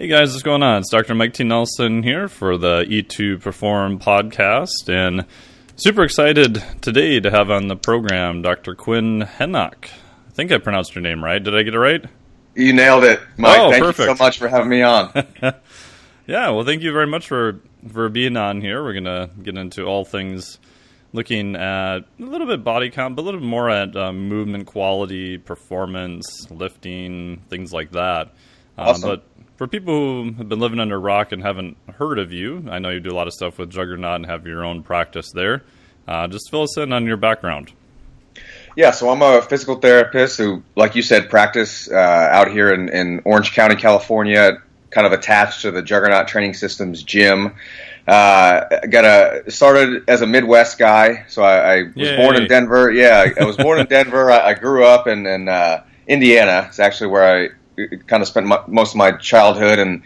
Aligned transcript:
Hey 0.00 0.06
guys, 0.08 0.30
what's 0.32 0.42
going 0.42 0.62
on? 0.62 0.78
It's 0.80 0.88
Dr. 0.88 1.14
Mike 1.14 1.34
T. 1.34 1.44
Nelson 1.44 2.02
here 2.02 2.26
for 2.26 2.56
the 2.56 2.86
E2 2.88 3.38
Perform 3.38 3.98
podcast, 3.98 4.88
and 4.88 5.26
super 5.76 6.04
excited 6.04 6.64
today 6.80 7.20
to 7.20 7.30
have 7.30 7.50
on 7.50 7.68
the 7.68 7.76
program 7.76 8.40
Dr. 8.40 8.74
Quinn 8.74 9.20
Henoch. 9.20 9.90
I 10.26 10.30
think 10.30 10.52
I 10.52 10.56
pronounced 10.56 10.94
your 10.94 11.02
name 11.02 11.22
right. 11.22 11.44
Did 11.44 11.54
I 11.54 11.64
get 11.64 11.74
it 11.74 11.78
right? 11.78 12.02
You 12.54 12.72
nailed 12.72 13.04
it, 13.04 13.20
Mike. 13.36 13.58
Oh, 13.60 13.70
thank 13.72 13.84
perfect. 13.84 14.08
you 14.08 14.16
so 14.16 14.24
much 14.24 14.38
for 14.38 14.48
having 14.48 14.70
me 14.70 14.80
on. 14.80 15.12
yeah, 16.26 16.48
well, 16.48 16.64
thank 16.64 16.80
you 16.80 16.94
very 16.94 17.06
much 17.06 17.28
for 17.28 17.60
for 17.92 18.08
being 18.08 18.38
on 18.38 18.62
here. 18.62 18.82
We're 18.82 18.94
gonna 18.94 19.28
get 19.42 19.58
into 19.58 19.84
all 19.84 20.06
things 20.06 20.58
looking 21.12 21.56
at 21.56 21.98
a 21.98 22.04
little 22.18 22.46
bit 22.46 22.64
body 22.64 22.88
comp, 22.88 23.16
but 23.16 23.22
a 23.22 23.24
little 23.24 23.40
bit 23.40 23.46
more 23.46 23.68
at 23.68 23.94
um, 23.96 24.30
movement 24.30 24.64
quality, 24.64 25.36
performance, 25.36 26.50
lifting, 26.50 27.42
things 27.50 27.70
like 27.70 27.90
that. 27.90 28.32
Um, 28.78 28.88
Awesome. 28.88 29.10
but 29.10 29.24
for 29.60 29.66
people 29.66 30.24
who 30.24 30.32
have 30.38 30.48
been 30.48 30.58
living 30.58 30.80
under 30.80 30.94
a 30.94 30.98
rock 30.98 31.32
and 31.32 31.42
haven't 31.42 31.76
heard 31.98 32.18
of 32.18 32.32
you, 32.32 32.64
I 32.70 32.78
know 32.78 32.88
you 32.88 32.98
do 32.98 33.10
a 33.10 33.12
lot 33.12 33.26
of 33.26 33.34
stuff 33.34 33.58
with 33.58 33.68
Juggernaut 33.68 34.14
and 34.14 34.24
have 34.24 34.46
your 34.46 34.64
own 34.64 34.82
practice 34.82 35.32
there. 35.32 35.64
Uh, 36.08 36.28
just 36.28 36.50
fill 36.50 36.62
us 36.62 36.78
in 36.78 36.94
on 36.94 37.04
your 37.04 37.18
background. 37.18 37.70
yeah, 38.74 38.90
so 38.90 39.10
I'm 39.10 39.20
a 39.20 39.42
physical 39.42 39.74
therapist 39.74 40.38
who, 40.38 40.62
like 40.76 40.96
you 40.96 41.02
said, 41.02 41.28
practice 41.28 41.90
uh, 41.90 41.94
out 41.94 42.50
here 42.50 42.72
in, 42.72 42.88
in 42.88 43.20
Orange 43.26 43.52
County, 43.52 43.76
California, 43.76 44.62
kind 44.88 45.06
of 45.06 45.12
attached 45.12 45.60
to 45.60 45.70
the 45.70 45.82
Juggernaut 45.82 46.26
Training 46.26 46.54
Systems 46.54 47.02
gym. 47.02 47.54
Uh, 48.08 48.64
got 48.86 49.04
a 49.04 49.50
started 49.50 50.08
as 50.08 50.22
a 50.22 50.26
Midwest 50.26 50.78
guy, 50.78 51.26
so 51.28 51.42
I, 51.42 51.74
I 51.74 51.82
was 51.82 51.92
Yay. 51.96 52.16
born 52.16 52.36
in 52.36 52.48
Denver. 52.48 52.90
Yeah, 52.90 53.26
I 53.38 53.44
was 53.44 53.58
born 53.58 53.78
in 53.78 53.86
Denver. 53.90 54.30
I, 54.30 54.52
I 54.52 54.54
grew 54.54 54.86
up 54.86 55.06
in, 55.06 55.26
in 55.26 55.50
uh, 55.50 55.84
Indiana. 56.08 56.64
It's 56.68 56.78
actually 56.78 57.08
where 57.08 57.44
I 57.44 57.59
kind 57.86 58.22
of 58.22 58.28
spent 58.28 58.46
my, 58.46 58.60
most 58.66 58.92
of 58.92 58.96
my 58.96 59.12
childhood 59.12 59.78
and 59.78 60.02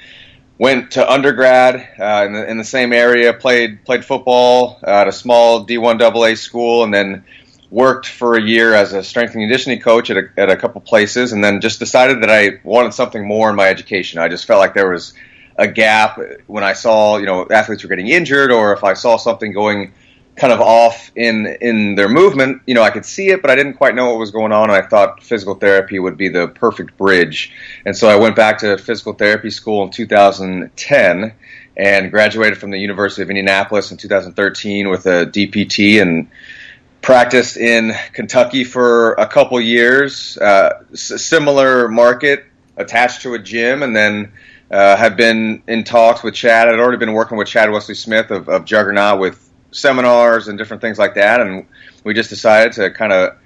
went 0.59 0.92
to 0.92 1.10
undergrad 1.10 1.77
uh, 1.98 2.27
in, 2.27 2.33
the, 2.33 2.50
in 2.50 2.58
the 2.58 2.64
same 2.64 2.92
area. 2.92 3.33
played 3.33 3.84
played 3.84 4.05
football 4.05 4.78
at 4.83 5.08
a 5.08 5.12
small 5.12 5.66
D1 5.66 6.00
AA 6.00 6.34
school, 6.34 6.84
and 6.84 6.92
then 6.92 7.25
worked 7.70 8.06
for 8.06 8.36
a 8.36 8.42
year 8.42 8.75
as 8.75 8.92
a 8.92 9.03
strength 9.03 9.34
and 9.34 9.42
conditioning 9.42 9.81
coach 9.81 10.11
at 10.11 10.16
a, 10.16 10.28
at 10.36 10.50
a 10.50 10.56
couple 10.56 10.81
places, 10.81 11.33
and 11.33 11.42
then 11.42 11.61
just 11.61 11.78
decided 11.78 12.22
that 12.22 12.31
I 12.31 12.61
wanted 12.62 12.94
something 12.94 13.27
more 13.27 13.50
in 13.50 13.56
my 13.56 13.69
education. 13.69 14.20
I 14.20 14.28
just 14.28 14.47
felt 14.47 14.61
like 14.61 14.75
there 14.75 14.91
was 14.91 15.14
a 15.56 15.66
gap 15.69 16.19
when 16.47 16.64
I 16.64 16.72
saw 16.72 17.19
you 17.19 17.27
know 17.27 17.47
athletes 17.50 17.83
were 17.83 17.88
getting 17.88 18.09
injured, 18.09 18.53
or 18.53 18.72
if 18.72 18.84
I 18.84 18.94
saw 18.94 19.16
something 19.16 19.53
going 19.53 19.92
kind 20.37 20.53
of 20.53 20.61
off 20.61 21.13
in 21.15 21.47
in 21.61 21.95
their 21.95 22.09
movement. 22.09 22.63
You 22.67 22.75
know, 22.75 22.83
I 22.83 22.91
could 22.91 23.05
see 23.05 23.29
it, 23.29 23.41
but 23.41 23.51
I 23.51 23.55
didn't 23.55 23.75
quite 23.75 23.95
know 23.95 24.11
what 24.11 24.19
was 24.19 24.31
going 24.31 24.53
on. 24.53 24.71
And 24.71 24.73
I 24.73 24.87
thought 24.87 25.23
physical 25.23 25.55
therapy 25.55 25.99
would 25.99 26.17
be 26.17 26.29
the 26.29 26.49
perfect 26.49 26.97
bridge, 26.97 27.53
and 27.85 27.97
so 27.97 28.09
I 28.09 28.17
went 28.17 28.37
back 28.37 28.59
to 28.59 28.77
physical 28.79 29.12
therapy 29.12 29.51
school 29.51 29.85
in 29.85 29.91
2010 29.91 31.35
and 31.77 32.11
graduated 32.11 32.59
from 32.59 32.71
the 32.71 32.79
University 32.79 33.23
of 33.23 33.31
Indianapolis 33.31 33.91
in 33.91 33.97
2013 33.97 34.91
with 34.91 35.07
a 35.07 35.27
DPT 35.27 36.01
and 36.01 36.29
practiced 37.03 37.57
in 37.57 37.93
Kentucky 38.12 38.62
for 38.62 39.15
a 39.15 39.27
couple 39.27 39.61
years. 39.61 40.39
Uh, 40.39 40.85
s- 40.93 41.23
similar 41.23 41.89
market 41.89 42.45
attached 42.77 43.23
to 43.23 43.35
a 43.35 43.39
gym, 43.39 43.83
and 43.83 43.95
then. 43.95 44.33
Uh, 44.71 44.97
have 44.97 45.17
been 45.17 45.62
in 45.69 45.85
talks 45.85 46.25
with 46.25 46.35
Chad. 46.35 46.67
I'd 46.69 46.81
already 46.81 46.97
been 46.97 47.12
working 47.12 47.37
with 47.37 47.47
Chad 47.47 47.71
Wesley 47.71 47.95
Smith 47.95 48.33
of, 48.33 48.49
of 48.49 48.65
Juggernaut 48.65 49.21
with 49.21 49.45
seminars 49.75 50.48
and 50.48 50.56
different 50.58 50.80
things 50.80 50.98
like 50.98 51.14
that, 51.14 51.41
and 51.41 51.67
we 52.05 52.14
just 52.14 52.30
decided 52.30 52.72
to 52.75 52.91
kind 52.91 53.12
of 53.12 53.36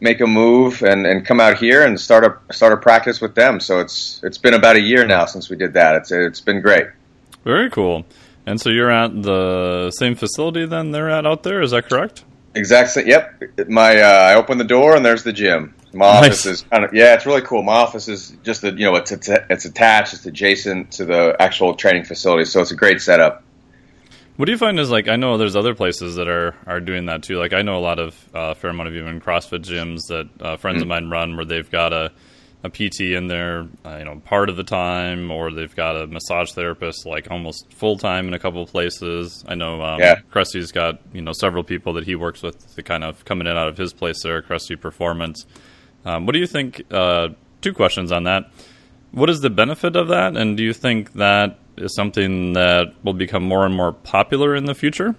make 0.00 0.20
a 0.20 0.26
move 0.26 0.82
and, 0.82 1.06
and 1.06 1.26
come 1.26 1.40
out 1.40 1.58
here 1.58 1.84
and 1.84 1.98
start 2.00 2.24
a 2.24 2.52
start 2.52 2.72
a 2.72 2.76
practice 2.76 3.20
with 3.20 3.34
them. 3.34 3.58
So 3.60 3.80
it's 3.80 4.20
it's 4.22 4.38
been 4.38 4.54
about 4.54 4.76
a 4.76 4.80
year 4.80 5.06
now 5.06 5.24
since 5.26 5.50
we 5.50 5.56
did 5.56 5.72
that. 5.72 5.96
It's 5.96 6.12
it's 6.12 6.40
been 6.40 6.60
great. 6.60 6.86
Very 7.44 7.70
cool. 7.70 8.04
And 8.46 8.60
so 8.60 8.70
you're 8.70 8.90
at 8.90 9.22
the 9.22 9.90
same 9.90 10.14
facility 10.14 10.64
then 10.66 10.90
they're 10.92 11.10
at 11.10 11.26
out 11.26 11.42
there, 11.42 11.60
is 11.60 11.72
that 11.72 11.88
correct? 11.88 12.24
Exact 12.54 12.90
same. 12.90 13.06
Yep. 13.06 13.68
My 13.68 14.00
uh, 14.00 14.06
I 14.30 14.34
open 14.36 14.58
the 14.58 14.64
door 14.64 14.96
and 14.96 15.04
there's 15.04 15.22
the 15.24 15.32
gym. 15.32 15.74
My 15.92 16.20
Nice. 16.20 16.24
office 16.24 16.46
is 16.46 16.62
kind 16.62 16.84
of 16.84 16.92
yeah, 16.94 17.14
it's 17.14 17.26
really 17.26 17.42
cool. 17.42 17.62
My 17.62 17.72
office 17.74 18.08
is 18.08 18.36
just 18.44 18.62
a, 18.64 18.70
you 18.70 18.84
know 18.84 18.94
it's 18.96 19.10
it's 19.12 19.28
it's 19.28 19.64
attached, 19.64 20.14
it's 20.14 20.26
adjacent 20.26 20.92
to 20.92 21.04
the 21.04 21.36
actual 21.40 21.74
training 21.74 22.04
facility, 22.04 22.44
so 22.44 22.60
it's 22.60 22.70
a 22.72 22.76
great 22.76 23.00
setup. 23.00 23.42
What 24.38 24.46
do 24.46 24.52
you 24.52 24.58
find 24.58 24.78
is 24.78 24.88
like 24.88 25.08
I 25.08 25.16
know 25.16 25.36
there's 25.36 25.56
other 25.56 25.74
places 25.74 26.14
that 26.14 26.28
are 26.28 26.54
are 26.64 26.78
doing 26.78 27.06
that 27.06 27.24
too. 27.24 27.38
Like 27.40 27.52
I 27.52 27.62
know 27.62 27.76
a 27.76 27.82
lot 27.82 27.98
of 27.98 28.14
uh, 28.32 28.54
fair 28.54 28.70
amount 28.70 28.88
of 28.88 28.94
even 28.94 29.20
CrossFit 29.20 29.64
gyms 29.64 30.06
that 30.10 30.28
uh, 30.40 30.56
friends 30.56 30.80
of 30.80 30.86
mine 30.86 31.10
run 31.10 31.34
where 31.34 31.44
they've 31.44 31.68
got 31.68 31.92
a 31.92 32.12
a 32.62 32.70
PT 32.70 33.00
in 33.00 33.26
there, 33.26 33.66
uh, 33.84 33.96
you 33.98 34.04
know, 34.04 34.20
part 34.24 34.48
of 34.48 34.56
the 34.56 34.62
time, 34.62 35.32
or 35.32 35.50
they've 35.52 35.74
got 35.74 36.00
a 36.00 36.06
massage 36.06 36.52
therapist 36.52 37.04
like 37.04 37.28
almost 37.32 37.72
full 37.72 37.98
time 37.98 38.28
in 38.28 38.34
a 38.34 38.38
couple 38.38 38.62
of 38.62 38.70
places. 38.70 39.44
I 39.48 39.56
know 39.56 39.82
um, 39.82 39.98
Yeah. 39.98 40.20
Krusty's 40.32 40.70
got 40.70 41.00
you 41.12 41.20
know 41.20 41.32
several 41.32 41.64
people 41.64 41.94
that 41.94 42.04
he 42.04 42.14
works 42.14 42.40
with 42.40 42.76
to 42.76 42.82
kind 42.84 43.02
of 43.02 43.24
coming 43.24 43.48
in 43.48 43.56
out 43.56 43.66
of 43.66 43.76
his 43.76 43.92
place 43.92 44.22
there, 44.22 44.40
Krusty 44.40 44.80
Performance. 44.80 45.46
Um, 46.04 46.26
what 46.26 46.32
do 46.32 46.38
you 46.38 46.46
think? 46.46 46.82
Uh, 46.92 47.30
two 47.60 47.72
questions 47.72 48.12
on 48.12 48.22
that. 48.22 48.52
What 49.12 49.30
is 49.30 49.40
the 49.40 49.50
benefit 49.50 49.96
of 49.96 50.08
that, 50.08 50.36
and 50.36 50.56
do 50.56 50.62
you 50.62 50.72
think 50.72 51.14
that 51.14 51.58
is 51.76 51.94
something 51.94 52.52
that 52.52 52.94
will 53.02 53.14
become 53.14 53.42
more 53.42 53.64
and 53.64 53.74
more 53.74 53.92
popular 53.92 54.54
in 54.54 54.66
the 54.66 54.74
future? 54.74 55.14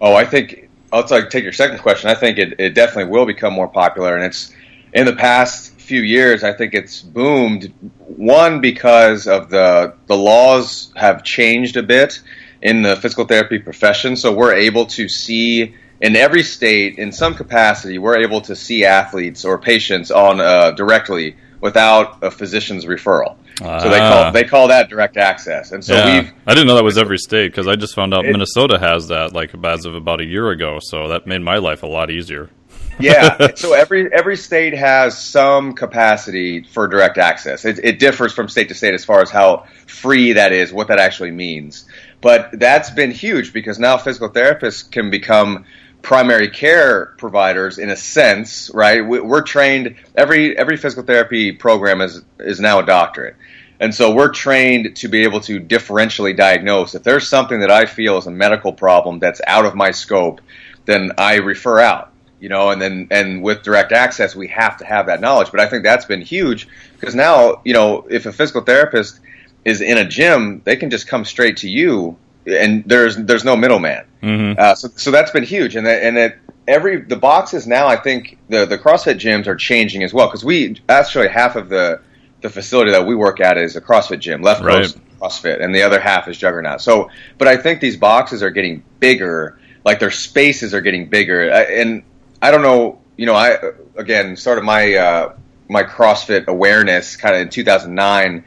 Oh, 0.00 0.14
I 0.14 0.24
think 0.24 0.70
I'll 0.92 1.04
take 1.04 1.42
your 1.42 1.52
second 1.52 1.78
question. 1.78 2.10
I 2.10 2.14
think 2.14 2.38
it, 2.38 2.58
it 2.58 2.74
definitely 2.74 3.10
will 3.12 3.26
become 3.26 3.52
more 3.52 3.68
popular, 3.68 4.16
and 4.16 4.24
it's 4.24 4.52
in 4.92 5.06
the 5.06 5.14
past 5.14 5.74
few 5.80 6.00
years. 6.00 6.44
I 6.44 6.52
think 6.52 6.74
it's 6.74 7.02
boomed. 7.02 7.72
One 7.98 8.60
because 8.60 9.26
of 9.26 9.50
the 9.50 9.94
the 10.06 10.16
laws 10.16 10.92
have 10.96 11.22
changed 11.22 11.76
a 11.76 11.82
bit 11.82 12.20
in 12.60 12.82
the 12.82 12.96
physical 12.96 13.24
therapy 13.24 13.58
profession, 13.58 14.16
so 14.16 14.32
we're 14.32 14.54
able 14.54 14.86
to 14.86 15.08
see 15.08 15.74
in 16.02 16.16
every 16.16 16.42
state, 16.42 16.98
in 16.98 17.12
some 17.12 17.34
capacity, 17.34 17.96
we're 17.96 18.18
able 18.18 18.40
to 18.40 18.56
see 18.56 18.84
athletes 18.84 19.44
or 19.44 19.56
patients 19.56 20.10
on 20.10 20.40
uh, 20.40 20.72
directly 20.72 21.36
without 21.62 22.18
a 22.22 22.30
physician's 22.30 22.84
referral. 22.84 23.36
So 23.58 23.88
they 23.88 24.00
Ah. 24.00 24.22
call 24.24 24.32
they 24.32 24.44
call 24.44 24.68
that 24.68 24.90
direct 24.90 25.16
access, 25.16 25.72
and 25.72 25.82
so 25.84 25.94
yeah, 25.94 26.20
we've 26.20 26.32
I 26.46 26.54
didn't 26.54 26.66
know 26.66 26.74
that 26.74 26.84
was 26.84 26.98
every 26.98 27.18
state 27.18 27.52
because 27.52 27.66
I 27.68 27.76
just 27.76 27.94
found 27.94 28.12
out 28.12 28.24
It- 28.26 28.32
Minnesota 28.32 28.78
has 28.78 29.08
that 29.08 29.32
like 29.32 29.50
as 29.64 29.86
of 29.86 29.94
about 29.94 30.20
a 30.20 30.24
year 30.24 30.50
ago. 30.50 30.78
So 30.80 31.08
that 31.08 31.26
made 31.26 31.40
my 31.42 31.56
life 31.58 31.82
a 31.82 31.86
lot 31.86 32.10
easier. 32.10 32.50
yeah. 32.98 33.48
So 33.56 33.74
every 33.74 34.12
every 34.12 34.36
state 34.36 34.74
has 34.74 35.16
some 35.16 35.74
capacity 35.74 36.64
for 36.64 36.88
direct 36.88 37.18
access. 37.18 37.64
It, 37.64 37.78
it 37.84 37.98
differs 37.98 38.32
from 38.32 38.48
state 38.48 38.68
to 38.68 38.74
state 38.74 38.94
as 38.94 39.04
far 39.04 39.20
as 39.22 39.30
how 39.30 39.64
free 39.86 40.32
that 40.32 40.52
is, 40.52 40.72
what 40.72 40.88
that 40.88 40.98
actually 40.98 41.30
means. 41.30 41.84
But 42.20 42.50
that's 42.58 42.90
been 42.90 43.10
huge 43.10 43.52
because 43.52 43.78
now 43.78 43.96
physical 43.98 44.30
therapists 44.30 44.88
can 44.90 45.10
become 45.10 45.64
primary 46.02 46.48
care 46.48 47.06
providers 47.16 47.78
in 47.78 47.88
a 47.88 47.96
sense, 47.96 48.70
right? 48.74 49.06
We, 49.06 49.20
we're 49.20 49.42
trained 49.42 49.96
every 50.14 50.56
every 50.56 50.76
physical 50.76 51.04
therapy 51.04 51.52
program 51.52 52.00
is 52.00 52.22
is 52.38 52.60
now 52.60 52.80
a 52.80 52.86
doctorate. 52.86 53.36
And 53.80 53.92
so 53.92 54.14
we're 54.14 54.30
trained 54.30 54.94
to 54.96 55.08
be 55.08 55.24
able 55.24 55.40
to 55.40 55.58
differentially 55.60 56.36
diagnose. 56.36 56.94
If 56.94 57.02
there's 57.02 57.26
something 57.26 57.60
that 57.60 57.70
I 57.70 57.86
feel 57.86 58.16
is 58.16 58.26
a 58.26 58.30
medical 58.30 58.72
problem 58.72 59.18
that's 59.18 59.40
out 59.44 59.64
of 59.64 59.74
my 59.74 59.90
scope, 59.90 60.40
then 60.84 61.12
I 61.18 61.36
refer 61.36 61.80
out 61.80 62.12
you 62.42 62.48
know, 62.48 62.70
and 62.70 62.82
then 62.82 63.06
and 63.12 63.40
with 63.40 63.62
direct 63.62 63.92
access, 63.92 64.34
we 64.34 64.48
have 64.48 64.76
to 64.78 64.84
have 64.84 65.06
that 65.06 65.20
knowledge. 65.20 65.52
But 65.52 65.60
I 65.60 65.66
think 65.68 65.84
that's 65.84 66.06
been 66.06 66.22
huge 66.22 66.66
because 66.98 67.14
now, 67.14 67.62
you 67.64 67.72
know, 67.72 68.04
if 68.10 68.26
a 68.26 68.32
physical 68.32 68.62
therapist 68.62 69.20
is 69.64 69.80
in 69.80 69.96
a 69.96 70.04
gym, 70.04 70.60
they 70.64 70.74
can 70.74 70.90
just 70.90 71.06
come 71.06 71.24
straight 71.24 71.58
to 71.58 71.68
you, 71.68 72.16
and 72.46 72.84
there's 72.84 73.16
there's 73.16 73.44
no 73.44 73.56
middleman. 73.56 74.04
Mm-hmm. 74.22 74.60
Uh, 74.60 74.74
so 74.74 74.88
so 74.96 75.10
that's 75.10 75.30
been 75.30 75.44
huge, 75.44 75.76
and 75.76 75.86
that, 75.86 76.02
and 76.02 76.16
that 76.16 76.38
every 76.66 77.00
the 77.00 77.16
boxes 77.16 77.66
now, 77.66 77.86
I 77.86 77.96
think 77.96 78.38
the 78.48 78.66
the 78.66 78.78
CrossFit 78.78 79.18
gyms 79.18 79.46
are 79.46 79.56
changing 79.56 80.02
as 80.02 80.12
well 80.12 80.26
because 80.26 80.44
we 80.44 80.80
actually 80.88 81.28
half 81.28 81.56
of 81.56 81.68
the 81.68 82.00
the 82.40 82.50
facility 82.50 82.90
that 82.90 83.06
we 83.06 83.14
work 83.14 83.40
at 83.40 83.56
is 83.56 83.76
a 83.76 83.80
CrossFit 83.80 84.18
gym, 84.18 84.42
left 84.42 84.62
Right. 84.62 84.82
coast 84.82 84.98
CrossFit, 85.20 85.62
and 85.62 85.74
the 85.74 85.82
other 85.82 86.00
half 86.00 86.28
is 86.28 86.36
Juggernaut. 86.36 86.80
So, 86.80 87.08
but 87.38 87.46
I 87.48 87.56
think 87.56 87.80
these 87.80 87.96
boxes 87.96 88.42
are 88.42 88.50
getting 88.50 88.82
bigger, 88.98 89.58
like 89.84 90.00
their 90.00 90.10
spaces 90.10 90.74
are 90.74 90.80
getting 90.80 91.08
bigger, 91.08 91.52
I, 91.52 91.62
and 91.62 92.02
I 92.40 92.50
don't 92.50 92.62
know, 92.62 92.98
you 93.16 93.26
know, 93.26 93.34
I 93.34 93.58
again 93.96 94.36
started 94.36 94.64
my 94.64 94.94
uh, 94.94 95.34
my 95.68 95.84
CrossFit 95.84 96.46
awareness 96.48 97.16
kind 97.16 97.34
of 97.34 97.42
in 97.42 97.48
2009, 97.48 98.44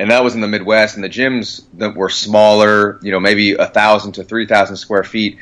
and 0.00 0.10
that 0.10 0.24
was 0.24 0.34
in 0.34 0.40
the 0.40 0.48
Midwest, 0.48 0.94
and 0.94 1.04
the 1.04 1.10
gyms 1.10 1.62
that 1.74 1.94
were 1.94 2.08
smaller, 2.08 2.98
you 3.02 3.12
know, 3.12 3.20
maybe 3.20 3.52
a 3.52 3.66
thousand 3.66 4.12
to 4.12 4.24
three 4.24 4.46
thousand 4.46 4.76
square 4.76 5.04
feet. 5.04 5.36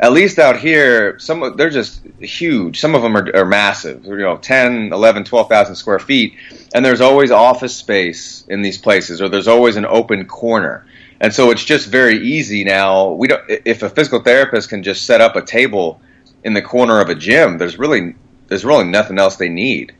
At 0.00 0.12
least 0.12 0.40
out 0.40 0.58
here, 0.58 1.16
some 1.20 1.56
they're 1.56 1.70
just 1.70 2.02
huge. 2.18 2.80
Some 2.80 2.96
of 2.96 3.02
them 3.02 3.16
are, 3.16 3.30
are 3.36 3.44
massive, 3.44 4.04
you 4.04 4.16
know, 4.16 4.36
10, 4.36 4.92
11, 4.92 5.24
12,000 5.24 5.76
square 5.76 5.98
feet. 6.00 6.34
And 6.74 6.84
there's 6.84 7.00
always 7.00 7.30
office 7.30 7.76
space 7.76 8.44
in 8.48 8.62
these 8.62 8.78
places, 8.78 9.20
or 9.20 9.28
there's 9.28 9.46
always 9.46 9.76
an 9.76 9.86
open 9.86 10.26
corner. 10.26 10.86
And 11.20 11.32
so 11.32 11.50
it's 11.50 11.64
just 11.64 11.86
very 11.86 12.18
easy 12.18 12.64
now. 12.64 13.10
We 13.10 13.28
don't, 13.28 13.42
if 13.48 13.82
a 13.82 13.90
physical 13.90 14.22
therapist 14.22 14.70
can 14.70 14.82
just 14.82 15.04
set 15.04 15.20
up 15.20 15.36
a 15.36 15.42
table 15.42 16.00
in 16.42 16.54
the 16.54 16.62
corner 16.62 17.00
of 17.00 17.10
a 17.10 17.14
gym, 17.14 17.58
there's 17.58 17.78
really 17.78 18.16
there's 18.48 18.64
really 18.64 18.86
nothing 18.86 19.18
else 19.18 19.36
they 19.36 19.50
need. 19.50 19.92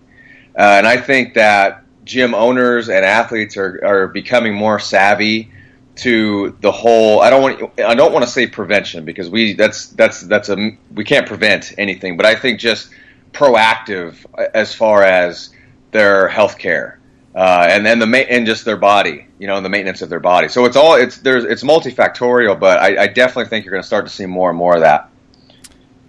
Uh, 0.59 0.63
and 0.63 0.87
I 0.87 0.97
think 0.97 1.35
that 1.35 1.80
gym 2.05 2.35
owners 2.35 2.89
and 2.89 3.05
athletes 3.05 3.57
are, 3.57 3.81
are 3.85 4.09
becoming 4.09 4.55
more 4.55 4.79
savvy 4.79 5.51
to 5.97 6.57
the 6.61 6.73
whole. 6.73 7.21
I 7.21 7.31
don't 7.31 7.43
want 7.43 7.81
I 7.81 7.95
don't 7.95 8.13
want 8.13 8.25
to 8.25 8.31
say 8.31 8.47
prevention 8.47 9.05
because 9.05 9.29
we 9.29 9.55
that's 9.55 9.89
that's 9.89 10.21
that's 10.23 10.49
a 10.49 10.77
we 10.95 11.05
can't 11.05 11.27
prevent 11.27 11.75
anything, 11.79 12.17
but 12.17 12.27
I 12.27 12.35
think 12.35 12.61
just 12.61 12.91
proactive 13.33 14.25
as 14.55 14.75
far 14.75 15.03
as 15.03 15.51
their 15.91 16.29
health 16.29 16.59
care. 16.59 16.99
Uh, 17.35 17.67
and 17.69 17.87
then 17.87 18.01
the 18.01 18.31
and 18.31 18.45
just 18.45 18.65
their 18.65 18.77
body, 18.77 19.27
you 19.39 19.47
know, 19.47 19.61
the 19.61 19.69
maintenance 19.69 20.03
of 20.03 20.09
their 20.09 20.21
body. 20.21 20.49
So 20.49 20.65
it's 20.65 20.77
all 20.77 20.95
it's 20.95 21.19
there's 21.19 21.45
it's 21.45 21.63
multifactorial, 21.63 22.59
but 22.59 22.81
I, 22.81 23.05
I 23.05 23.07
definitely 23.07 23.49
think 23.49 23.65
you're 23.65 23.73
going 23.73 23.83
to 23.83 23.87
start 23.87 24.07
to 24.07 24.13
see 24.13 24.27
more 24.27 24.51
and 24.51 24.59
more 24.59 24.75
of 24.75 24.81
that. 24.81 25.11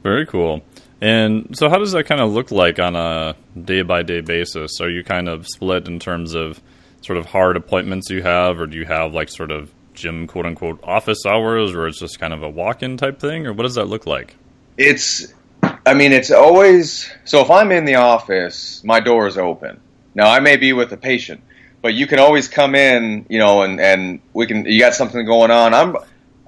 Very 0.02 0.26
cool. 0.26 0.64
And 1.02 1.58
so, 1.58 1.68
how 1.68 1.80
does 1.80 1.92
that 1.94 2.06
kind 2.06 2.22
of 2.22 2.32
look 2.32 2.52
like 2.52 2.78
on 2.80 2.96
a 2.96 3.36
day 3.60 3.82
by 3.82 4.04
day 4.04 4.22
basis? 4.22 4.80
Are 4.80 4.90
you 4.90 5.04
kind 5.04 5.28
of 5.28 5.48
split 5.48 5.88
in 5.88 6.00
terms 6.00 6.36
of 6.36 6.62
sort 7.02 7.18
of 7.18 7.26
hard 7.26 7.58
appointments 7.58 8.10
you 8.10 8.22
have, 8.22 8.60
or 8.60 8.68
do 8.68 8.78
you 8.78 8.86
have 8.86 9.14
like 9.14 9.30
sort 9.30 9.52
of 9.52 9.72
gym 9.96 10.28
quote 10.28 10.46
unquote 10.46 10.80
office 10.84 11.26
hours, 11.26 11.74
where 11.76 11.88
it's 11.88 12.00
just 12.00 12.20
kind 12.20 12.34
of 12.34 12.44
a 12.44 12.50
walk 12.50 12.84
in 12.84 12.98
type 12.98 13.20
thing, 13.20 13.48
or 13.48 13.54
what 13.54 13.64
does 13.64 13.76
that 13.76 13.86
look 13.86 14.06
like? 14.06 14.36
It's, 14.78 15.34
I 15.64 15.96
mean, 15.96 16.12
it's 16.12 16.30
always 16.30 17.12
so 17.26 17.42
if 17.42 17.50
I'm 17.50 17.72
in 17.72 17.86
the 17.86 17.96
office, 17.96 18.84
my 18.84 19.00
door 19.00 19.26
is 19.26 19.40
open. 19.40 19.80
Now, 20.14 20.30
I 20.30 20.40
may 20.40 20.58
be 20.58 20.72
with 20.74 20.92
a 20.92 20.98
patient, 20.98 21.42
but 21.82 21.96
you 21.96 22.06
can 22.06 22.20
always 22.20 22.48
come 22.48 22.76
in, 22.76 23.26
you 23.28 23.40
know, 23.40 23.64
and, 23.64 23.80
and 23.80 24.20
we 24.34 24.46
can, 24.46 24.66
you 24.66 24.80
got 24.80 24.94
something 24.94 25.26
going 25.26 25.52
on. 25.52 25.74
I'm, 25.74 25.96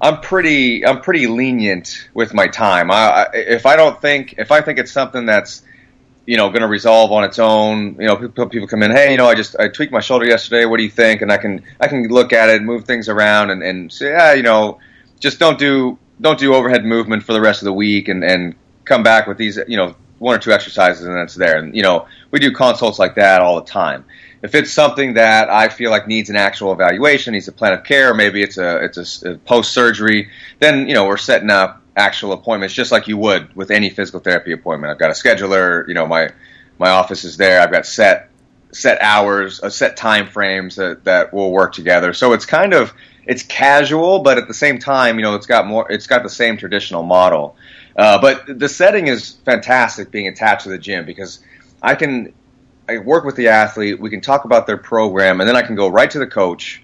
I'm 0.03 0.19
pretty 0.19 0.85
I'm 0.85 0.99
pretty 0.99 1.27
lenient 1.27 2.09
with 2.13 2.33
my 2.33 2.47
time. 2.47 2.91
I, 2.91 2.95
I, 2.95 3.27
if 3.33 3.65
I 3.65 3.77
don't 3.77 4.01
think 4.01 4.35
if 4.37 4.51
I 4.51 4.59
think 4.59 4.77
it's 4.77 4.91
something 4.91 5.25
that's 5.25 5.61
you 6.25 6.35
know 6.35 6.49
going 6.49 6.61
to 6.61 6.67
resolve 6.67 7.13
on 7.13 7.23
its 7.23 7.39
own, 7.39 7.95
you 7.97 8.07
know, 8.07 8.17
people, 8.17 8.49
people 8.49 8.67
come 8.67 8.83
in, 8.83 8.91
hey, 8.91 9.11
you 9.11 9.17
know, 9.17 9.27
I 9.27 9.33
just 9.33 9.57
I 9.57 9.69
tweaked 9.69 9.93
my 9.93 10.01
shoulder 10.01 10.25
yesterday. 10.25 10.65
What 10.65 10.75
do 10.75 10.83
you 10.83 10.89
think? 10.89 11.21
And 11.21 11.31
I 11.31 11.37
can 11.37 11.63
I 11.79 11.87
can 11.87 12.05
look 12.09 12.33
at 12.33 12.49
it, 12.49 12.61
move 12.61 12.83
things 12.83 13.07
around, 13.07 13.49
and, 13.49 13.63
and 13.63 13.93
say, 13.93 14.11
yeah, 14.11 14.33
you 14.33 14.43
know, 14.43 14.79
just 15.21 15.39
don't 15.39 15.57
do 15.57 15.97
don't 16.19 16.37
do 16.37 16.53
overhead 16.53 16.83
movement 16.83 17.23
for 17.23 17.31
the 17.31 17.41
rest 17.41 17.61
of 17.61 17.65
the 17.65 17.73
week, 17.73 18.09
and 18.09 18.25
and 18.25 18.55
come 18.83 19.03
back 19.03 19.25
with 19.25 19.37
these, 19.37 19.57
you 19.69 19.77
know, 19.77 19.95
one 20.19 20.35
or 20.35 20.39
two 20.39 20.51
exercises, 20.51 21.05
and 21.05 21.17
it's 21.19 21.35
there. 21.35 21.57
And 21.57 21.73
you 21.73 21.81
know, 21.81 22.07
we 22.29 22.39
do 22.39 22.51
consults 22.51 22.99
like 22.99 23.15
that 23.15 23.41
all 23.41 23.55
the 23.55 23.65
time 23.65 24.03
if 24.43 24.55
it's 24.55 24.71
something 24.71 25.13
that 25.13 25.49
I 25.49 25.69
feel 25.69 25.89
like 25.89 26.05
needs 26.05 26.29
an 26.29 26.35
actual 26.35 26.73
evaluation, 26.73 27.31
needs 27.31 27.47
a 27.47 27.53
plan 27.53 27.73
of 27.73 27.83
care, 27.85 28.13
maybe 28.13 28.43
it's 28.43 28.57
a 28.57 28.83
it's 28.83 29.23
a, 29.23 29.31
a 29.31 29.37
post 29.37 29.71
surgery, 29.71 30.29
then 30.59 30.87
you 30.87 30.93
know 30.93 31.07
we're 31.07 31.17
setting 31.17 31.49
up 31.49 31.81
actual 31.95 32.33
appointments 32.33 32.73
just 32.73 32.91
like 32.91 33.07
you 33.07 33.17
would 33.17 33.55
with 33.55 33.71
any 33.71 33.89
physical 33.89 34.19
therapy 34.19 34.51
appointment. 34.51 34.91
I've 34.91 34.99
got 34.99 35.09
a 35.09 35.13
scheduler, 35.13 35.87
you 35.87 35.93
know 35.93 36.05
my 36.05 36.29
my 36.77 36.89
office 36.89 37.23
is 37.23 37.37
there. 37.37 37.61
I've 37.61 37.71
got 37.71 37.85
set 37.85 38.29
set 38.73 39.01
hours, 39.01 39.61
uh, 39.63 39.69
set 39.69 39.95
time 39.95 40.27
frames 40.27 40.75
that 40.75 41.05
that 41.05 41.33
will 41.33 41.51
work 41.51 41.73
together. 41.73 42.13
So 42.13 42.33
it's 42.33 42.45
kind 42.45 42.73
of 42.73 42.93
it's 43.25 43.43
casual, 43.43 44.19
but 44.19 44.37
at 44.37 44.49
the 44.49 44.53
same 44.53 44.77
time, 44.77 45.17
you 45.17 45.23
know, 45.23 45.35
it's 45.35 45.45
got 45.45 45.65
more. 45.65 45.89
It's 45.89 46.07
got 46.07 46.23
the 46.23 46.29
same 46.29 46.57
traditional 46.57 47.03
model, 47.03 47.55
uh, 47.95 48.19
but 48.19 48.59
the 48.59 48.67
setting 48.67 49.07
is 49.07 49.37
fantastic 49.45 50.11
being 50.11 50.27
attached 50.27 50.63
to 50.63 50.69
the 50.69 50.77
gym 50.77 51.05
because 51.05 51.39
I 51.81 51.95
can 51.95 52.33
I 52.87 52.97
work 52.97 53.23
with 53.23 53.35
the 53.35 53.47
athlete. 53.47 53.99
We 53.99 54.09
can 54.09 54.21
talk 54.21 54.45
about 54.45 54.67
their 54.67 54.77
program, 54.77 55.39
and 55.39 55.47
then 55.47 55.55
I 55.55 55.61
can 55.61 55.75
go 55.75 55.87
right 55.87 56.09
to 56.11 56.19
the 56.19 56.27
coach, 56.27 56.83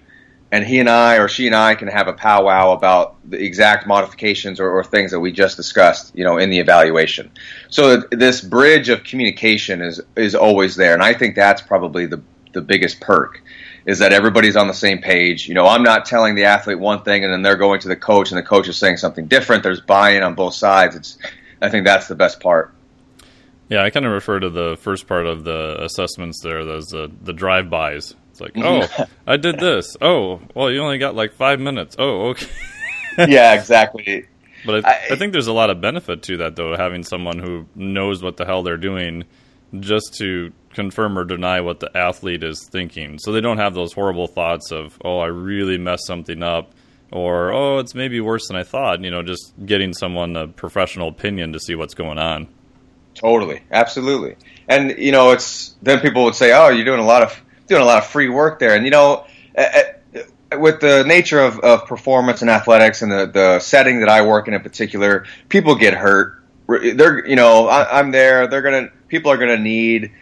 and 0.50 0.64
he 0.64 0.78
and 0.78 0.88
I 0.88 1.16
or 1.16 1.28
she 1.28 1.46
and 1.46 1.54
I 1.54 1.74
can 1.74 1.88
have 1.88 2.08
a 2.08 2.12
powwow 2.12 2.72
about 2.72 3.16
the 3.28 3.42
exact 3.42 3.86
modifications 3.86 4.60
or, 4.60 4.70
or 4.70 4.82
things 4.82 5.10
that 5.10 5.20
we 5.20 5.30
just 5.30 5.56
discussed, 5.56 6.14
you 6.14 6.24
know, 6.24 6.38
in 6.38 6.50
the 6.50 6.58
evaluation. 6.58 7.30
So 7.68 7.98
this 7.98 8.40
bridge 8.40 8.88
of 8.88 9.04
communication 9.04 9.82
is 9.82 10.00
is 10.16 10.34
always 10.34 10.76
there, 10.76 10.94
and 10.94 11.02
I 11.02 11.14
think 11.14 11.34
that's 11.34 11.60
probably 11.60 12.06
the 12.06 12.22
the 12.52 12.60
biggest 12.60 13.00
perk 13.00 13.42
is 13.86 13.98
that 14.00 14.12
everybody's 14.12 14.56
on 14.56 14.66
the 14.66 14.74
same 14.74 14.98
page. 14.98 15.48
You 15.48 15.54
know, 15.54 15.66
I'm 15.66 15.82
not 15.82 16.04
telling 16.04 16.34
the 16.34 16.44
athlete 16.44 16.78
one 16.78 17.02
thing 17.02 17.24
and 17.24 17.32
then 17.32 17.42
they're 17.42 17.56
going 17.56 17.80
to 17.80 17.88
the 17.88 17.96
coach 17.96 18.30
and 18.30 18.38
the 18.38 18.42
coach 18.42 18.68
is 18.68 18.76
saying 18.76 18.98
something 18.98 19.26
different. 19.26 19.62
There's 19.62 19.80
buy-in 19.80 20.22
on 20.22 20.34
both 20.34 20.54
sides. 20.54 20.96
It's 20.96 21.18
I 21.62 21.68
think 21.68 21.86
that's 21.86 22.08
the 22.08 22.14
best 22.14 22.40
part. 22.40 22.74
Yeah, 23.70 23.84
I 23.84 23.90
kind 23.90 24.04
of 24.04 24.10
refer 24.10 24.40
to 24.40 24.50
the 24.50 24.76
first 24.80 25.06
part 25.06 25.26
of 25.26 25.44
the 25.44 25.80
assessments 25.84 26.42
there 26.42 26.58
as 26.58 26.92
uh, 26.92 27.06
the, 27.06 27.12
the 27.22 27.32
drive 27.32 27.70
bys. 27.70 28.14
It's 28.30 28.40
like, 28.40 28.54
mm-hmm. 28.54 29.02
oh, 29.02 29.06
I 29.28 29.36
did 29.36 29.60
this. 29.60 29.96
Oh, 30.02 30.40
well, 30.54 30.72
you 30.72 30.82
only 30.82 30.98
got 30.98 31.14
like 31.14 31.34
five 31.34 31.60
minutes. 31.60 31.94
Oh, 31.96 32.30
okay. 32.30 32.48
yeah, 33.28 33.54
exactly. 33.54 34.26
But 34.66 34.84
I, 34.84 34.90
I, 34.90 35.00
I, 35.12 35.16
think 35.16 35.32
there's 35.32 35.46
a 35.46 35.52
lot 35.52 35.70
of 35.70 35.80
benefit 35.80 36.22
to 36.24 36.38
that, 36.38 36.56
though, 36.56 36.76
having 36.76 37.04
someone 37.04 37.38
who 37.38 37.66
knows 37.76 38.24
what 38.24 38.36
the 38.36 38.44
hell 38.44 38.64
they're 38.64 38.76
doing 38.76 39.24
just 39.78 40.14
to 40.18 40.52
confirm 40.74 41.16
or 41.16 41.24
deny 41.24 41.60
what 41.60 41.78
the 41.78 41.96
athlete 41.96 42.42
is 42.42 42.68
thinking. 42.72 43.20
So 43.20 43.30
they 43.30 43.40
don't 43.40 43.58
have 43.58 43.74
those 43.74 43.92
horrible 43.92 44.26
thoughts 44.26 44.72
of, 44.72 44.98
oh, 45.04 45.20
I 45.20 45.26
really 45.26 45.78
messed 45.78 46.08
something 46.08 46.42
up, 46.42 46.74
or, 47.12 47.52
oh, 47.52 47.78
it's 47.78 47.94
maybe 47.94 48.20
worse 48.20 48.48
than 48.48 48.56
I 48.56 48.64
thought. 48.64 49.00
You 49.00 49.12
know, 49.12 49.22
just 49.22 49.54
getting 49.64 49.92
someone 49.92 50.36
a 50.36 50.48
professional 50.48 51.08
opinion 51.08 51.52
to 51.52 51.60
see 51.60 51.76
what's 51.76 51.94
going 51.94 52.18
on. 52.18 52.48
Totally, 53.14 53.62
absolutely. 53.70 54.36
And 54.68 54.98
you 54.98 55.12
know, 55.12 55.32
it's 55.32 55.74
then 55.82 56.00
people 56.00 56.24
would 56.24 56.34
say, 56.34 56.52
"Oh, 56.52 56.68
you're 56.68 56.84
doing 56.84 57.00
a 57.00 57.06
lot 57.06 57.22
of 57.22 57.40
doing 57.66 57.82
a 57.82 57.84
lot 57.84 57.98
of 57.98 58.06
free 58.06 58.28
work 58.28 58.58
there." 58.58 58.74
And 58.74 58.84
you 58.84 58.90
know, 58.90 59.26
eh, 59.54 59.82
eh, 60.14 60.56
with 60.56 60.80
the 60.80 61.04
nature 61.04 61.40
of, 61.40 61.58
of 61.60 61.86
performance 61.86 62.40
and 62.42 62.50
athletics 62.50 63.02
and 63.02 63.10
the 63.10 63.26
the 63.26 63.60
setting 63.60 64.00
that 64.00 64.08
I 64.08 64.22
work 64.22 64.48
in 64.48 64.54
in 64.54 64.60
particular, 64.60 65.26
people 65.48 65.74
get 65.74 65.94
hurt. 65.94 66.42
They're 66.68 67.26
you 67.26 67.36
know, 67.36 67.66
I, 67.68 67.98
I'm 67.98 68.10
there. 68.12 68.46
They're 68.46 68.62
gonna 68.62 68.90
people 69.08 69.32
are 69.32 69.36
gonna 69.36 69.58
need 69.58 70.12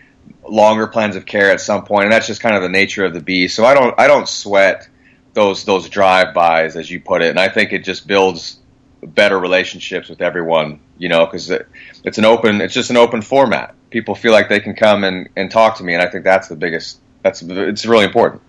longer 0.48 0.86
plans 0.86 1.14
of 1.14 1.26
care 1.26 1.50
at 1.50 1.60
some 1.60 1.84
point, 1.84 2.04
and 2.04 2.12
that's 2.12 2.26
just 2.26 2.40
kind 2.40 2.56
of 2.56 2.62
the 2.62 2.68
nature 2.68 3.04
of 3.04 3.12
the 3.12 3.20
beast. 3.20 3.54
So 3.54 3.64
I 3.64 3.74
don't 3.74 3.94
I 3.98 4.06
don't 4.06 4.28
sweat 4.28 4.88
those 5.34 5.64
those 5.64 5.88
drive 5.88 6.34
bys 6.34 6.74
as 6.74 6.90
you 6.90 7.00
put 7.00 7.22
it, 7.22 7.30
and 7.30 7.38
I 7.38 7.48
think 7.48 7.72
it 7.72 7.84
just 7.84 8.06
builds 8.06 8.58
better 9.02 9.38
relationships 9.38 10.08
with 10.08 10.20
everyone, 10.20 10.80
you 10.98 11.08
know, 11.08 11.26
because 11.26 11.50
it, 11.50 11.66
it's 12.04 12.18
an 12.18 12.24
open, 12.24 12.60
it's 12.60 12.74
just 12.74 12.90
an 12.90 12.96
open 12.96 13.22
format. 13.22 13.74
People 13.90 14.14
feel 14.14 14.32
like 14.32 14.48
they 14.48 14.60
can 14.60 14.74
come 14.74 15.04
and, 15.04 15.28
and 15.36 15.50
talk 15.50 15.76
to 15.78 15.84
me, 15.84 15.94
and 15.94 16.02
I 16.02 16.08
think 16.08 16.24
that's 16.24 16.48
the 16.48 16.56
biggest. 16.56 17.00
That's 17.22 17.42
it's 17.42 17.86
really 17.86 18.04
important. 18.04 18.42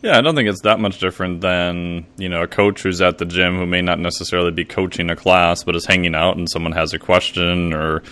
Yeah, 0.00 0.16
I 0.16 0.20
don't 0.20 0.36
think 0.36 0.48
it's 0.48 0.62
that 0.62 0.78
much 0.78 1.00
different 1.00 1.40
than 1.40 2.06
you 2.16 2.28
know 2.28 2.42
a 2.42 2.46
coach 2.46 2.82
who's 2.82 3.02
at 3.02 3.18
the 3.18 3.24
gym 3.24 3.56
who 3.56 3.66
may 3.66 3.82
not 3.82 3.98
necessarily 3.98 4.52
be 4.52 4.64
coaching 4.64 5.10
a 5.10 5.16
class, 5.16 5.64
but 5.64 5.74
is 5.74 5.86
hanging 5.86 6.14
out, 6.14 6.36
and 6.36 6.48
someone 6.48 6.72
has 6.72 6.94
a 6.94 6.98
question, 6.98 7.72
or 7.72 8.02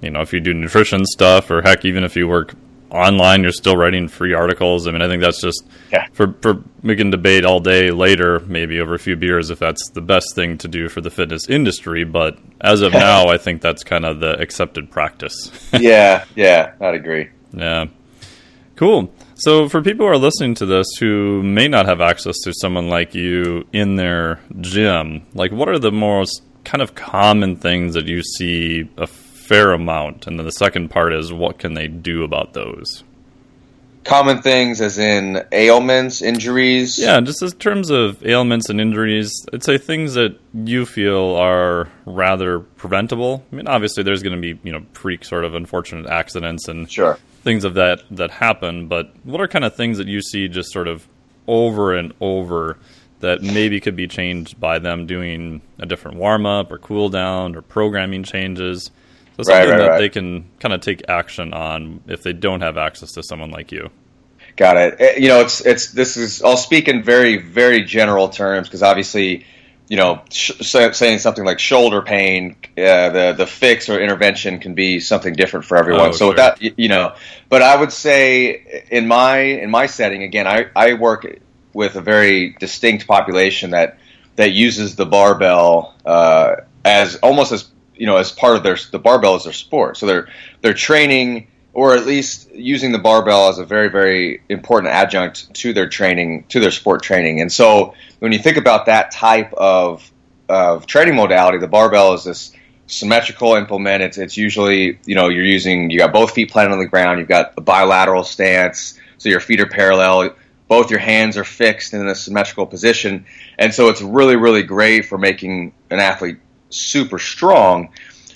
you 0.00 0.10
know 0.10 0.22
if 0.22 0.32
you 0.32 0.40
do 0.40 0.54
nutrition 0.54 1.04
stuff, 1.04 1.50
or 1.50 1.60
heck, 1.60 1.84
even 1.84 2.02
if 2.02 2.16
you 2.16 2.26
work 2.26 2.54
online, 2.94 3.42
you're 3.42 3.52
still 3.52 3.76
writing 3.76 4.08
free 4.08 4.32
articles. 4.32 4.86
I 4.86 4.92
mean, 4.92 5.02
I 5.02 5.08
think 5.08 5.22
that's 5.22 5.40
just 5.40 5.66
yeah. 5.92 6.06
for, 6.12 6.32
for 6.40 6.62
we 6.82 6.96
can 6.96 7.10
debate 7.10 7.44
all 7.44 7.60
day 7.60 7.90
later, 7.90 8.40
maybe 8.40 8.80
over 8.80 8.94
a 8.94 8.98
few 8.98 9.16
beers, 9.16 9.50
if 9.50 9.58
that's 9.58 9.90
the 9.90 10.00
best 10.00 10.34
thing 10.34 10.58
to 10.58 10.68
do 10.68 10.88
for 10.88 11.00
the 11.00 11.10
fitness 11.10 11.48
industry. 11.48 12.04
But 12.04 12.38
as 12.60 12.82
of 12.82 12.92
now, 12.94 13.28
I 13.28 13.38
think 13.38 13.60
that's 13.60 13.82
kind 13.82 14.04
of 14.04 14.20
the 14.20 14.40
accepted 14.40 14.90
practice. 14.90 15.50
yeah, 15.72 16.24
yeah, 16.36 16.72
I'd 16.80 16.94
agree. 16.94 17.30
Yeah, 17.52 17.86
cool. 18.76 19.12
So 19.36 19.68
for 19.68 19.82
people 19.82 20.06
who 20.06 20.12
are 20.12 20.18
listening 20.18 20.54
to 20.56 20.66
this 20.66 20.86
who 21.00 21.42
may 21.42 21.66
not 21.66 21.86
have 21.86 22.00
access 22.00 22.38
to 22.44 22.52
someone 22.54 22.88
like 22.88 23.14
you 23.14 23.66
in 23.72 23.96
their 23.96 24.40
gym, 24.60 25.26
like 25.34 25.50
what 25.50 25.68
are 25.68 25.78
the 25.78 25.90
most 25.90 26.42
kind 26.64 26.80
of 26.80 26.94
common 26.94 27.56
things 27.56 27.94
that 27.94 28.06
you 28.06 28.22
see 28.22 28.88
a 28.96 29.06
fair 29.44 29.72
amount. 29.72 30.26
And 30.26 30.38
then 30.38 30.46
the 30.46 30.52
second 30.52 30.88
part 30.88 31.12
is 31.12 31.32
what 31.32 31.58
can 31.58 31.74
they 31.74 31.86
do 31.86 32.24
about 32.24 32.54
those? 32.54 33.04
Common 34.04 34.42
things, 34.42 34.82
as 34.82 34.98
in 34.98 35.42
ailments, 35.50 36.20
injuries. 36.20 36.98
Yeah, 36.98 37.20
just 37.20 37.40
in 37.42 37.50
terms 37.52 37.88
of 37.88 38.24
ailments 38.26 38.68
and 38.68 38.78
injuries, 38.78 39.32
I'd 39.52 39.64
say 39.64 39.78
things 39.78 40.12
that 40.14 40.38
you 40.52 40.84
feel 40.84 41.36
are 41.36 41.88
rather 42.04 42.60
preventable. 42.60 43.42
I 43.50 43.56
mean, 43.56 43.66
obviously, 43.66 44.02
there's 44.02 44.22
going 44.22 44.34
to 44.34 44.40
be 44.40 44.60
you 44.62 44.72
know 44.72 44.84
freak 44.92 45.24
sort 45.24 45.46
of 45.46 45.54
unfortunate 45.54 46.06
accidents 46.06 46.68
and 46.68 46.90
sure. 46.90 47.18
things 47.44 47.64
of 47.64 47.74
that 47.74 48.02
that 48.10 48.30
happen. 48.30 48.88
But 48.88 49.10
what 49.24 49.40
are 49.40 49.48
kind 49.48 49.64
of 49.64 49.74
things 49.74 49.96
that 49.96 50.06
you 50.06 50.20
see 50.20 50.48
just 50.48 50.70
sort 50.70 50.86
of 50.86 51.08
over 51.48 51.94
and 51.94 52.12
over 52.20 52.76
that 53.20 53.40
maybe 53.40 53.80
could 53.80 53.96
be 53.96 54.06
changed 54.06 54.60
by 54.60 54.78
them 54.78 55.06
doing 55.06 55.62
a 55.78 55.86
different 55.86 56.18
warm 56.18 56.44
up 56.44 56.70
or 56.70 56.76
cool 56.76 57.08
down 57.08 57.56
or 57.56 57.62
programming 57.62 58.22
changes? 58.22 58.90
So 59.36 59.42
something 59.42 59.70
right, 59.70 59.70
right, 59.70 59.78
that 59.78 59.88
right. 59.88 59.98
they 59.98 60.08
can 60.08 60.48
kind 60.60 60.72
of 60.72 60.80
take 60.80 61.02
action 61.08 61.52
on 61.52 62.00
if 62.06 62.22
they 62.22 62.32
don't 62.32 62.60
have 62.60 62.76
access 62.76 63.12
to 63.12 63.22
someone 63.22 63.50
like 63.50 63.72
you. 63.72 63.90
Got 64.56 64.76
it. 64.76 64.96
Eh, 65.00 65.14
you 65.18 65.28
know, 65.28 65.40
it's 65.40 65.60
it's 65.66 65.90
this 65.92 66.16
is. 66.16 66.42
I'll 66.42 66.56
speak 66.56 66.86
in 66.88 67.02
very 67.02 67.38
very 67.38 67.82
general 67.82 68.28
terms 68.28 68.68
because 68.68 68.84
obviously, 68.84 69.44
you 69.88 69.96
know, 69.96 70.22
sh- 70.30 70.52
saying 70.60 71.18
something 71.18 71.44
like 71.44 71.58
shoulder 71.58 72.02
pain, 72.02 72.56
uh, 72.78 73.10
the 73.10 73.34
the 73.36 73.46
fix 73.46 73.88
or 73.88 74.00
intervention 74.00 74.60
can 74.60 74.74
be 74.74 75.00
something 75.00 75.34
different 75.34 75.66
for 75.66 75.76
everyone. 75.76 76.10
Oh, 76.10 76.12
so 76.12 76.28
sure. 76.28 76.36
that 76.36 76.62
you 76.78 76.88
know, 76.88 77.16
but 77.48 77.62
I 77.62 77.76
would 77.76 77.92
say 77.92 78.84
in 78.90 79.08
my 79.08 79.38
in 79.38 79.70
my 79.70 79.86
setting 79.86 80.22
again, 80.22 80.46
I 80.46 80.66
I 80.76 80.94
work 80.94 81.26
with 81.72 81.96
a 81.96 82.00
very 82.00 82.50
distinct 82.60 83.08
population 83.08 83.70
that 83.70 83.98
that 84.36 84.52
uses 84.52 84.94
the 84.94 85.06
barbell 85.06 85.96
uh, 86.06 86.56
as 86.84 87.16
almost 87.16 87.50
as 87.50 87.68
you 87.96 88.06
know 88.06 88.16
as 88.16 88.32
part 88.32 88.56
of 88.56 88.62
their 88.62 88.78
the 88.90 88.98
barbell 88.98 89.36
is 89.36 89.44
their 89.44 89.52
sport. 89.52 89.96
So 89.96 90.06
they're 90.06 90.28
they're 90.62 90.74
training 90.74 91.48
or 91.74 91.94
at 91.94 92.06
least 92.06 92.50
using 92.54 92.92
the 92.92 92.98
barbell 92.98 93.48
as 93.48 93.58
a 93.58 93.64
very, 93.64 93.88
very 93.88 94.40
important 94.48 94.92
adjunct 94.92 95.52
to 95.54 95.72
their 95.72 95.88
training, 95.88 96.44
to 96.48 96.60
their 96.60 96.70
sport 96.70 97.02
training. 97.02 97.40
And 97.40 97.52
so 97.52 97.94
when 98.20 98.30
you 98.30 98.38
think 98.38 98.56
about 98.56 98.86
that 98.86 99.10
type 99.10 99.52
of, 99.54 100.10
of 100.48 100.86
training 100.86 101.16
modality, 101.16 101.58
the 101.58 101.66
barbell 101.66 102.14
is 102.14 102.22
this 102.22 102.52
symmetrical 102.86 103.56
implement. 103.56 104.04
It's, 104.04 104.18
it's 104.18 104.36
usually, 104.36 105.00
you 105.04 105.16
know, 105.16 105.28
you're 105.28 105.44
using, 105.44 105.90
you 105.90 105.98
got 105.98 106.12
both 106.12 106.30
feet 106.30 106.52
planted 106.52 106.72
on 106.72 106.78
the 106.78 106.86
ground, 106.86 107.18
you've 107.18 107.28
got 107.28 107.54
a 107.56 107.60
bilateral 107.60 108.22
stance, 108.22 108.98
so 109.18 109.28
your 109.28 109.40
feet 109.40 109.60
are 109.60 109.66
parallel, 109.66 110.36
both 110.68 110.90
your 110.90 111.00
hands 111.00 111.36
are 111.36 111.44
fixed 111.44 111.92
in 111.92 112.06
a 112.06 112.14
symmetrical 112.14 112.66
position. 112.66 113.26
And 113.58 113.74
so 113.74 113.88
it's 113.88 114.00
really, 114.00 114.36
really 114.36 114.62
great 114.62 115.06
for 115.06 115.18
making 115.18 115.72
an 115.90 115.98
athlete 115.98 116.38
super 116.74 117.18
strong. 117.18 117.90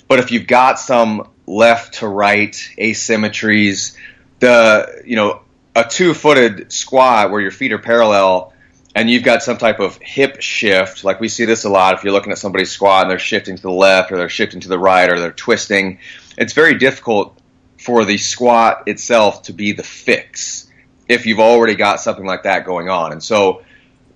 But 0.07 0.19
if 0.19 0.31
you've 0.31 0.47
got 0.47 0.79
some 0.79 1.29
left 1.49 1.95
to 1.95 2.07
right 2.07 2.53
asymmetries. 2.77 3.97
The 4.39 5.01
you 5.05 5.15
know 5.15 5.41
a 5.75 5.83
two 5.83 6.13
footed 6.13 6.71
squat 6.71 7.31
where 7.31 7.41
your 7.41 7.51
feet 7.51 7.73
are 7.73 7.79
parallel 7.79 8.53
and 8.95 9.09
you've 9.09 9.23
got 9.23 9.43
some 9.43 9.57
type 9.57 9.79
of 9.79 9.97
hip 10.01 10.41
shift, 10.41 11.03
like 11.03 11.19
we 11.19 11.27
see 11.27 11.45
this 11.45 11.63
a 11.63 11.69
lot 11.69 11.93
if 11.95 12.03
you're 12.03 12.13
looking 12.13 12.31
at 12.31 12.37
somebody's 12.37 12.71
squat 12.71 13.03
and 13.03 13.11
they're 13.11 13.19
shifting 13.19 13.55
to 13.55 13.61
the 13.61 13.71
left 13.71 14.11
or 14.11 14.17
they're 14.17 14.29
shifting 14.29 14.61
to 14.61 14.67
the 14.67 14.79
right 14.79 15.09
or 15.11 15.19
they're 15.19 15.31
twisting. 15.31 15.99
It's 16.37 16.53
very 16.53 16.77
difficult 16.77 17.37
for 17.77 18.03
the 18.03 18.17
squat 18.17 18.83
itself 18.87 19.43
to 19.43 19.53
be 19.53 19.73
the 19.73 19.83
fix 19.83 20.69
if 21.07 21.25
you've 21.25 21.39
already 21.39 21.75
got 21.75 22.01
something 22.01 22.25
like 22.25 22.43
that 22.43 22.65
going 22.65 22.89
on. 22.89 23.11
And 23.11 23.23
so 23.23 23.63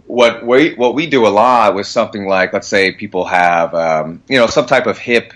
what 0.06 0.46
we 0.46 0.74
what 0.76 0.96
we 0.96 1.08
do 1.08 1.26
a 1.26 1.30
lot 1.30 1.76
with 1.76 1.88
something 1.88 2.28
like 2.28 2.54
let's 2.54 2.68
say 2.68 2.92
people 2.92 3.26
have 3.26 3.74
um, 3.74 4.22
you 4.28 4.38
know 4.38 4.48
some 4.48 4.66
type 4.66 4.86
of 4.86 4.98
hip 4.98 5.34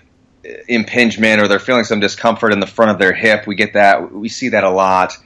impingement 0.67 1.41
or 1.41 1.47
they're 1.47 1.59
feeling 1.59 1.83
some 1.83 1.99
discomfort 1.99 2.53
in 2.53 2.59
the 2.59 2.67
front 2.67 2.91
of 2.91 2.99
their 2.99 3.13
hip. 3.13 3.47
We 3.47 3.55
get 3.55 3.73
that. 3.73 4.11
We 4.11 4.29
see 4.29 4.49
that 4.49 4.63
a 4.63 4.69
lot. 4.69 5.17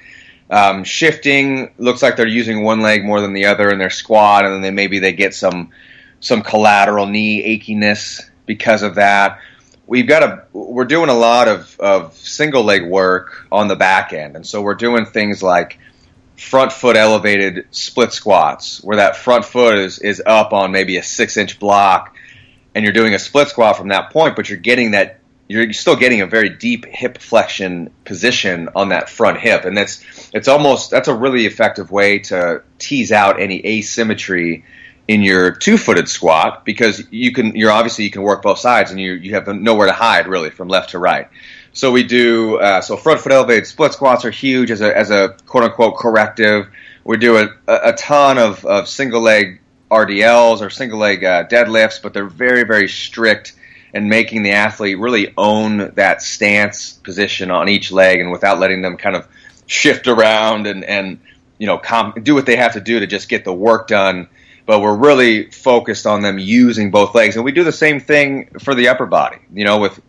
Um, 0.50 0.84
shifting 0.84 1.72
looks 1.78 2.02
like 2.02 2.18
they're 2.18 2.28
using 2.28 2.64
one 2.64 2.82
leg 2.82 3.06
more 3.06 3.22
than 3.22 3.34
the 3.34 3.46
other 3.46 3.70
in 3.70 3.80
their 3.80 3.90
squat, 3.90 4.46
and 4.46 4.64
then 4.64 4.76
maybe 4.76 5.00
they 5.00 5.14
get 5.14 5.34
some 5.34 5.70
some 6.20 6.42
collateral 6.44 7.08
knee 7.08 7.58
achiness 7.58 8.22
because 8.46 8.84
of 8.84 8.96
that. 8.96 9.40
We've 9.88 10.08
got 10.08 10.24
a 10.24 10.44
we're 10.52 10.86
doing 10.86 11.10
a 11.10 11.14
lot 11.14 11.48
of, 11.48 11.80
of 11.80 12.16
single 12.16 12.64
leg 12.64 12.86
work 12.86 13.48
on 13.52 13.70
the 13.70 13.76
back 13.76 14.14
end, 14.14 14.36
and 14.36 14.46
so 14.46 14.62
we're 14.62 14.76
doing 14.76 15.06
things 15.06 15.42
like 15.42 15.80
front 16.42 16.72
foot 16.72 16.98
elevated 16.98 17.68
split 17.72 18.12
squats, 18.12 18.84
where 18.84 18.98
that 18.98 19.16
front 19.16 19.46
foot 19.46 19.78
is 19.78 20.00
is 20.00 20.22
up 20.26 20.54
on 20.54 20.72
maybe 20.72 20.98
a 20.98 21.04
six 21.04 21.38
inch 21.38 21.60
block 21.60 22.16
and 22.74 22.84
you're 22.84 22.94
doing 22.94 23.14
a 23.14 23.20
split 23.20 23.50
squat 23.50 23.78
from 23.78 23.90
that 23.90 24.12
point, 24.12 24.36
but 24.36 24.50
you're 24.50 24.60
getting 24.60 24.92
that 24.92 25.20
you're 25.48 25.72
still 25.74 25.98
getting 25.98 26.22
a 26.22 26.26
very 26.26 26.50
deep 26.50 26.86
hip 26.86 27.18
flexion 27.18 27.92
position 28.06 28.70
on 28.76 28.90
that 28.90 29.10
front 29.10 29.38
hip, 29.38 29.66
and 29.66 29.78
that's 29.78 30.04
it's 30.34 30.48
almost 30.48 30.90
that's 30.90 31.08
a 31.08 31.16
really 31.16 31.46
effective 31.46 31.92
way 31.92 32.20
to 32.20 32.64
tease 32.80 33.12
out 33.12 33.40
any 33.40 33.66
asymmetry 33.66 34.66
in 35.08 35.22
your 35.22 35.52
two-footed 35.52 36.08
squat 36.08 36.64
because 36.64 37.04
you 37.12 37.34
can 37.34 37.56
you're 37.56 37.72
obviously 37.72 38.06
you 38.06 38.12
can 38.12 38.22
work 38.22 38.42
both 38.42 38.60
sides 38.60 38.92
and 38.92 39.00
you 39.00 39.14
you 39.14 39.36
have 39.36 39.48
nowhere 39.48 39.88
to 39.88 39.94
hide 39.94 40.28
really 40.28 40.50
from 40.50 40.68
left 40.68 40.92
to 40.92 41.00
right. 41.00 41.30
So 41.74 41.92
we 41.92 42.04
do 42.04 42.58
uh, 42.58 42.82
so 42.82 42.98
front 42.98 43.22
foot 43.22 43.32
elevated 43.32 43.66
split 43.66 43.94
squats 43.94 44.26
are 44.26 44.32
huge 44.32 44.72
as 44.72 44.82
a 44.82 44.96
as 44.96 45.10
a 45.10 45.36
quote 45.46 45.64
unquote 45.64 45.98
corrective. 45.98 46.68
We 47.04 47.18
do 47.18 47.38
a, 47.38 47.50
a 47.68 47.94
ton 47.94 48.38
of, 48.38 48.64
of 48.66 48.88
single 48.88 49.22
leg 49.22 49.62
RDLs 49.90 50.62
or 50.62 50.70
single 50.70 51.00
leg 51.00 51.24
uh, 51.24 51.46
deadlifts, 51.48 52.02
but 52.02 52.14
they're 52.14 52.26
very, 52.26 52.64
very 52.64 52.88
strict 52.88 53.54
in 53.94 54.08
making 54.08 54.44
the 54.44 54.52
athlete 54.52 55.00
really 55.00 55.34
own 55.38 55.92
that 55.96 56.22
stance 56.22 56.94
position 56.94 57.52
on 57.52 57.68
each 57.68 57.92
leg 57.92 58.20
and 58.20 58.32
without 58.32 58.60
letting 58.60 58.82
them 58.82 58.98
kind 58.98 59.16
of 59.16 59.28
shift 59.66 60.08
around 60.08 60.68
and, 60.68 60.84
and 60.86 61.20
you 61.58 61.68
know, 61.68 61.78
comp- 61.78 62.24
do 62.24 62.34
what 62.34 62.46
they 62.46 62.56
have 62.56 62.74
to 62.74 62.82
do 62.82 63.00
to 63.00 63.08
just 63.08 63.28
get 63.28 63.44
the 63.44 63.54
work 63.54 63.88
done. 63.88 64.28
But 64.66 64.80
we're 64.80 64.96
really 64.96 65.50
focused 65.50 66.06
on 66.06 66.22
them 66.22 66.38
using 66.40 66.92
both 66.92 67.16
legs. 67.16 67.36
And 67.36 67.44
we 67.44 67.52
do 67.52 67.64
the 67.64 67.72
same 67.72 68.00
thing 68.00 68.50
for 68.60 68.76
the 68.76 68.88
upper 68.90 69.08
body, 69.08 69.40
you 69.52 69.66
know, 69.66 69.80
with 69.80 70.00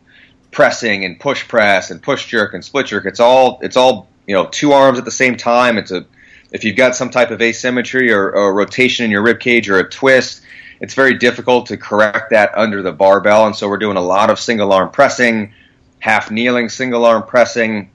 pressing 0.53 1.05
and 1.05 1.19
push 1.19 1.49
press 1.49 1.91
and 1.91 2.01
push 2.01 2.27
jerk 2.27 2.55
and 2.55 2.65
split 2.65 2.87
jerk. 2.87 3.07
It's 3.07 3.19
all, 3.19 3.59
it's 3.63 3.77
all, 3.77 4.09
you 4.27 4.37
know, 4.37 4.47
two 4.47 4.73
arms 4.73 4.99
at 4.99 5.05
the 5.05 5.11
same 5.11 5.37
time. 5.37 5.79
It's 5.79 5.91
a, 5.91 6.07
if 6.53 6.63
you've 6.63 6.77
got 6.77 6.95
some 6.95 7.11
type 7.11 7.31
of 7.33 7.43
asymmetry 7.43 8.13
or, 8.13 8.31
or 8.31 8.55
rotation 8.55 9.05
in 9.05 9.11
your 9.11 9.23
rib 9.23 9.41
cage 9.41 9.69
or 9.69 9.79
a 9.79 9.89
twist, 9.89 10.43
it's 10.81 10.95
very 10.95 11.19
difficult 11.19 11.67
to 11.67 11.77
correct 11.77 12.31
that 12.31 12.57
under 12.57 12.83
the 12.83 12.93
barbell. 12.93 13.47
And 13.47 13.57
so 13.57 13.69
we're 13.69 13.79
doing 13.79 13.97
a 13.97 14.03
lot 14.03 14.31
of 14.31 14.39
single 14.39 14.73
arm 14.73 14.91
pressing, 14.91 15.55
half 15.99 16.31
kneeling, 16.31 16.69
single 16.69 17.05
arm 17.07 17.23
pressing, 17.23 17.91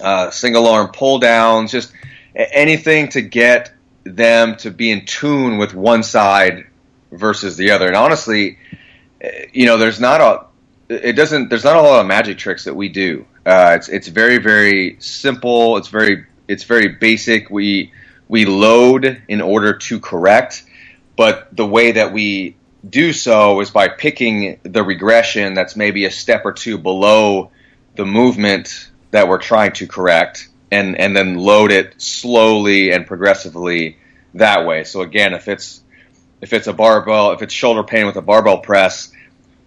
uh, 0.00 0.30
single 0.30 0.66
arm 0.68 0.88
pull 0.88 1.18
downs, 1.18 1.72
just 1.72 1.92
anything 2.34 3.08
to 3.08 3.20
get 3.20 3.72
them 4.04 4.56
to 4.56 4.70
be 4.70 4.90
in 4.90 5.04
tune 5.04 5.58
with 5.58 5.74
one 5.74 6.02
side 6.02 6.66
versus 7.10 7.56
the 7.56 7.72
other. 7.72 7.88
And 7.88 7.96
honestly, 7.96 8.58
you 9.52 9.66
know, 9.66 9.76
there's 9.76 9.98
not 9.98 10.20
a 10.20 10.47
it 10.88 11.12
doesn't 11.12 11.50
there's 11.50 11.64
not 11.64 11.76
a 11.76 11.82
lot 11.82 12.00
of 12.00 12.06
magic 12.06 12.38
tricks 12.38 12.64
that 12.64 12.74
we 12.74 12.88
do. 12.88 13.26
Uh, 13.44 13.72
it's 13.76 13.88
it's 13.88 14.08
very 14.08 14.38
very 14.38 14.96
simple. 15.00 15.76
It's 15.76 15.88
very 15.88 16.26
it's 16.46 16.64
very 16.64 16.88
basic. 16.88 17.50
We 17.50 17.92
we 18.28 18.44
load 18.44 19.22
in 19.28 19.40
order 19.40 19.74
to 19.74 20.00
correct, 20.00 20.64
but 21.16 21.54
the 21.54 21.66
way 21.66 21.92
that 21.92 22.12
we 22.12 22.56
do 22.88 23.12
so 23.12 23.60
is 23.60 23.70
by 23.70 23.88
picking 23.88 24.60
the 24.62 24.82
regression 24.82 25.54
that's 25.54 25.76
maybe 25.76 26.04
a 26.04 26.10
step 26.10 26.42
or 26.44 26.52
two 26.52 26.78
below 26.78 27.50
the 27.96 28.06
movement 28.06 28.90
that 29.10 29.28
we're 29.28 29.38
trying 29.38 29.72
to 29.72 29.86
correct 29.86 30.48
and 30.70 30.96
and 30.96 31.16
then 31.16 31.36
load 31.36 31.70
it 31.70 32.00
slowly 32.00 32.92
and 32.92 33.06
progressively 33.06 33.96
that 34.34 34.66
way. 34.66 34.84
So 34.84 35.02
again, 35.02 35.34
if 35.34 35.48
it's 35.48 35.82
if 36.40 36.52
it's 36.52 36.66
a 36.66 36.72
barbell, 36.72 37.32
if 37.32 37.42
it's 37.42 37.52
shoulder 37.52 37.82
pain 37.82 38.06
with 38.06 38.16
a 38.16 38.22
barbell 38.22 38.58
press, 38.58 39.12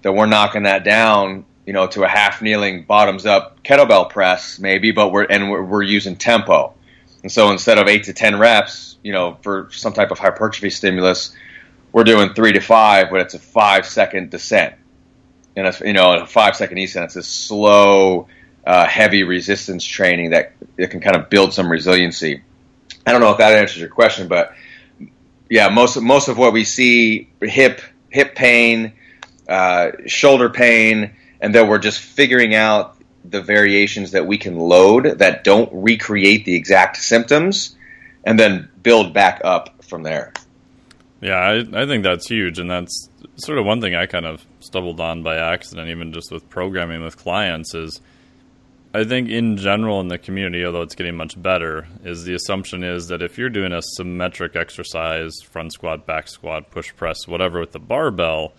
then 0.02 0.16
we're 0.16 0.26
knocking 0.26 0.64
that 0.64 0.84
down 0.84 1.46
you 1.66 1.74
know, 1.74 1.88
to 1.88 2.04
a 2.04 2.08
half 2.08 2.42
kneeling 2.42 2.84
bottoms 2.84 3.26
up 3.26 3.64
kettlebell 3.64 4.10
press 4.10 4.60
maybe, 4.60 4.92
but 4.92 5.12
we're 5.12 5.24
and 5.24 5.50
we're, 5.50 5.64
we're, 5.64 5.84
using 5.84 6.16
tempo. 6.16 6.74
And 7.24 7.32
so 7.32 7.52
instead 7.52 7.78
of 7.78 7.88
eight 7.88 8.06
to 8.06 8.14
ten 8.14 8.40
reps, 8.40 8.98
you 9.04 9.12
know, 9.12 9.38
for 9.42 9.70
some 9.72 9.94
type 9.94 10.12
of 10.12 10.20
hypertrophy 10.20 10.70
stimulus, 10.70 11.36
we're 11.92 12.04
doing 12.04 12.34
three 12.34 12.54
to 12.54 12.60
five, 12.60 13.10
but 13.12 13.22
it's 13.22 13.36
a 13.36 13.40
five 13.40 13.86
second 13.86 14.32
descent. 14.32 14.76
And 15.56 15.68
it's, 15.68 15.82
you 15.82 15.94
know, 15.94 16.22
a 16.22 16.26
five 16.26 16.56
second 16.56 16.78
descent. 16.78 17.06
It's 17.06 17.16
a 17.16 17.24
slow, 17.24 18.28
uh, 18.66 18.88
heavy 18.88 19.24
resistance 19.24 19.86
training 19.86 20.32
that 20.32 20.54
it 20.78 20.90
can 20.90 21.00
kind 21.00 21.16
of 21.16 21.30
build 21.30 21.54
some 21.54 21.72
resiliency. 21.72 22.42
I 23.06 23.12
don't 23.12 23.22
know 23.22 23.32
if 23.32 23.38
that 23.38 23.54
answers 23.54 23.80
your 23.80 23.90
question, 23.90 24.28
but 24.28 24.54
yeah, 25.50 25.70
most 25.70 26.00
most 26.02 26.28
of 26.28 26.38
what 26.38 26.54
we 26.54 26.64
see 26.64 27.30
hip 27.42 27.82
hip 28.10 28.36
pain, 28.36 28.94
uh, 29.52 29.92
shoulder 30.08 30.50
pain 30.50 31.12
and 31.42 31.54
then 31.54 31.68
we're 31.68 31.80
just 31.80 32.00
figuring 32.00 32.56
out 32.56 32.96
the 33.26 33.42
variations 33.42 34.12
that 34.12 34.26
we 34.26 34.38
can 34.38 34.58
load 34.58 35.20
that 35.20 35.44
don't 35.44 35.70
recreate 35.74 36.46
the 36.46 36.56
exact 36.56 36.98
symptoms 36.98 37.76
and 38.24 38.40
then 38.40 38.70
build 38.82 39.14
back 39.14 39.42
up 39.44 39.84
from 39.84 40.04
there. 40.04 40.34
Yeah, 41.20 41.36
I, 41.36 41.84
I 41.84 41.86
think 41.86 42.04
that's 42.04 42.28
huge. 42.28 42.58
And 42.60 42.70
that's 42.70 43.10
sort 43.36 43.58
of 43.58 43.66
one 43.66 43.82
thing 43.82 43.96
I 43.96 44.06
kind 44.06 44.26
of 44.26 44.46
stumbled 44.60 45.00
on 45.00 45.24
by 45.24 45.38
accident, 45.38 45.90
even 45.90 46.14
just 46.14 46.32
with 46.32 46.50
programming 46.50 47.04
with 47.04 47.18
clients, 47.18 47.76
is 47.76 48.02
I 48.94 49.04
think 49.04 49.30
in 49.30 49.58
general 49.58 50.00
in 50.00 50.08
the 50.08 50.18
community, 50.18 50.66
although 50.66 50.82
it's 50.82 50.96
getting 50.96 51.16
much 51.16 51.40
better, 51.42 51.88
is 52.04 52.24
the 52.24 52.34
assumption 52.34 52.84
is 52.84 53.08
that 53.08 53.22
if 53.22 53.38
you're 53.38 53.50
doing 53.50 53.72
a 53.72 53.82
symmetric 53.82 54.56
exercise, 54.56 55.34
front 55.44 55.74
squat, 55.74 56.06
back 56.06 56.28
squat, 56.28 56.72
push 56.72 56.94
press, 56.96 57.28
whatever 57.28 57.60
with 57.60 57.72
the 57.72 57.80
barbell, 57.80 58.54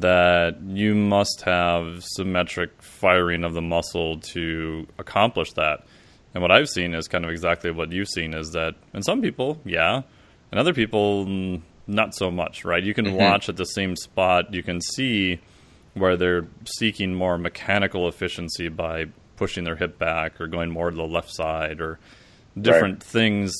that 0.00 0.60
you 0.62 0.94
must 0.94 1.42
have 1.42 2.04
symmetric 2.04 2.82
firing 2.82 3.44
of 3.44 3.54
the 3.54 3.62
muscle 3.62 4.18
to 4.18 4.86
accomplish 4.98 5.52
that. 5.52 5.86
And 6.34 6.42
what 6.42 6.50
I've 6.50 6.68
seen 6.68 6.94
is 6.94 7.08
kind 7.08 7.24
of 7.24 7.30
exactly 7.30 7.70
what 7.70 7.92
you've 7.92 8.08
seen 8.08 8.34
is 8.34 8.50
that 8.52 8.74
in 8.92 9.02
some 9.02 9.22
people, 9.22 9.60
yeah, 9.64 10.02
and 10.50 10.60
other 10.60 10.74
people, 10.74 11.60
not 11.86 12.14
so 12.14 12.30
much, 12.30 12.64
right? 12.64 12.82
You 12.82 12.94
can 12.94 13.06
mm-hmm. 13.06 13.16
watch 13.16 13.48
at 13.48 13.56
the 13.56 13.64
same 13.64 13.96
spot, 13.96 14.52
you 14.52 14.62
can 14.62 14.80
see 14.80 15.40
where 15.94 16.16
they're 16.16 16.46
seeking 16.64 17.14
more 17.14 17.38
mechanical 17.38 18.06
efficiency 18.08 18.68
by 18.68 19.06
pushing 19.36 19.64
their 19.64 19.76
hip 19.76 19.98
back 19.98 20.40
or 20.40 20.46
going 20.46 20.70
more 20.70 20.90
to 20.90 20.96
the 20.96 21.06
left 21.06 21.30
side 21.30 21.80
or 21.80 21.98
different 22.60 22.96
right. 22.96 23.02
things 23.02 23.54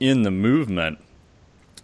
in 0.00 0.22
the 0.22 0.30
movement. 0.30 0.98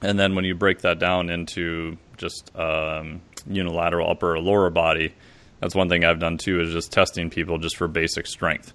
And 0.00 0.18
then 0.18 0.34
when 0.34 0.44
you 0.44 0.54
break 0.54 0.80
that 0.80 0.98
down 0.98 1.30
into 1.30 1.98
just 2.16 2.50
um, 2.56 3.20
unilateral 3.48 4.10
upper 4.10 4.34
or 4.34 4.38
lower 4.38 4.70
body. 4.70 5.14
That's 5.60 5.74
one 5.74 5.88
thing 5.88 6.04
I've 6.04 6.18
done 6.18 6.38
too 6.38 6.60
is 6.60 6.72
just 6.72 6.92
testing 6.92 7.30
people 7.30 7.58
just 7.58 7.76
for 7.76 7.88
basic 7.88 8.26
strength. 8.26 8.72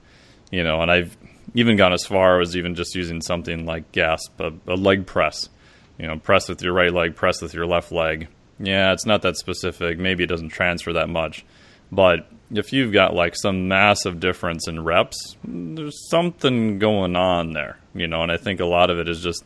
You 0.51 0.63
know, 0.63 0.81
and 0.81 0.89
I've 0.89 1.17
even 1.53 1.75
gone 1.75 1.93
as 1.93 2.05
far 2.05 2.39
as 2.39 2.55
even 2.55 2.75
just 2.75 2.95
using 2.95 3.21
something 3.21 3.65
like 3.65 3.91
gasp, 3.91 4.39
a, 4.39 4.53
a 4.67 4.75
leg 4.75 5.05
press. 5.05 5.49
You 5.97 6.07
know, 6.07 6.17
press 6.17 6.47
with 6.47 6.61
your 6.61 6.73
right 6.73 6.93
leg, 6.93 7.15
press 7.15 7.41
with 7.41 7.53
your 7.53 7.65
left 7.65 7.91
leg. 7.91 8.27
Yeah, 8.59 8.93
it's 8.93 9.05
not 9.05 9.23
that 9.23 9.37
specific. 9.37 9.99
Maybe 9.99 10.23
it 10.23 10.27
doesn't 10.27 10.49
transfer 10.49 10.93
that 10.93 11.09
much. 11.09 11.45
But 11.91 12.27
if 12.51 12.73
you've 12.73 12.93
got 12.93 13.13
like 13.13 13.35
some 13.35 13.67
massive 13.67 14.19
difference 14.19 14.67
in 14.67 14.83
reps, 14.83 15.35
there's 15.43 16.09
something 16.09 16.79
going 16.79 17.15
on 17.15 17.53
there, 17.53 17.77
you 17.93 18.07
know. 18.07 18.23
And 18.23 18.31
I 18.31 18.37
think 18.37 18.59
a 18.59 18.65
lot 18.65 18.89
of 18.89 18.99
it 18.99 19.07
is 19.07 19.21
just 19.21 19.43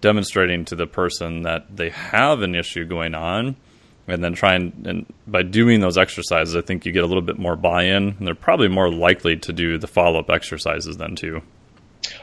demonstrating 0.00 0.64
to 0.66 0.76
the 0.76 0.86
person 0.86 1.42
that 1.42 1.74
they 1.74 1.90
have 1.90 2.42
an 2.42 2.54
issue 2.54 2.84
going 2.84 3.14
on, 3.14 3.56
and 4.06 4.22
then 4.22 4.34
try 4.34 4.54
and 4.54 5.06
by 5.26 5.42
doing 5.42 5.80
those 5.80 5.96
exercises, 5.98 6.54
I 6.56 6.60
think 6.60 6.84
you 6.86 6.92
get 6.92 7.04
a 7.04 7.06
little 7.06 7.22
bit 7.22 7.38
more 7.38 7.56
buy-in, 7.56 8.16
and 8.18 8.26
they're 8.26 8.34
probably 8.34 8.68
more 8.68 8.90
likely 8.90 9.36
to 9.38 9.52
do 9.52 9.78
the 9.78 9.86
follow-up 9.86 10.30
exercises 10.30 10.96
then 10.96 11.16
too. 11.16 11.42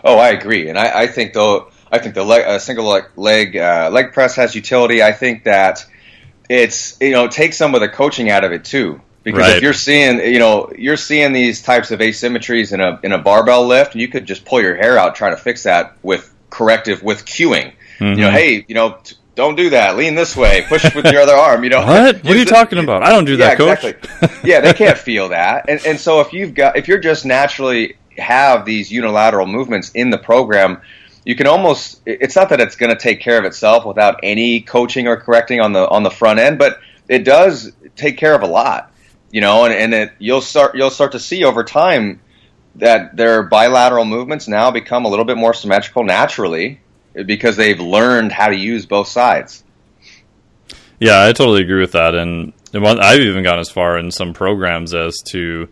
Oh, 0.03 0.17
I 0.17 0.29
agree, 0.29 0.69
and 0.69 0.77
I, 0.77 1.01
I 1.03 1.07
think 1.07 1.33
though 1.33 1.71
I 1.91 1.99
think 1.99 2.15
the 2.15 2.23
leg, 2.23 2.45
uh, 2.45 2.59
single 2.59 2.85
leg 2.85 3.05
leg, 3.15 3.57
uh, 3.57 3.89
leg 3.91 4.13
press 4.13 4.35
has 4.35 4.55
utility. 4.55 5.01
I 5.03 5.11
think 5.11 5.43
that 5.45 5.85
it's 6.49 6.97
you 7.01 7.11
know 7.11 7.27
take 7.27 7.53
some 7.53 7.73
of 7.75 7.81
the 7.81 7.89
coaching 7.89 8.29
out 8.29 8.43
of 8.43 8.51
it 8.51 8.65
too. 8.65 9.01
Because 9.23 9.41
Right. 9.41 9.57
if 9.57 9.61
you're 9.63 9.73
seeing 9.73 10.19
you 10.19 10.39
know 10.39 10.71
you're 10.77 10.97
seeing 10.97 11.33
these 11.33 11.61
types 11.61 11.91
of 11.91 11.99
asymmetries 11.99 12.73
in 12.73 12.79
a 12.81 12.99
in 13.03 13.11
a 13.11 13.17
barbell 13.19 13.65
lift, 13.67 13.95
you 13.95 14.07
could 14.07 14.25
just 14.25 14.45
pull 14.45 14.61
your 14.61 14.75
hair 14.75 14.97
out 14.97 15.15
trying 15.15 15.35
to 15.35 15.41
fix 15.41 15.63
that 15.63 15.95
with 16.01 16.31
corrective 16.49 17.03
with 17.03 17.25
cueing. 17.25 17.73
You 17.99 18.15
know, 18.15 18.31
hey, 18.31 18.65
you 18.67 18.73
know. 18.75 18.97
T- 19.03 19.15
don't 19.35 19.55
do 19.55 19.69
that. 19.69 19.95
Lean 19.95 20.15
this 20.15 20.35
way. 20.35 20.65
Push 20.67 20.93
with 20.93 21.05
your 21.05 21.21
other 21.21 21.33
arm. 21.33 21.63
You 21.63 21.69
know 21.69 21.85
What? 21.85 22.23
What 22.23 22.33
are 22.33 22.37
you 22.37 22.45
talking 22.45 22.79
about? 22.79 23.03
I 23.03 23.09
don't 23.09 23.25
do 23.25 23.37
that, 23.37 23.51
yeah, 23.51 23.75
coach. 23.75 23.83
Exactly. 23.83 24.49
yeah, 24.49 24.59
they 24.59 24.73
can't 24.73 24.97
feel 24.97 25.29
that. 25.29 25.65
And 25.69 25.85
and 25.85 25.99
so 25.99 26.19
if 26.21 26.33
you've 26.33 26.53
got 26.53 26.77
if 26.77 26.87
you're 26.87 26.99
just 26.99 27.25
naturally 27.25 27.95
have 28.17 28.65
these 28.65 28.91
unilateral 28.91 29.47
movements 29.47 29.91
in 29.91 30.09
the 30.09 30.17
program, 30.17 30.81
you 31.23 31.35
can 31.35 31.47
almost 31.47 32.01
it's 32.05 32.35
not 32.35 32.49
that 32.49 32.59
it's 32.59 32.75
going 32.75 32.91
to 32.91 32.99
take 32.99 33.21
care 33.21 33.39
of 33.39 33.45
itself 33.45 33.85
without 33.85 34.19
any 34.23 34.61
coaching 34.61 35.07
or 35.07 35.17
correcting 35.17 35.61
on 35.61 35.71
the 35.71 35.87
on 35.87 36.03
the 36.03 36.11
front 36.11 36.39
end, 36.39 36.59
but 36.59 36.79
it 37.07 37.23
does 37.23 37.71
take 37.95 38.17
care 38.17 38.35
of 38.35 38.41
a 38.41 38.47
lot. 38.47 38.91
You 39.31 39.39
know, 39.39 39.63
and, 39.63 39.73
and 39.73 39.93
it 39.93 40.11
you'll 40.19 40.41
start 40.41 40.75
you'll 40.75 40.89
start 40.89 41.13
to 41.13 41.19
see 41.19 41.45
over 41.45 41.63
time 41.63 42.19
that 42.75 43.15
their 43.15 43.43
bilateral 43.43 44.03
movements 44.05 44.47
now 44.47 44.71
become 44.71 45.05
a 45.05 45.07
little 45.07 45.25
bit 45.25 45.37
more 45.37 45.53
symmetrical 45.53 46.03
naturally 46.03 46.81
because 47.13 47.57
they've 47.57 47.79
learned 47.79 48.31
how 48.31 48.47
to 48.47 48.55
use 48.55 48.85
both 48.85 49.07
sides. 49.07 49.63
Yeah, 50.99 51.23
I 51.23 51.33
totally 51.33 51.63
agree 51.63 51.81
with 51.81 51.93
that. 51.93 52.13
And 52.15 52.53
I've 52.73 53.19
even 53.19 53.43
gone 53.43 53.59
as 53.59 53.69
far 53.69 53.97
in 53.97 54.11
some 54.11 54.33
programs 54.33 54.93
as 54.93 55.17
to 55.29 55.67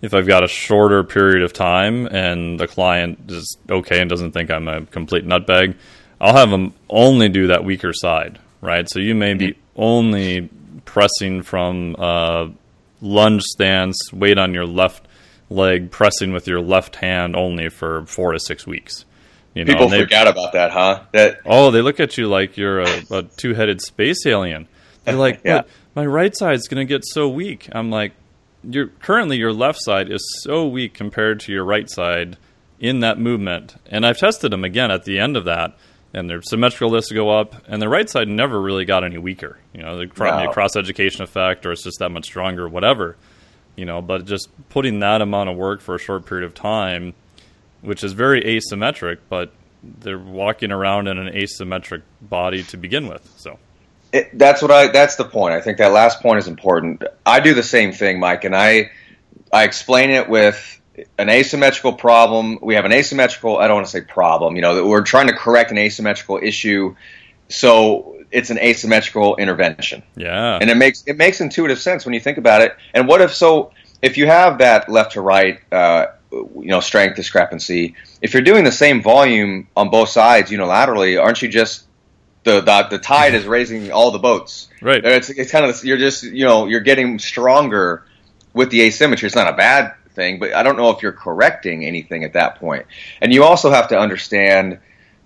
if 0.00 0.14
I've 0.14 0.26
got 0.26 0.44
a 0.44 0.48
shorter 0.48 1.02
period 1.02 1.42
of 1.42 1.52
time 1.52 2.06
and 2.06 2.58
the 2.58 2.68
client 2.68 3.30
is 3.30 3.56
okay 3.68 4.00
and 4.00 4.08
doesn't 4.08 4.32
think 4.32 4.50
I'm 4.50 4.68
a 4.68 4.86
complete 4.86 5.26
nutbag, 5.26 5.74
I'll 6.20 6.36
have 6.36 6.50
them 6.50 6.74
only 6.88 7.28
do 7.28 7.48
that 7.48 7.64
weaker 7.64 7.92
side, 7.92 8.38
right? 8.60 8.88
So 8.88 9.00
you 9.00 9.14
may 9.14 9.34
be 9.34 9.58
only 9.76 10.48
pressing 10.84 11.42
from 11.42 11.96
uh, 11.98 12.48
lunge 13.00 13.42
stance, 13.42 14.12
weight 14.12 14.38
on 14.38 14.54
your 14.54 14.66
left 14.66 15.06
leg, 15.50 15.90
pressing 15.90 16.32
with 16.32 16.46
your 16.46 16.60
left 16.60 16.96
hand 16.96 17.34
only 17.34 17.68
for 17.68 18.06
four 18.06 18.32
to 18.32 18.38
six 18.38 18.66
weeks. 18.66 19.04
You 19.58 19.64
know, 19.64 19.72
People 19.72 19.88
they- 19.88 20.00
forget 20.00 20.28
about 20.28 20.52
that, 20.52 20.70
huh? 20.70 21.00
That 21.12 21.40
Oh, 21.44 21.70
they 21.72 21.82
look 21.82 21.98
at 21.98 22.16
you 22.16 22.28
like 22.28 22.56
you're 22.56 22.80
a, 22.80 23.02
a 23.10 23.22
two-headed 23.24 23.80
space 23.80 24.24
alien. 24.24 24.68
They're 25.04 25.16
like, 25.16 25.40
Yeah. 25.44 25.62
"But 25.62 25.68
my 25.96 26.06
right 26.06 26.36
side's 26.36 26.68
going 26.68 26.86
to 26.86 26.88
get 26.88 27.04
so 27.04 27.28
weak." 27.28 27.68
I'm 27.72 27.90
like, 27.90 28.12
"You're 28.62 28.86
currently 28.86 29.36
your 29.36 29.52
left 29.52 29.82
side 29.82 30.12
is 30.12 30.22
so 30.42 30.66
weak 30.66 30.94
compared 30.94 31.40
to 31.40 31.52
your 31.52 31.64
right 31.64 31.90
side 31.90 32.36
in 32.78 33.00
that 33.00 33.18
movement." 33.18 33.74
And 33.86 34.06
I've 34.06 34.18
tested 34.18 34.52
them 34.52 34.62
again 34.62 34.92
at 34.92 35.02
the 35.04 35.18
end 35.18 35.36
of 35.36 35.44
that, 35.46 35.76
and 36.14 36.30
their 36.30 36.40
symmetrical 36.42 36.90
lifts 36.90 37.10
go 37.10 37.30
up, 37.30 37.56
and 37.66 37.82
the 37.82 37.88
right 37.88 38.08
side 38.08 38.28
never 38.28 38.60
really 38.60 38.84
got 38.84 39.02
any 39.02 39.18
weaker. 39.18 39.58
You 39.74 39.82
know, 39.82 40.06
probably 40.14 40.44
No. 40.44 40.50
a 40.50 40.52
cross 40.54 40.76
education 40.76 41.22
effect, 41.24 41.66
or 41.66 41.72
it's 41.72 41.82
just 41.82 41.98
that 41.98 42.10
much 42.10 42.26
stronger, 42.26 42.68
whatever. 42.68 43.16
You 43.76 43.86
know, 43.86 44.02
but 44.02 44.24
just 44.24 44.50
putting 44.68 45.00
that 45.00 45.20
amount 45.20 45.50
of 45.50 45.56
work 45.56 45.80
for 45.80 45.96
a 45.96 45.98
short 45.98 46.26
period 46.26 46.44
of 46.46 46.54
time, 46.54 47.14
which 47.88 48.04
is 48.04 48.12
very 48.12 48.42
asymmetric, 48.42 49.16
but 49.30 49.50
they're 49.82 50.18
walking 50.18 50.70
around 50.70 51.08
in 51.08 51.18
an 51.18 51.32
asymmetric 51.32 52.02
body 52.20 52.62
to 52.64 52.76
begin 52.76 53.08
with. 53.08 53.26
So 53.36 53.58
It, 54.12 54.38
that's 54.38 54.60
what 54.60 54.70
I. 54.70 54.88
That's 54.88 55.16
the 55.16 55.24
point. 55.24 55.54
I 55.54 55.60
think 55.62 55.78
that 55.78 55.92
last 55.92 56.20
point 56.20 56.38
is 56.38 56.48
important. 56.48 57.02
I 57.24 57.40
do 57.40 57.54
the 57.54 57.62
same 57.62 57.92
thing, 57.92 58.20
Mike, 58.20 58.44
and 58.44 58.54
I 58.54 58.90
I 59.52 59.64
explain 59.64 60.10
it 60.10 60.28
with 60.28 60.80
an 61.16 61.30
asymmetrical 61.30 61.94
problem. 61.94 62.58
We 62.60 62.74
have 62.74 62.84
an 62.84 62.92
asymmetrical. 62.92 63.56
I 63.56 63.66
don't 63.66 63.76
want 63.76 63.86
to 63.86 63.92
say 63.92 64.02
problem. 64.02 64.56
You 64.56 64.62
know, 64.62 64.74
that 64.76 64.86
we're 64.86 65.02
trying 65.02 65.28
to 65.28 65.34
correct 65.34 65.70
an 65.70 65.78
asymmetrical 65.78 66.38
issue, 66.42 66.94
so 67.48 68.16
it's 68.30 68.50
an 68.50 68.58
asymmetrical 68.58 69.36
intervention, 69.36 70.02
yeah, 70.14 70.58
and 70.60 70.68
it 70.68 70.76
makes 70.76 71.04
it 71.06 71.16
makes 71.16 71.40
intuitive 71.40 71.78
sense 71.78 72.04
when 72.04 72.12
you 72.12 72.20
think 72.20 72.36
about 72.36 72.60
it. 72.60 72.76
And 72.92 73.08
what 73.08 73.22
if 73.22 73.34
so? 73.34 73.72
If 74.02 74.16
you 74.18 74.26
have 74.26 74.58
that 74.58 74.88
left 74.88 75.12
to 75.12 75.20
right, 75.20 75.60
uh, 75.72 76.06
you 76.30 76.50
know, 76.66 76.80
strength 76.80 77.16
discrepancy, 77.16 77.94
if 78.20 78.34
you're 78.34 78.42
doing 78.42 78.64
the 78.64 78.72
same 78.72 79.02
volume 79.02 79.68
on 79.76 79.90
both 79.90 80.10
sides 80.10 80.50
unilaterally, 80.50 81.20
aren't 81.22 81.40
you 81.42 81.48
just 81.48 81.84
the, 82.44 82.60
the 82.60 82.88
the 82.90 82.98
tide 82.98 83.34
is 83.34 83.46
raising 83.46 83.92
all 83.92 84.10
the 84.10 84.18
boats. 84.18 84.68
Right. 84.80 85.04
It's, 85.04 85.30
it's 85.30 85.50
kind 85.50 85.64
of 85.64 85.84
you're 85.84 85.98
just 85.98 86.22
you 86.24 86.44
know 86.44 86.66
you're 86.66 86.80
getting 86.80 87.18
stronger 87.18 88.04
with 88.52 88.70
the 88.70 88.82
asymmetry. 88.82 89.26
It's 89.26 89.36
not 89.36 89.52
a 89.52 89.56
bad 89.56 89.94
thing, 90.10 90.38
but 90.38 90.54
I 90.54 90.62
don't 90.62 90.76
know 90.76 90.90
if 90.90 91.02
you're 91.02 91.12
correcting 91.12 91.84
anything 91.84 92.24
at 92.24 92.32
that 92.34 92.56
point. 92.56 92.86
And 93.20 93.32
you 93.32 93.44
also 93.44 93.70
have 93.70 93.88
to 93.88 93.98
understand 93.98 94.78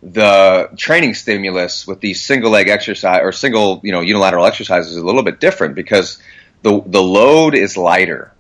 the 0.03 0.71
training 0.77 1.15
stimulus 1.15 1.87
with 1.87 2.01
these 2.01 2.21
single 2.21 2.51
leg 2.51 2.69
exercise 2.69 3.21
or 3.23 3.31
single 3.31 3.81
you 3.85 3.93
know 3.93 4.01
unilateral 4.01 4.45
exercises 4.45 4.93
is 4.93 4.99
a 4.99 5.07
little 5.07 5.23
bit 5.23 5.39
different 5.39 5.75
because 5.75 6.19
the 6.63 6.83
the 6.87 7.03
load 7.03 7.55
is 7.55 7.77
lighter, 7.77 8.33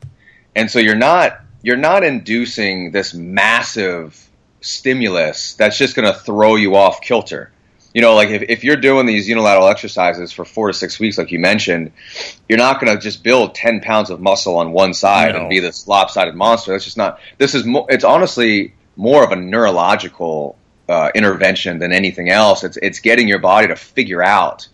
and 0.57 0.70
so 0.70 0.79
you're 0.79 0.94
not 0.94 1.41
you're 1.62 1.77
not 1.77 2.05
inducing 2.05 2.90
this 2.90 3.14
massive 3.14 4.29
stimulus 4.61 5.55
that's 5.55 5.77
just 5.77 5.94
going 5.96 6.12
to 6.12 6.18
throw 6.18 6.57
you 6.57 6.77
off 6.77 7.01
kilter 7.01 7.51
you 7.94 8.01
know, 8.01 8.14
like 8.14 8.31
if, 8.31 8.42
if 8.48 8.64
you're 8.64 8.77
doing 8.77 9.05
these 9.05 9.29
unilateral 9.29 9.68
exercises 9.68 10.33
for 10.33 10.46
four 10.46 10.68
to 10.68 10.72
six 10.72 10.98
weeks, 10.98 11.18
like 11.18 11.31
you 11.31 11.38
mentioned, 11.38 11.92
you're 12.48 12.59
not 12.59 12.81
going 12.81 12.94
to 12.94 12.98
just 12.98 13.22
build 13.22 13.55
10 13.55 13.83
pounds 13.83 14.09
of 14.09 14.18
muscle 14.18 14.57
on 14.57 14.72
one 14.72 14.94
side 14.94 15.35
No. 15.35 15.40
and 15.40 15.51
be 15.51 15.61
this 15.61 15.87
lopsided 15.87 16.35
monster. 16.35 16.72
That's 16.72 16.85
just 16.85 16.96
not, 16.96 17.20
this 17.37 17.55
is, 17.55 17.66
mo- 17.66 17.85
it's 17.90 18.03
honestly 18.05 18.72
more 18.96 19.22
of 19.22 19.31
a 19.33 19.37
neurological 19.37 20.57
uh, 20.88 21.11
intervention 21.14 21.81
than 21.81 21.92
anything 21.92 22.31
else. 22.31 22.64
It's, 22.64 22.79
it's 22.79 23.01
getting 23.01 23.29
your 23.29 23.40
body 23.40 23.68
to 23.68 23.77
figure 23.77 24.22
out 24.22 24.68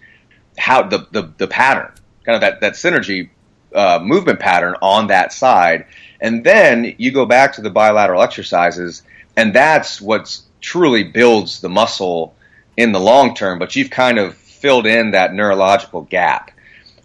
how 0.56 0.84
the, 0.84 1.04
the, 1.10 1.32
the 1.38 1.48
pattern, 1.48 1.90
kind 2.24 2.36
of 2.36 2.40
that, 2.42 2.60
that 2.60 2.74
synergy 2.74 3.30
uh, 3.74 3.98
movement 4.00 4.38
pattern 4.38 4.76
on 4.80 5.08
that 5.08 5.32
side. 5.32 5.86
And 6.20 6.44
then 6.44 6.94
you 6.98 7.12
go 7.12 7.26
back 7.26 7.54
to 7.54 7.60
the 7.60 7.70
bilateral 7.70 8.22
exercises, 8.22 9.02
and 9.36 9.54
that's 9.54 10.00
what 10.00 10.40
truly 10.60 11.04
builds 11.04 11.60
the 11.60 11.68
muscle 11.68 12.34
in 12.76 12.92
the 12.92 13.00
long 13.00 13.34
term, 13.34 13.58
but 13.58 13.76
you've 13.76 13.90
kind 13.90 14.18
of 14.18 14.36
filled 14.36 14.86
in 14.86 15.12
that 15.12 15.32
neurological 15.34 16.02
gap. 16.02 16.50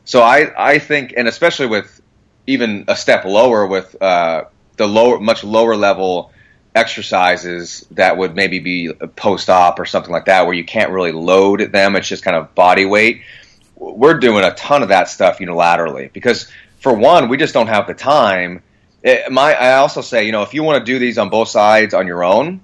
So 0.05 0.21
I, 0.21 0.51
I 0.73 0.79
think, 0.79 1.13
and 1.15 1.27
especially 1.27 1.67
with 1.67 2.01
even 2.47 2.85
a 2.87 2.95
step 2.95 3.25
lower 3.25 3.65
with 3.65 4.01
uh, 4.01 4.45
the 4.77 4.87
lower, 4.87 5.19
much 5.19 5.43
lower 5.43 5.75
level 5.75 6.31
exercises 6.75 7.85
that 7.91 8.17
would 8.17 8.35
maybe 8.35 8.59
be 8.59 8.91
post 9.15 9.49
op 9.49 9.79
or 9.79 9.85
something 9.85 10.11
like 10.11 10.25
that, 10.25 10.45
where 10.45 10.55
you 10.55 10.65
can't 10.65 10.91
really 10.91 11.11
load 11.11 11.71
them. 11.71 11.95
It's 11.95 12.07
just 12.07 12.23
kind 12.23 12.35
of 12.35 12.53
body 12.55 12.85
weight. 12.85 13.21
We're 13.75 14.19
doing 14.19 14.43
a 14.43 14.53
ton 14.55 14.81
of 14.81 14.89
that 14.89 15.09
stuff 15.09 15.39
unilaterally 15.39 16.11
because, 16.11 16.49
for 16.79 16.93
one, 16.93 17.29
we 17.29 17.37
just 17.37 17.53
don't 17.53 17.67
have 17.67 17.87
the 17.87 17.93
time. 17.93 18.63
It, 19.03 19.31
my, 19.31 19.53
I 19.53 19.75
also 19.75 20.01
say, 20.01 20.25
you 20.25 20.31
know, 20.31 20.43
if 20.43 20.53
you 20.53 20.63
want 20.63 20.83
to 20.83 20.91
do 20.91 20.97
these 20.97 21.17
on 21.17 21.29
both 21.29 21.49
sides 21.49 21.93
on 21.93 22.07
your 22.07 22.23
own, 22.23 22.61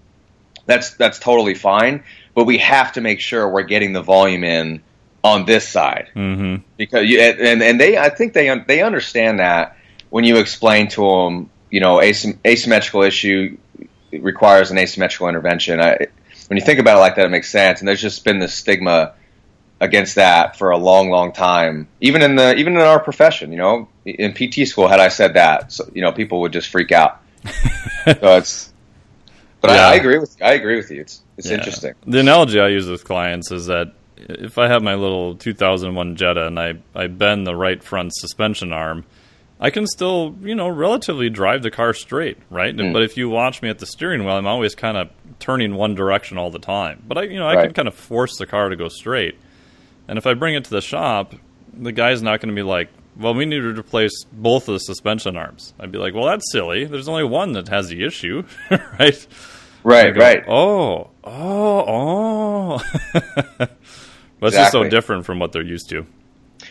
that's 0.65 0.95
that's 0.95 1.19
totally 1.19 1.53
fine. 1.53 2.03
But 2.33 2.45
we 2.45 2.59
have 2.59 2.93
to 2.93 3.01
make 3.01 3.19
sure 3.19 3.49
we're 3.49 3.63
getting 3.63 3.91
the 3.91 4.01
volume 4.01 4.43
in 4.43 4.81
on 5.21 5.43
this 5.45 5.67
side 5.67 6.09
hmm 6.13 6.55
because 6.77 7.05
you, 7.09 7.19
and 7.19 7.61
and 7.61 7.79
they 7.79 7.97
I 7.97 8.09
think 8.09 8.33
they 8.33 8.57
they 8.67 8.81
understand 8.81 9.39
that 9.39 9.75
when 10.09 10.23
you 10.23 10.37
explain 10.37 10.87
to 10.89 11.01
them, 11.01 11.49
you 11.69 11.81
know, 11.81 11.97
asym- 11.97 12.37
asymmetrical 12.45 13.03
issue 13.03 13.57
requires 14.11 14.71
an 14.71 14.77
asymmetrical 14.77 15.27
intervention. 15.27 15.81
I, 15.81 16.07
when 16.47 16.57
you 16.57 16.65
think 16.65 16.79
about 16.79 16.97
it 16.97 17.01
like 17.01 17.15
that, 17.15 17.25
it 17.25 17.29
makes 17.29 17.51
sense. 17.51 17.79
And 17.79 17.87
there's 17.87 18.01
just 18.01 18.23
been 18.23 18.39
this 18.39 18.53
stigma 18.53 19.13
against 19.81 20.15
that 20.15 20.57
for 20.57 20.71
a 20.71 20.77
long, 20.77 21.09
long 21.09 21.31
time. 21.31 21.87
Even 22.01 22.21
in 22.21 22.35
the 22.35 22.55
even 22.55 22.73
in 22.75 22.81
our 22.81 22.99
profession, 22.99 23.51
you 23.51 23.57
know, 23.57 23.87
in 24.05 24.33
PT 24.33 24.67
school, 24.67 24.87
had 24.87 24.99
I 24.99 25.07
said 25.09 25.33
that, 25.35 25.71
so, 25.71 25.89
you 25.93 26.01
know, 26.01 26.11
people 26.11 26.41
would 26.41 26.53
just 26.53 26.69
freak 26.69 26.91
out. 26.91 27.21
so 28.05 28.37
it's. 28.37 28.73
But 29.61 29.71
Yeah. 29.71 29.87
I, 29.87 29.91
I 29.91 29.95
agree 29.95 30.17
with 30.17 30.35
I 30.41 30.53
agree 30.53 30.75
with 30.77 30.89
you. 30.91 31.01
It's 31.01 31.21
it's 31.37 31.47
Yeah. 31.47 31.55
interesting. 31.57 31.93
The 32.05 32.19
analogy 32.19 32.59
I 32.59 32.67
use 32.69 32.87
with 32.87 33.03
clients 33.05 33.51
is 33.51 33.67
that 33.67 33.93
if 34.17 34.57
I 34.57 34.67
have 34.67 34.81
my 34.83 34.95
little 34.95 35.35
2001 35.35 36.15
Jetta 36.17 36.47
and 36.47 36.59
I, 36.59 36.73
I 36.93 37.07
bend 37.07 37.47
the 37.47 37.55
right 37.55 37.81
front 37.81 38.13
suspension 38.13 38.73
arm, 38.73 39.05
I 39.61 39.69
can 39.69 39.87
still, 39.87 40.35
you 40.41 40.55
know, 40.55 40.67
relatively 40.67 41.29
drive 41.29 41.63
the 41.63 41.71
car 41.71 41.93
straight, 41.93 42.37
right? 42.49 42.75
Mm. 42.75 42.91
But 42.93 43.03
if 43.03 43.15
you 43.17 43.29
watch 43.29 43.61
me 43.61 43.69
at 43.69 43.79
the 43.79 43.85
steering 43.85 44.25
wheel, 44.25 44.35
I'm 44.35 44.47
always 44.47 44.75
kind 44.75 44.97
of 44.97 45.09
turning 45.39 45.75
one 45.75 45.95
direction 45.95 46.37
all 46.37 46.49
the 46.51 46.59
time. 46.59 47.01
But 47.07 47.17
I, 47.17 47.21
you 47.23 47.39
know, 47.39 47.47
I 47.47 47.55
Right. 47.55 47.65
can 47.65 47.73
kind 47.73 47.87
of 47.87 47.95
force 47.95 48.37
the 48.37 48.45
car 48.45 48.67
to 48.69 48.75
go 48.75 48.89
straight. 48.89 49.37
And 50.09 50.17
if 50.17 50.27
I 50.27 50.33
bring 50.33 50.55
it 50.55 50.65
to 50.65 50.69
the 50.69 50.81
shop, 50.81 51.35
the 51.73 51.93
guy's 51.93 52.21
not 52.21 52.41
going 52.41 52.53
to 52.53 52.55
be 52.55 52.63
like 52.63 52.89
well, 53.19 53.33
we 53.33 53.45
need 53.45 53.59
to 53.59 53.73
replace 53.77 54.23
both 54.31 54.69
of 54.69 54.73
the 54.73 54.79
suspension 54.79 55.35
arms. 55.35 55.73
I'd 55.77 55.91
be 55.91 55.97
like, 55.97 56.13
well, 56.13 56.25
that's 56.25 56.49
silly. 56.51 56.85
There's 56.85 57.09
only 57.09 57.25
one 57.25 57.51
that 57.51 57.67
has 57.67 57.89
the 57.89 58.05
issue, 58.05 58.43
right? 58.71 59.27
Right, 59.83 60.13
go, 60.13 60.19
right. 60.19 60.43
Oh, 60.47 61.09
oh, 61.25 61.85
oh. 61.87 62.81
but 63.57 63.69
it's 64.41 64.55
just 64.55 64.71
so 64.71 64.87
different 64.87 65.25
from 65.25 65.39
what 65.39 65.51
they're 65.51 65.61
used 65.61 65.89
to. 65.89 66.05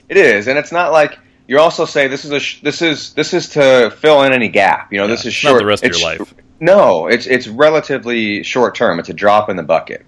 It 0.09 0.17
is, 0.17 0.49
and 0.49 0.59
it's 0.59 0.73
not 0.73 0.91
like 0.91 1.19
you're 1.47 1.61
also 1.61 1.85
saying 1.85 2.11
this 2.11 2.25
is 2.25 2.31
a 2.31 2.41
sh- 2.41 2.61
this 2.63 2.83
is 2.83 3.13
this 3.15 3.35
is 3.35 3.51
to 3.51 3.95
fill 3.99 4.23
in 4.23 4.33
any 4.33 4.49
gap. 4.49 4.93
You 4.93 4.99
know, 4.99 5.07
this 5.07 5.21
is 5.21 5.35
it's 5.35 5.45
not 5.45 5.51
short. 5.51 5.63
the 5.63 5.67
rest 5.67 5.85
of 5.85 5.93
your 5.93 6.03
life. 6.03 6.35
No, 6.61 7.07
it's 7.07 7.27
it's 7.27 7.49
relatively 7.49 8.43
short 8.43 8.75
term. 8.75 8.99
It's 8.99 9.09
a 9.09 9.15
drop 9.15 9.49
in 9.49 9.57
the 9.57 9.63
bucket, 9.63 10.05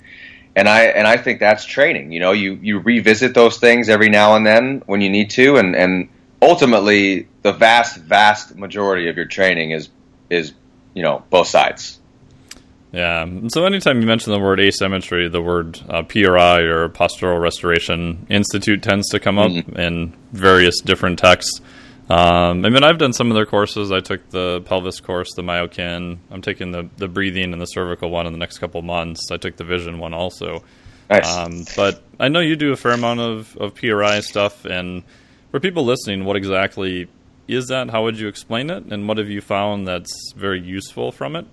and 0.57 0.69
I 0.69 0.85
and 0.85 1.07
I 1.07 1.17
think 1.17 1.41
that's 1.41 1.65
training. 1.65 2.13
You 2.13 2.21
know, 2.21 2.33
you 2.33 2.55
you 2.55 2.81
revisit 2.81 3.35
those 3.35 3.59
things 3.59 3.89
every 3.89 4.09
now 4.09 4.37
and 4.37 4.47
then 4.47 4.83
when 4.87 5.01
you 5.01 5.11
need 5.11 5.31
to, 5.31 5.57
and 5.57 5.77
and 5.77 6.09
ultimately 6.43 7.29
the 7.43 7.53
vast 7.53 7.97
vast 7.99 8.57
majority 8.57 9.09
of 9.09 9.17
your 9.17 9.27
training 9.27 9.71
is 9.71 9.89
is 10.29 10.53
you 10.95 11.03
know 11.03 11.23
both 11.31 11.49
sides. 11.49 11.99
Yeah. 12.93 13.27
So 13.49 13.65
anytime 13.67 14.01
you 14.01 14.07
mention 14.07 14.33
the 14.33 14.41
word 14.41 14.59
asymmetry, 14.59 15.29
the 15.29 15.41
word 15.41 15.81
uh, 15.89 16.03
PRI 16.03 16.63
or 16.63 16.89
Postural 16.89 17.41
Restoration 17.41 18.27
Institute 18.29 18.83
tends 18.83 19.09
to 19.11 19.21
come 19.21 19.39
up 19.39 19.53
in 19.79 20.13
various 20.33 20.81
different 20.81 21.21
texts. 21.21 21.61
Um, 22.11 22.65
I 22.65 22.71
mean, 22.71 22.83
I've 22.83 22.99
done 22.99 23.13
some 23.13 23.31
of 23.31 23.37
their 23.37 23.47
courses. 23.47 23.93
I 23.93 24.01
took 24.01 24.29
the 24.31 24.63
pelvis 24.63 24.99
course, 24.99 25.33
the 25.35 25.43
myokin. 25.43 26.19
I'm 26.31 26.43
taking 26.43 26.73
the, 26.73 26.89
the 26.97 27.07
breathing 27.07 27.53
and 27.53 27.63
the 27.63 27.67
cervical 27.67 28.11
one 28.11 28.27
in 28.27 28.33
the 28.33 28.39
next 28.39 28.59
couple 28.59 28.83
months. 28.83 29.31
I 29.31 29.37
took 29.37 29.57
the 29.57 29.65
vision 29.65 30.01
one 30.01 30.13
also. 30.13 30.65
Nice. 31.09 31.37
Um, 31.37 31.65
but 31.77 32.03
I 32.19 32.29
know 32.29 32.41
you 32.41 32.57
do 32.57 32.73
a 32.73 32.77
fair 32.77 32.93
amount 32.93 33.21
of, 33.21 33.57
of 33.57 33.77
PRI 33.77 34.21
stuff. 34.21 34.65
And 34.65 35.05
for 35.53 35.61
people 35.61 35.85
listening, 35.85 36.25
what 36.25 36.35
exactly 36.35 37.09
is 37.47 37.69
that? 37.69 37.91
How 37.91 38.03
would 38.03 38.19
you 38.19 38.27
explain 38.27 38.71
it? 38.71 38.87
And 38.87 39.07
what 39.07 39.19
have 39.19 39.29
you 39.29 39.41
found 39.41 39.87
that's 39.87 40.33
very 40.37 40.61
useful 40.61 41.13
from 41.13 41.37
it? 41.37 41.47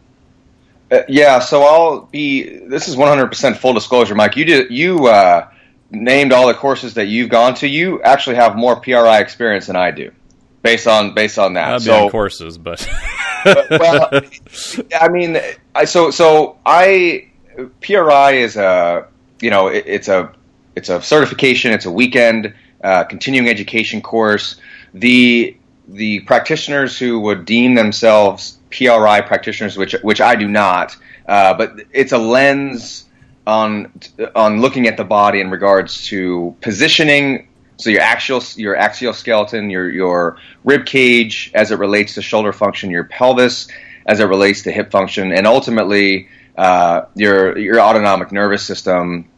Uh, 0.89 1.01
yeah, 1.07 1.39
so 1.39 1.63
I'll 1.63 2.01
be. 2.01 2.59
This 2.59 2.87
is 2.87 2.95
100% 2.95 3.57
full 3.57 3.73
disclosure, 3.73 4.15
Mike. 4.15 4.37
You 4.37 4.45
did 4.45 4.71
you 4.71 5.07
uh, 5.07 5.49
named 5.91 6.31
all 6.31 6.47
the 6.47 6.53
courses 6.53 6.93
that 6.93 7.07
you've 7.07 7.29
gone 7.29 7.55
to. 7.55 7.67
You 7.67 8.01
actually 8.01 8.37
have 8.37 8.55
more 8.55 8.79
PRI 8.79 9.19
experience 9.19 9.67
than 9.67 9.75
I 9.75 9.91
do, 9.91 10.11
based 10.67 10.88
on 10.88 11.13
based 11.13 11.39
on 11.39 11.53
that. 11.53 11.82
So 11.82 12.10
courses, 12.10 12.58
but 12.58 12.88
well, 13.45 14.10
I 14.99 15.08
mean, 15.10 15.39
I, 15.73 15.86
so 15.86 16.12
so 16.12 16.58
I 16.65 17.30
PRI 17.82 18.32
is 18.34 18.58
a 18.58 19.08
you 19.41 19.49
know 19.49 19.67
it, 19.67 19.84
it's 19.88 20.08
a 20.08 20.34
it's 20.75 20.89
a 20.89 21.01
certification. 21.01 21.71
It's 21.71 21.86
a 21.86 21.91
weekend 21.91 22.53
uh, 22.84 23.06
continuing 23.06 23.49
education 23.49 24.01
course. 24.01 24.58
The 24.93 25.56
the 25.88 26.19
practitioners 26.21 26.99
who 26.99 27.19
would 27.21 27.45
deem 27.45 27.75
themselves 27.75 28.58
PRI 28.69 29.21
practitioners, 29.21 29.77
which 29.77 29.93
which 30.01 30.21
I 30.21 30.36
do 30.36 30.47
not, 30.47 30.95
uh, 31.27 31.53
but 31.53 31.80
it's 31.93 32.12
a 32.12 32.17
lens 32.17 33.06
on 33.45 33.91
on 34.36 34.60
looking 34.60 34.88
at 34.88 34.97
the 34.97 35.06
body 35.06 35.39
in 35.39 35.49
regards 35.49 36.06
to 36.08 36.56
positioning. 36.62 37.46
So 37.77 37.89
your 37.89 38.01
axial 38.01 38.43
your 38.55 38.75
axial 38.75 39.13
skeleton, 39.13 39.69
your 39.69 39.89
your 39.89 40.37
rib 40.63 40.85
cage 40.85 41.51
as 41.53 41.71
it 41.71 41.79
relates 41.79 42.15
to 42.15 42.21
shoulder 42.21 42.51
function, 42.51 42.89
your 42.89 43.03
pelvis 43.03 43.67
as 44.05 44.19
it 44.19 44.25
relates 44.25 44.63
to 44.63 44.71
hip 44.71 44.91
function, 44.91 45.31
and 45.31 45.45
ultimately 45.45 46.27
uh, 46.57 47.05
your 47.15 47.57
your 47.57 47.79
autonomic 47.79 48.31
nervous 48.31 48.65
system 48.65 49.29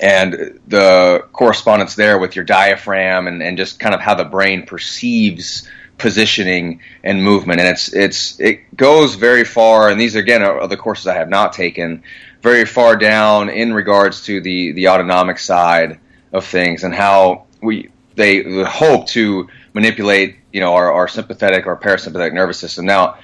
and 0.00 0.60
the 0.66 1.24
correspondence 1.32 1.94
there 1.94 2.18
with 2.18 2.36
your 2.36 2.44
diaphragm 2.44 3.26
and, 3.26 3.42
and 3.42 3.56
just 3.56 3.80
kind 3.80 3.94
of 3.94 4.00
how 4.00 4.14
the 4.14 4.24
brain 4.24 4.66
perceives 4.66 5.68
positioning 5.96 6.80
and 7.02 7.24
movement. 7.24 7.60
And 7.60 7.70
it's 7.70 7.92
it's 7.94 8.38
it 8.38 8.76
goes 8.76 9.14
very 9.14 9.44
far 9.44 9.88
and 9.88 9.98
these 9.98 10.14
again 10.14 10.42
are 10.42 10.68
the 10.68 10.76
courses 10.76 11.06
I 11.06 11.14
have 11.14 11.30
not 11.30 11.54
taken 11.54 12.02
very 12.42 12.66
far 12.66 12.96
down 12.96 13.48
in 13.48 13.72
regards 13.72 14.24
to 14.24 14.40
the 14.40 14.72
the 14.72 14.88
autonomic 14.88 15.38
side 15.38 15.98
of 16.32 16.44
things 16.44 16.84
and 16.84 16.94
how 16.94 17.46
we 17.60 17.90
they 18.14 18.62
hope 18.64 19.06
to 19.08 19.48
manipulate 19.72 20.36
you 20.52 20.60
know 20.60 20.74
our, 20.74 20.92
our 20.92 21.08
sympathetic 21.08 21.66
or 21.66 21.76
parasympathetic 21.76 22.32
nervous 22.32 22.58
system. 22.58 22.86
Now 22.86 23.18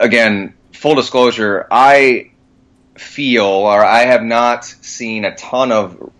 again 0.00 0.54
full 0.72 0.94
disclosure 0.94 1.66
I 1.70 2.30
feel 2.96 3.44
or 3.44 3.84
I 3.84 4.00
have 4.00 4.22
not 4.22 4.64
seen 4.64 5.24
a 5.24 5.34
ton 5.34 5.72
of 5.72 6.12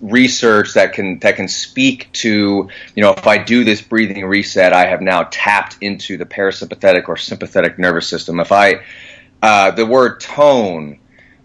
research 0.00 0.74
that 0.74 0.92
can 0.92 1.18
that 1.20 1.36
can 1.36 1.48
speak 1.48 2.10
to 2.12 2.68
you 2.94 3.02
know 3.02 3.12
if 3.12 3.26
I 3.26 3.38
do 3.38 3.64
this 3.64 3.80
breathing 3.80 4.24
reset 4.24 4.72
I 4.72 4.86
have 4.86 5.00
now 5.00 5.28
tapped 5.30 5.78
into 5.80 6.16
the 6.16 6.26
parasympathetic 6.26 7.08
or 7.08 7.16
sympathetic 7.16 7.78
nervous 7.78 8.08
system. 8.08 8.40
If 8.40 8.52
I 8.52 8.82
uh, 9.40 9.70
the 9.70 9.86
word 9.86 10.20
tone 10.20 10.98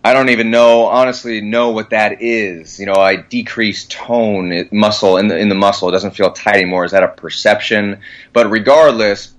I 0.03 0.13
don't 0.13 0.29
even 0.29 0.51
know 0.51 0.85
honestly 0.85 1.41
know 1.41 1.71
what 1.71 1.91
that 1.91 2.21
is 2.21 2.79
you 2.79 2.85
know 2.85 2.95
I 2.95 3.15
decrease 3.15 3.85
tone 3.85 4.67
muscle 4.71 5.17
in 5.17 5.27
the 5.27 5.37
in 5.37 5.49
the 5.49 5.55
muscle 5.55 5.89
it 5.89 5.93
doesn't 5.93 6.15
feel 6.15 6.31
tight 6.31 6.55
anymore 6.55 6.85
is 6.85 6.91
that 6.91 7.03
a 7.03 7.07
perception 7.07 7.99
but 8.33 8.49
regardless 8.49 9.33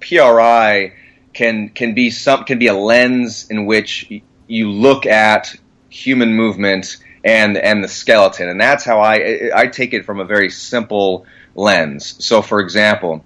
PRI 0.00 0.92
can 1.32 1.68
can 1.70 1.94
be 1.94 2.10
some 2.10 2.44
can 2.44 2.58
be 2.58 2.68
a 2.68 2.74
lens 2.74 3.50
in 3.50 3.66
which 3.66 4.10
you 4.46 4.70
look 4.70 5.06
at 5.06 5.54
human 5.88 6.34
movement 6.34 6.96
and 7.24 7.56
and 7.56 7.82
the 7.82 7.88
skeleton, 7.88 8.48
and 8.48 8.60
that's 8.60 8.84
how 8.84 9.00
I 9.00 9.50
I 9.54 9.66
take 9.66 9.94
it 9.94 10.04
from 10.04 10.20
a 10.20 10.24
very 10.24 10.50
simple 10.50 11.26
lens. 11.54 12.24
So, 12.24 12.42
for 12.42 12.60
example, 12.60 13.24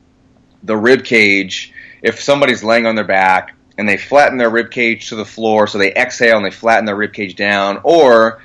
the 0.62 0.76
rib 0.76 1.04
cage. 1.04 1.72
If 2.00 2.20
somebody's 2.20 2.62
laying 2.62 2.86
on 2.86 2.94
their 2.94 3.04
back 3.04 3.56
and 3.78 3.88
they 3.88 3.96
flatten 3.96 4.36
their 4.36 4.50
rib 4.50 4.70
cage 4.70 5.08
to 5.08 5.16
the 5.16 5.24
floor, 5.24 5.68
so 5.68 5.78
they 5.78 5.94
exhale 5.94 6.36
and 6.36 6.44
they 6.44 6.50
flatten 6.50 6.84
their 6.84 6.96
rib 6.96 7.12
cage 7.12 7.36
down, 7.36 7.80
or 7.84 8.42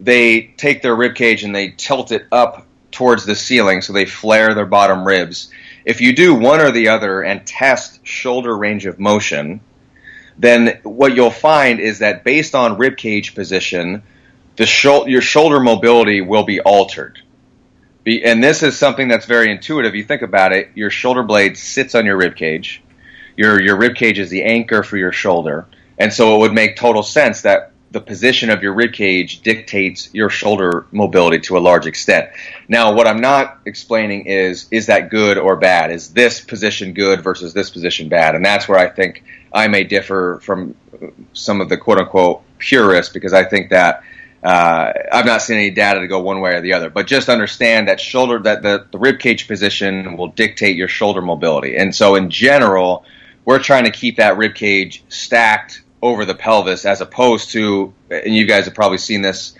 they 0.00 0.42
take 0.56 0.80
their 0.80 0.94
rib 0.94 1.16
cage 1.16 1.42
and 1.42 1.54
they 1.54 1.70
tilt 1.70 2.12
it 2.12 2.26
up 2.30 2.66
towards 2.92 3.26
the 3.26 3.34
ceiling, 3.34 3.82
so 3.82 3.92
they 3.92 4.06
flare 4.06 4.54
their 4.54 4.66
bottom 4.66 5.04
ribs. 5.04 5.50
If 5.84 6.00
you 6.00 6.14
do 6.14 6.34
one 6.34 6.60
or 6.60 6.70
the 6.70 6.88
other 6.88 7.22
and 7.22 7.44
test 7.44 8.06
shoulder 8.06 8.56
range 8.56 8.86
of 8.86 9.00
motion, 9.00 9.60
then 10.38 10.80
what 10.84 11.14
you'll 11.14 11.30
find 11.30 11.80
is 11.80 11.98
that 11.98 12.22
based 12.22 12.54
on 12.54 12.78
rib 12.78 12.96
cage 12.96 13.34
position, 13.34 14.02
the 14.56 14.66
shou- 14.66 15.08
your 15.08 15.20
shoulder 15.20 15.58
mobility 15.58 16.20
will 16.20 16.44
be 16.44 16.60
altered. 16.60 17.20
Be, 18.04 18.24
and 18.24 18.42
this 18.42 18.62
is 18.62 18.78
something 18.78 19.08
that's 19.08 19.26
very 19.26 19.50
intuitive. 19.50 19.94
You 19.94 20.04
think 20.04 20.22
about 20.22 20.52
it, 20.52 20.70
your 20.74 20.90
shoulder 20.90 21.22
blade 21.22 21.58
sits 21.58 21.94
on 21.94 22.06
your 22.06 22.16
rib 22.16 22.36
cage. 22.36 22.82
Your 23.40 23.58
your 23.58 23.76
rib 23.76 23.94
cage 23.94 24.18
is 24.18 24.28
the 24.28 24.42
anchor 24.42 24.82
for 24.82 24.98
your 24.98 25.12
shoulder, 25.12 25.64
and 25.96 26.12
so 26.12 26.34
it 26.34 26.38
would 26.40 26.52
make 26.52 26.76
total 26.76 27.02
sense 27.02 27.40
that 27.40 27.72
the 27.90 28.00
position 28.00 28.50
of 28.50 28.62
your 28.62 28.74
rib 28.74 28.92
cage 28.92 29.40
dictates 29.40 30.10
your 30.12 30.28
shoulder 30.28 30.84
mobility 30.92 31.40
to 31.40 31.56
a 31.56 31.62
large 31.70 31.86
extent. 31.86 32.28
Now, 32.68 32.92
what 32.92 33.06
I'm 33.06 33.22
not 33.22 33.60
explaining 33.64 34.26
is 34.26 34.68
is 34.70 34.88
that 34.88 35.08
good 35.08 35.38
or 35.38 35.56
bad? 35.56 35.90
Is 35.90 36.12
this 36.12 36.42
position 36.42 36.92
good 36.92 37.22
versus 37.22 37.54
this 37.54 37.70
position 37.70 38.10
bad? 38.10 38.34
And 38.34 38.44
that's 38.44 38.68
where 38.68 38.78
I 38.78 38.90
think 38.90 39.24
I 39.54 39.68
may 39.68 39.84
differ 39.84 40.38
from 40.42 40.74
some 41.32 41.62
of 41.62 41.70
the 41.70 41.78
quote 41.78 41.96
unquote 41.96 42.42
purists 42.58 43.10
because 43.10 43.32
I 43.32 43.44
think 43.44 43.70
that 43.70 44.02
uh, 44.44 44.92
I've 45.10 45.24
not 45.24 45.40
seen 45.40 45.56
any 45.56 45.70
data 45.70 46.00
to 46.00 46.08
go 46.08 46.20
one 46.20 46.42
way 46.42 46.56
or 46.56 46.60
the 46.60 46.74
other. 46.74 46.90
But 46.90 47.06
just 47.06 47.30
understand 47.30 47.88
that 47.88 48.00
shoulder 48.00 48.38
that 48.40 48.60
the, 48.60 48.86
the 48.92 48.98
rib 48.98 49.18
cage 49.18 49.48
position 49.48 50.18
will 50.18 50.28
dictate 50.28 50.76
your 50.76 50.88
shoulder 50.88 51.22
mobility. 51.22 51.78
And 51.78 51.94
so 51.94 52.16
in 52.16 52.28
general, 52.28 53.06
we're 53.44 53.58
trying 53.58 53.84
to 53.84 53.90
keep 53.90 54.16
that 54.16 54.36
rib 54.36 54.54
cage 54.54 55.02
stacked 55.08 55.82
over 56.02 56.24
the 56.24 56.34
pelvis 56.34 56.84
as 56.86 57.00
opposed 57.00 57.50
to 57.50 57.92
and 58.10 58.34
you 58.34 58.46
guys 58.46 58.64
have 58.64 58.74
probably 58.74 58.98
seen 58.98 59.22
this 59.22 59.54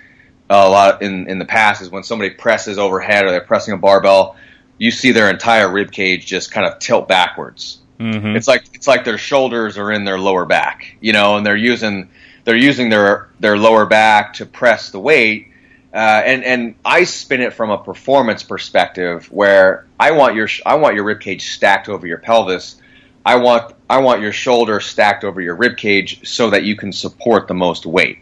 a 0.49 0.69
lot 0.69 1.03
in 1.03 1.29
in 1.29 1.39
the 1.39 1.45
past 1.45 1.81
is 1.83 1.91
when 1.91 2.03
somebody 2.03 2.31
presses 2.31 2.79
overhead 2.79 3.25
or 3.25 3.31
they're 3.31 3.41
pressing 3.41 3.73
a 3.73 3.77
barbell, 3.77 4.37
you 4.79 4.91
see 4.91 5.13
their 5.13 5.31
entire 5.31 5.71
rib 5.71 5.93
cage 5.93 6.27
just 6.27 6.51
kind 6.51 6.67
of 6.67 6.79
tilt 6.81 7.07
backwards. 7.07 7.79
Mhm. 8.01 8.35
It's 8.37 8.49
like 8.49 8.65
it's 8.75 8.87
like 8.87 9.05
their 9.05 9.19
shoulders 9.19 9.79
are 9.79 9.93
in 9.93 10.05
their 10.05 10.19
lower 10.19 10.47
back, 10.47 10.97
you 11.01 11.13
know, 11.13 11.37
and 11.37 11.47
they're 11.47 11.57
using 11.57 12.09
they're 12.45 12.57
using 12.57 12.89
their 12.89 13.29
their 13.39 13.57
lower 13.59 13.87
back 13.87 14.35
to 14.35 14.47
press 14.47 14.91
the 14.91 14.99
weight. 14.99 15.49
Uh, 15.93 16.23
and 16.25 16.45
and 16.45 16.75
I 16.85 17.05
spin 17.05 17.43
it 17.43 17.53
from 17.53 17.71
a 17.71 17.79
performance 17.79 18.43
perspective 18.43 19.27
where 19.31 19.87
I 19.99 20.13
want 20.13 20.35
your 20.35 20.49
sh- 20.49 20.63
I 20.65 20.77
want 20.77 20.95
your 20.95 21.05
rib 21.05 21.21
cage 21.21 21.51
stacked 21.51 21.89
over 21.89 22.07
your 22.07 22.19
pelvis. 22.19 22.77
I 23.25 23.37
want 23.37 23.75
I 23.89 24.01
want 24.01 24.21
your 24.21 24.33
shoulder 24.33 24.81
stacked 24.81 25.25
over 25.25 25.41
your 25.41 25.55
rib 25.55 25.77
cage 25.77 26.27
so 26.29 26.51
that 26.51 26.65
you 26.65 26.77
can 26.77 26.93
support 26.93 27.49
the 27.49 27.55
most 27.55 27.87
weight. 27.87 28.19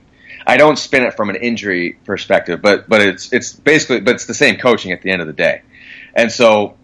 I 0.47 0.57
don't 0.57 0.79
spin 0.79 1.03
it 1.03 1.15
from 1.15 1.31
an 1.31 1.37
injury 1.37 1.99
perspective, 2.05 2.63
but 2.63 2.89
but 2.89 3.01
it's 3.01 3.33
it's 3.33 3.53
basically 3.53 4.01
but 4.01 4.15
it's 4.15 4.27
the 4.27 4.35
same 4.35 4.57
coaching 4.57 4.93
at 4.93 5.03
the 5.03 5.11
end 5.11 5.21
of 5.21 5.27
the 5.27 5.35
day. 5.35 5.63
And 6.15 6.33
so 6.33 6.77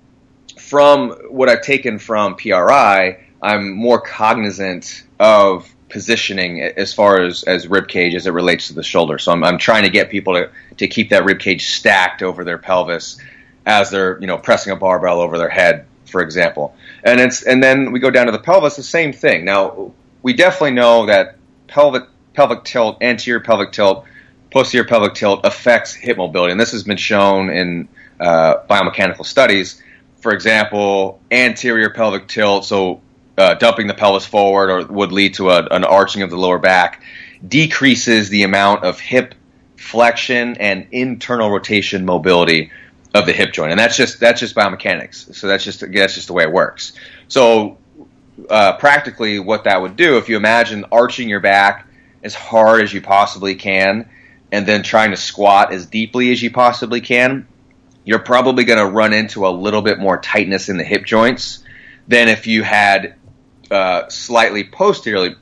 from 0.59 1.11
what 1.31 1.49
I've 1.49 1.63
taken 1.63 1.99
from 1.99 2.37
PRI, 2.37 3.25
I'm 3.43 3.71
more 3.73 4.01
cognizant 4.01 5.05
of 5.19 5.69
positioning 5.89 6.61
as 6.61 6.93
far 6.93 7.23
as, 7.23 7.45
as 7.45 7.69
rib 7.69 7.87
cage 7.87 8.15
as 8.15 8.27
it 8.27 8.33
relates 8.33 8.69
to 8.69 8.75
the 8.75 8.83
shoulder. 8.83 9.19
So 9.19 9.31
I'm, 9.31 9.45
I'm 9.45 9.59
trying 9.59 9.85
to 9.85 9.91
get 9.91 10.11
people 10.11 10.35
to, 10.35 10.51
to 10.79 10.89
keep 10.89 11.11
that 11.11 11.25
rib 11.25 11.39
cage 11.39 11.69
stacked 11.69 12.23
over 12.23 12.43
their 12.43 12.59
pelvis 12.59 13.19
as 13.67 13.91
they're 13.91 14.21
you 14.21 14.27
know 14.27 14.37
pressing 14.37 14.73
a 14.73 14.77
barbell 14.77 15.21
over 15.21 15.39
their 15.39 15.49
head, 15.49 15.87
for 16.07 16.23
example. 16.23 16.77
And 17.03 17.21
it's 17.21 17.43
and 17.43 17.63
then 17.63 17.93
we 17.93 18.01
go 18.01 18.11
down 18.11 18.27
to 18.27 18.33
the 18.33 18.39
pelvis, 18.39 18.77
the 18.77 18.83
same 18.83 19.13
thing. 19.13 19.45
Now 19.45 19.93
we 20.23 20.33
definitely 20.33 20.73
know 20.73 21.07
that 21.07 21.37
pelvic 21.67 22.05
pelvic 22.35 22.65
tilt, 22.65 23.03
anterior 23.03 23.41
pelvic 23.41 23.73
tilt, 23.73 24.05
posterior 24.51 24.87
pelvic 24.87 25.15
tilt 25.15 25.41
affects 25.45 25.95
hip 25.95 26.17
mobility, 26.17 26.53
and 26.53 26.61
this 26.61 26.73
has 26.73 26.83
been 26.83 26.97
shown 26.97 27.51
in 27.51 27.89
uh, 28.21 28.57
biomechanical 28.69 29.25
studies. 29.25 29.83
For 30.21 30.33
example, 30.33 31.21
anterior 31.31 31.91
pelvic 31.91 32.29
tilt, 32.29 32.65
so 32.65 33.03
uh, 33.37 33.55
dumping 33.55 33.87
the 33.87 33.95
pelvis 33.95 34.25
forward, 34.25 34.71
or 34.71 34.87
would 34.87 35.13
lead 35.13 35.35
to 35.35 35.51
a, 35.51 35.65
an 35.67 35.85
arching 35.85 36.23
of 36.23 36.31
the 36.31 36.37
lower 36.37 36.59
back, 36.59 37.03
decreases 37.47 38.29
the 38.29 38.43
amount 38.45 38.85
of 38.85 38.99
hip 38.99 39.35
flexion 39.77 40.57
and 40.57 40.87
internal 40.93 41.51
rotation 41.51 42.07
mobility 42.07 42.71
of 43.15 43.27
the 43.27 43.33
hip 43.33 43.53
joint, 43.53 43.71
and 43.71 43.79
that's 43.79 43.97
just 43.97 44.19
that's 44.19 44.41
just 44.41 44.55
biomechanics. 44.55 45.35
So 45.35 45.47
that's 45.47 45.65
just 45.65 45.81
that's 45.81 46.15
just 46.15 46.27
the 46.27 46.33
way 46.33 46.43
it 46.43 46.53
works. 46.53 46.93
So 47.29 47.79
uh, 48.51 48.77
practically, 48.77 49.39
what 49.39 49.65
that 49.65 49.81
would 49.81 49.97
do, 49.97 50.19
if 50.19 50.29
you 50.29 50.37
imagine 50.37 50.85
arching 50.91 51.29
your 51.29 51.41
back 51.41 51.87
as 52.25 52.35
hard 52.35 52.83
as 52.83 52.93
you 52.93 53.01
possibly 53.01 53.55
can, 53.55 54.09
and 54.51 54.67
then 54.67 54.83
trying 54.83 55.13
to 55.13 55.17
squat 55.17 55.73
as 55.73 55.87
deeply 55.87 56.33
as 56.33 56.43
you 56.43 56.51
possibly 56.51 57.01
can, 57.01 57.47
you're 58.05 58.19
probably 58.19 58.65
going 58.65 58.79
to 58.79 58.87
run 58.87 59.13
into 59.13 59.47
a 59.47 59.51
little 59.51 59.83
bit 59.83 59.99
more 59.99 60.19
tightness 60.19 60.69
in 60.69 60.77
the 60.77 60.85
hip 60.85 61.05
joints 61.05 61.63
than 62.09 62.29
if 62.29 62.47
you 62.47 62.63
had 62.63 63.15
uh, 63.71 64.09
slightly 64.09 64.65
posteriorly 64.65 65.37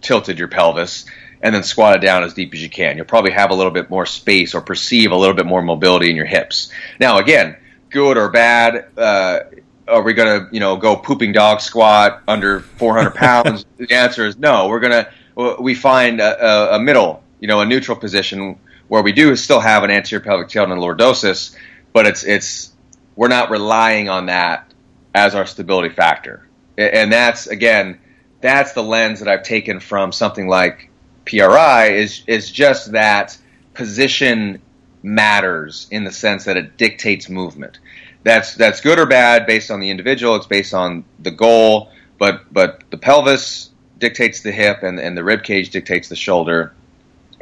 tilted 0.00 0.38
your 0.38 0.48
pelvis 0.48 1.06
and 1.44 1.54
then 1.54 1.62
squat 1.62 1.94
it 1.94 2.00
down 2.00 2.24
as 2.24 2.32
deep 2.32 2.54
as 2.54 2.62
you 2.62 2.70
can. 2.70 2.96
You'll 2.96 3.04
probably 3.04 3.32
have 3.32 3.50
a 3.50 3.54
little 3.54 3.70
bit 3.70 3.90
more 3.90 4.06
space 4.06 4.54
or 4.54 4.62
perceive 4.62 5.12
a 5.12 5.16
little 5.16 5.36
bit 5.36 5.44
more 5.44 5.60
mobility 5.60 6.08
in 6.08 6.16
your 6.16 6.24
hips. 6.24 6.70
Now, 6.98 7.18
again, 7.18 7.58
good 7.90 8.16
or 8.16 8.30
bad, 8.30 8.86
uh, 8.96 9.40
are 9.86 10.02
we 10.02 10.14
going 10.14 10.40
to, 10.40 10.54
you 10.54 10.60
know, 10.60 10.78
go 10.78 10.96
pooping 10.96 11.32
dog 11.32 11.60
squat 11.60 12.22
under 12.26 12.60
400 12.60 13.10
pounds? 13.14 13.66
the 13.76 13.92
answer 13.94 14.26
is 14.26 14.38
no. 14.38 14.68
We're 14.68 14.80
going 14.80 15.04
to, 15.04 15.56
we 15.60 15.74
find 15.74 16.18
a, 16.18 16.76
a, 16.76 16.78
middle, 16.80 17.22
you 17.40 17.46
know, 17.46 17.60
a 17.60 17.66
neutral 17.66 17.98
position 17.98 18.58
where 18.88 19.02
we 19.02 19.12
do 19.12 19.36
still 19.36 19.60
have 19.60 19.84
an 19.84 19.90
anterior 19.90 20.24
pelvic 20.24 20.48
tilt 20.48 20.70
and 20.70 20.80
lordosis, 20.80 21.54
but 21.92 22.06
it's, 22.06 22.24
it's, 22.24 22.72
we're 23.16 23.28
not 23.28 23.50
relying 23.50 24.08
on 24.08 24.26
that 24.26 24.72
as 25.14 25.34
our 25.34 25.44
stability 25.44 25.90
factor. 25.90 26.48
And 26.78 27.12
that's, 27.12 27.48
again, 27.48 28.00
that's 28.40 28.72
the 28.72 28.82
lens 28.82 29.20
that 29.20 29.28
I've 29.28 29.42
taken 29.42 29.78
from 29.78 30.10
something 30.10 30.48
like 30.48 30.90
PRI 31.26 31.88
is 31.88 32.22
is 32.26 32.50
just 32.50 32.92
that 32.92 33.36
position 33.74 34.60
matters 35.02 35.86
in 35.90 36.04
the 36.04 36.12
sense 36.12 36.44
that 36.44 36.56
it 36.56 36.76
dictates 36.76 37.28
movement. 37.28 37.78
That's 38.22 38.54
that's 38.54 38.80
good 38.80 38.98
or 38.98 39.06
bad 39.06 39.46
based 39.46 39.70
on 39.70 39.80
the 39.80 39.90
individual. 39.90 40.34
It's 40.36 40.46
based 40.46 40.74
on 40.74 41.04
the 41.20 41.30
goal, 41.30 41.90
but 42.18 42.52
but 42.52 42.82
the 42.90 42.96
pelvis 42.96 43.70
dictates 43.98 44.40
the 44.40 44.52
hip, 44.52 44.82
and, 44.82 44.98
and 44.98 45.16
the 45.16 45.24
rib 45.24 45.42
cage 45.42 45.70
dictates 45.70 46.08
the 46.08 46.16
shoulder. 46.16 46.74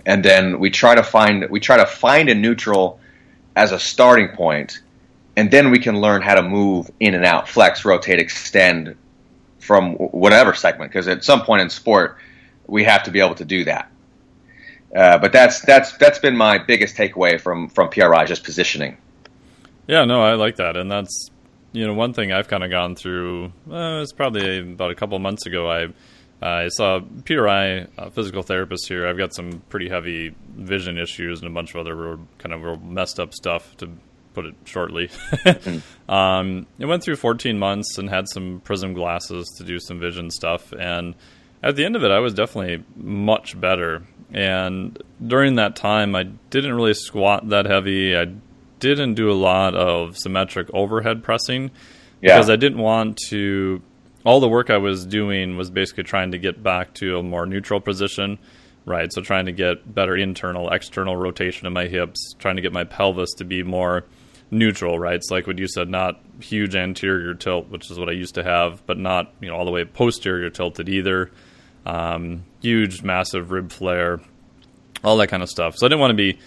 And 0.04 0.24
then 0.24 0.58
we 0.58 0.70
try 0.70 0.94
to 0.94 1.02
find 1.02 1.48
we 1.50 1.60
try 1.60 1.76
to 1.76 1.86
find 1.86 2.28
a 2.28 2.34
neutral 2.34 2.98
as 3.54 3.70
a 3.70 3.78
starting 3.78 4.28
point, 4.28 4.80
and 5.36 5.50
then 5.50 5.70
we 5.70 5.78
can 5.78 6.00
learn 6.00 6.22
how 6.22 6.34
to 6.34 6.42
move 6.42 6.90
in 6.98 7.14
and 7.14 7.24
out, 7.24 7.48
flex, 7.48 7.84
rotate, 7.84 8.18
extend 8.18 8.96
from 9.60 9.94
whatever 9.94 10.54
segment. 10.54 10.90
Because 10.90 11.06
at 11.06 11.22
some 11.22 11.42
point 11.42 11.62
in 11.62 11.70
sport, 11.70 12.18
we 12.66 12.85
have 12.85 13.05
to 13.05 13.11
be 13.11 13.20
able 13.20 13.35
to 13.37 13.44
do 13.44 13.64
that. 13.64 13.90
Uh, 14.94 15.18
but 15.18 15.33
that's 15.33 15.61
that's 15.61 15.96
that's 15.96 16.18
been 16.18 16.37
my 16.37 16.59
biggest 16.59 16.96
takeaway 16.96 17.40
from 17.40 17.68
from 17.68 17.88
PRI, 17.88 18.25
just 18.27 18.44
positioning. 18.44 18.98
Yeah, 19.87 20.05
no, 20.05 20.22
I 20.22 20.35
like 20.35 20.57
that, 20.57 20.77
and 20.77 20.90
that's 20.90 21.31
you 21.72 21.87
know 21.87 21.94
one 21.94 22.12
thing 22.12 22.33
I've 22.33 22.48
kind 22.48 22.62
of 22.62 22.70
gone 22.70 22.94
through. 22.94 23.46
Uh, 23.70 24.01
it's 24.03 24.12
probably 24.12 24.61
about 24.61 24.90
a 24.90 24.94
couple 24.94 25.18
months 25.18 25.46
ago. 25.46 25.70
I 25.70 25.85
uh, 26.42 26.64
I 26.64 26.68
saw 26.68 27.01
Peter 27.25 27.48
I, 27.48 27.87
a 27.96 28.11
physical 28.11 28.42
therapist 28.42 28.88
here. 28.88 29.07
I've 29.07 29.16
got 29.16 29.33
some 29.33 29.62
pretty 29.68 29.88
heavy 29.88 30.35
vision 30.55 30.98
issues 30.98 31.40
and 31.40 31.48
a 31.48 31.55
bunch 31.55 31.70
of 31.70 31.77
other 31.81 31.94
real, 31.94 32.27
kind 32.38 32.53
of 32.53 32.62
real 32.62 32.77
messed 32.77 33.20
up 33.20 33.33
stuff 33.33 33.77
to 33.77 33.88
put 34.35 34.46
it 34.46 34.55
shortly. 34.64 35.09
um, 36.09 36.66
I 36.81 36.85
went 36.85 37.05
through 37.05 37.16
14 37.16 37.59
months 37.59 37.96
and 37.96 38.11
had 38.11 38.29
some 38.29 38.61
prism 38.64 38.92
glasses 38.92 39.46
to 39.59 39.64
do 39.64 39.79
some 39.79 40.01
vision 40.01 40.31
stuff, 40.31 40.72
and 40.72 41.14
at 41.62 41.77
the 41.77 41.85
end 41.85 41.96
of 41.96 42.05
it, 42.05 42.11
I 42.11 42.18
was 42.18 42.35
definitely 42.35 42.85
much 42.96 43.59
better. 43.59 44.03
And 44.33 45.01
during 45.25 45.57
that 45.57 45.77
time, 45.77 46.14
I 46.16 46.25
didn't 46.25 46.75
really 46.75 46.94
squat 46.94 47.48
that 47.51 47.66
heavy. 47.66 48.16
I 48.16 48.27
didn't 48.81 49.14
do 49.14 49.31
a 49.31 49.35
lot 49.35 49.75
of 49.75 50.18
symmetric 50.18 50.68
overhead 50.75 51.22
pressing 51.22 51.70
yeah. 52.20 52.35
because 52.35 52.51
I 52.51 52.57
didn't 52.57 52.79
want 52.79 53.18
to. 53.29 53.83
All 54.25 54.40
the 54.40 54.48
work 54.48 54.70
I 54.70 54.79
was 54.79 55.05
doing 55.05 55.57
was 55.57 55.70
basically 55.70 56.05
trying 56.05 56.31
to 56.31 56.38
get 56.38 56.62
back 56.62 56.94
to 56.94 57.18
a 57.18 57.22
more 57.22 57.44
neutral 57.44 57.81
position, 57.81 58.38
right? 58.85 59.12
So 59.12 59.20
trying 59.20 59.46
to 59.46 59.53
get 59.53 59.92
better 59.92 60.16
internal, 60.16 60.70
external 60.70 61.16
rotation 61.16 61.66
in 61.66 61.72
my 61.72 61.87
hips, 61.87 62.35
trying 62.38 62.55
to 62.57 62.62
get 62.62 62.72
my 62.72 62.85
pelvis 62.85 63.35
to 63.38 63.44
be 63.44 63.64
more 63.64 64.05
neutral, 64.53 64.96
right? 64.96 65.16
It's 65.16 65.31
like 65.31 65.48
what 65.48 65.59
you 65.59 65.66
said, 65.66 65.88
not 65.88 66.20
huge 66.40 66.77
anterior 66.77 67.35
tilt, 67.35 67.68
which 67.68 67.90
is 67.90 67.98
what 67.98 68.09
I 68.09 68.12
used 68.12 68.37
to 68.37 68.44
have, 68.44 68.87
but 68.87 68.96
not 68.96 69.33
you 69.40 69.51
know 69.51 69.57
all 69.57 69.64
the 69.64 69.70
way 69.72 69.85
posterior 69.85 70.51
tilted 70.51 70.88
either 70.88 71.33
um, 71.86 72.44
huge, 72.60 73.02
massive 73.02 73.50
rib 73.50 73.72
flare, 73.72 74.20
all 75.02 75.16
that 75.18 75.28
kind 75.28 75.42
of 75.42 75.50
stuff. 75.50 75.76
So 75.76 75.86
I 75.86 75.88
didn't 75.88 76.00
want 76.00 76.10
to 76.10 76.16
be 76.16 76.38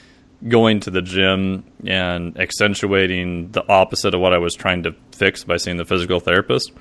going 0.47 0.79
to 0.81 0.91
the 0.91 1.01
gym 1.01 1.63
and 1.85 2.37
accentuating 2.39 3.51
the 3.51 3.67
opposite 3.67 4.13
of 4.13 4.21
what 4.21 4.33
I 4.33 4.37
was 4.37 4.53
trying 4.53 4.83
to 4.83 4.95
fix 5.11 5.43
by 5.43 5.57
seeing 5.57 5.77
the 5.77 5.85
physical 5.85 6.19
therapist. 6.19 6.71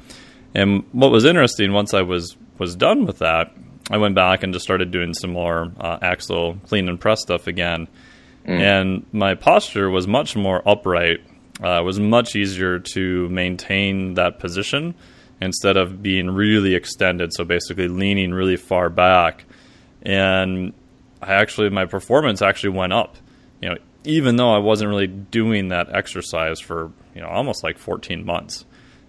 And 0.54 0.84
what 0.92 1.10
was 1.10 1.24
interesting 1.24 1.72
once 1.72 1.94
I 1.94 2.02
was 2.02 2.36
was 2.58 2.76
done 2.76 3.04
with 3.06 3.18
that, 3.18 3.52
I 3.90 3.96
went 3.96 4.14
back 4.14 4.42
and 4.42 4.52
just 4.52 4.64
started 4.64 4.90
doing 4.90 5.12
some 5.14 5.32
more 5.32 5.72
uh, 5.78 5.98
axle 6.00 6.56
clean 6.66 6.88
and 6.88 7.00
press 7.00 7.20
stuff 7.20 7.46
again. 7.46 7.88
Mm. 8.46 8.60
And 8.60 9.06
my 9.12 9.34
posture 9.34 9.90
was 9.90 10.06
much 10.06 10.36
more 10.36 10.66
upright. 10.68 11.20
Uh, 11.62 11.80
it 11.80 11.84
was 11.84 11.98
much 11.98 12.36
easier 12.36 12.78
to 12.78 13.28
maintain 13.28 14.14
that 14.14 14.38
position 14.38 14.94
instead 15.44 15.76
of 15.76 16.02
being 16.02 16.30
really 16.30 16.74
extended. 16.74 17.32
So 17.32 17.44
basically 17.44 17.88
leaning 17.88 18.32
really 18.32 18.56
far 18.56 18.88
back. 18.88 19.44
And 20.02 20.72
I 21.22 21.34
actually, 21.34 21.70
my 21.70 21.84
performance 21.84 22.42
actually 22.42 22.70
went 22.70 22.92
up. 22.92 23.16
You 23.60 23.70
know, 23.70 23.76
even 24.04 24.36
though 24.36 24.52
I 24.52 24.58
wasn't 24.58 24.90
really 24.90 25.06
doing 25.06 25.68
that 25.68 25.94
exercise 25.94 26.60
for, 26.60 26.92
you 27.14 27.20
know, 27.20 27.28
almost 27.28 27.62
like 27.62 27.78
14 27.78 28.24
months, 28.24 28.64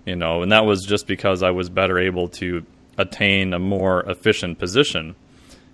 you 0.05 0.15
know, 0.15 0.41
and 0.41 0.51
that 0.51 0.65
was 0.65 0.85
just 0.85 1.07
because 1.07 1.43
I 1.43 1.51
was 1.51 1.69
better 1.69 1.99
able 1.99 2.29
to 2.29 2.65
attain 2.97 3.53
a 3.53 3.59
more 3.59 4.01
efficient 4.09 4.59
position. 4.59 5.15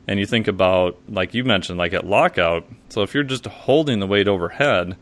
And 0.08 0.20
you 0.20 0.26
think 0.26 0.48
about, 0.48 0.98
like 1.08 1.34
you 1.34 1.44
mentioned, 1.44 1.78
like 1.78 1.94
at 1.94 2.08
lockout. 2.08 2.68
So 2.90 3.04
if 3.04 3.14
you're 3.14 3.24
just 3.24 3.46
holding 3.46 4.00
the 4.00 4.08
weight 4.08 4.28
overhead, 4.28 4.98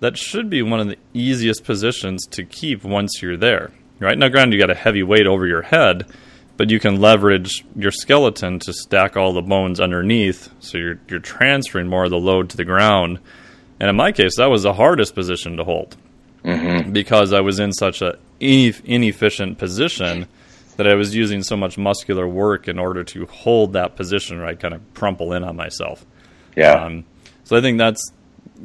that 0.00 0.16
should 0.16 0.48
be 0.48 0.62
one 0.62 0.78
of 0.78 0.86
the 0.86 0.98
easiest 1.12 1.64
positions 1.64 2.24
to 2.28 2.44
keep 2.44 2.84
once 2.84 3.20
you're 3.20 3.36
there. 3.36 3.72
Right 4.00 4.16
now, 4.16 4.28
granted, 4.28 4.54
you 4.54 4.60
got 4.60 4.70
a 4.70 4.74
heavy 4.74 5.02
weight 5.02 5.26
over 5.26 5.46
your 5.46 5.62
head, 5.62 6.06
but 6.56 6.70
you 6.70 6.78
can 6.78 7.00
leverage 7.00 7.64
your 7.74 7.90
skeleton 7.90 8.58
to 8.60 8.72
stack 8.72 9.16
all 9.16 9.32
the 9.32 9.42
bones 9.42 9.80
underneath, 9.80 10.50
so 10.60 10.78
you're 10.78 11.00
you're 11.08 11.20
transferring 11.20 11.88
more 11.88 12.04
of 12.04 12.10
the 12.10 12.18
load 12.18 12.50
to 12.50 12.56
the 12.56 12.64
ground. 12.64 13.18
And 13.80 13.90
in 13.90 13.96
my 13.96 14.12
case, 14.12 14.36
that 14.36 14.50
was 14.50 14.64
the 14.64 14.72
hardest 14.72 15.14
position 15.14 15.56
to 15.56 15.64
hold 15.64 15.96
mm-hmm. 16.44 16.90
because 16.90 17.32
I 17.32 17.40
was 17.40 17.58
in 17.58 17.72
such 17.72 18.02
a 18.02 18.18
inefficient 18.40 19.58
position 19.58 20.26
that 20.76 20.86
I 20.86 20.94
was 20.94 21.14
using 21.14 21.42
so 21.42 21.56
much 21.56 21.76
muscular 21.76 22.26
work 22.28 22.68
in 22.68 22.78
order 22.78 23.02
to 23.02 23.26
hold 23.26 23.72
that 23.72 23.96
position, 23.96 24.38
right? 24.38 24.58
Kind 24.58 24.74
of 24.74 24.80
crumple 24.94 25.32
in 25.32 25.42
on 25.42 25.56
myself. 25.56 26.06
Yeah. 26.56 26.72
Um, 26.72 27.04
so 27.44 27.56
I 27.56 27.60
think 27.60 27.78
that's 27.78 28.12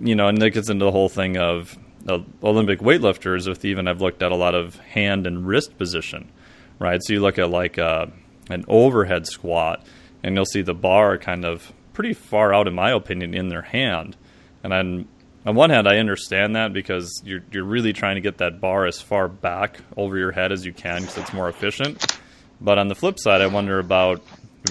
you 0.01 0.15
know, 0.15 0.27
and 0.27 0.37
that 0.39 0.51
gets 0.51 0.69
into 0.69 0.85
the 0.85 0.91
whole 0.91 1.09
thing 1.09 1.37
of 1.37 1.77
Olympic 2.07 2.79
weightlifters, 2.79 3.47
with 3.47 3.63
even 3.65 3.87
I've 3.87 4.01
looked 4.01 4.21
at 4.21 4.31
a 4.31 4.35
lot 4.35 4.55
of 4.55 4.77
hand 4.79 5.25
and 5.25 5.47
wrist 5.47 5.77
position, 5.77 6.31
right? 6.79 7.01
So 7.01 7.13
you 7.13 7.21
look 7.21 7.39
at 7.39 7.49
like 7.49 7.77
a, 7.77 7.85
uh, 7.85 8.09
an 8.49 8.65
overhead 8.67 9.25
squat, 9.25 9.85
and 10.21 10.35
you'll 10.35 10.45
see 10.45 10.61
the 10.61 10.73
bar 10.73 11.17
kind 11.17 11.45
of 11.45 11.71
pretty 11.93 12.13
far 12.13 12.53
out, 12.53 12.67
in 12.67 12.75
my 12.75 12.91
opinion, 12.91 13.33
in 13.33 13.47
their 13.47 13.61
hand. 13.61 14.17
And 14.63 14.73
on, 14.73 15.07
on 15.45 15.55
one 15.55 15.69
hand, 15.69 15.87
I 15.87 15.97
understand 15.97 16.55
that 16.55 16.73
because 16.73 17.21
you're 17.25 17.43
you're 17.51 17.63
really 17.63 17.93
trying 17.93 18.15
to 18.15 18.21
get 18.21 18.39
that 18.39 18.59
bar 18.59 18.85
as 18.85 18.99
far 19.01 19.27
back 19.27 19.79
over 19.95 20.17
your 20.17 20.31
head 20.31 20.51
as 20.51 20.65
you 20.65 20.73
can 20.73 21.01
because 21.01 21.17
it's 21.17 21.33
more 21.33 21.47
efficient. 21.47 22.17
But 22.59 22.77
on 22.77 22.87
the 22.87 22.95
flip 22.95 23.19
side, 23.19 23.41
I 23.41 23.47
wonder 23.47 23.79
about 23.79 24.21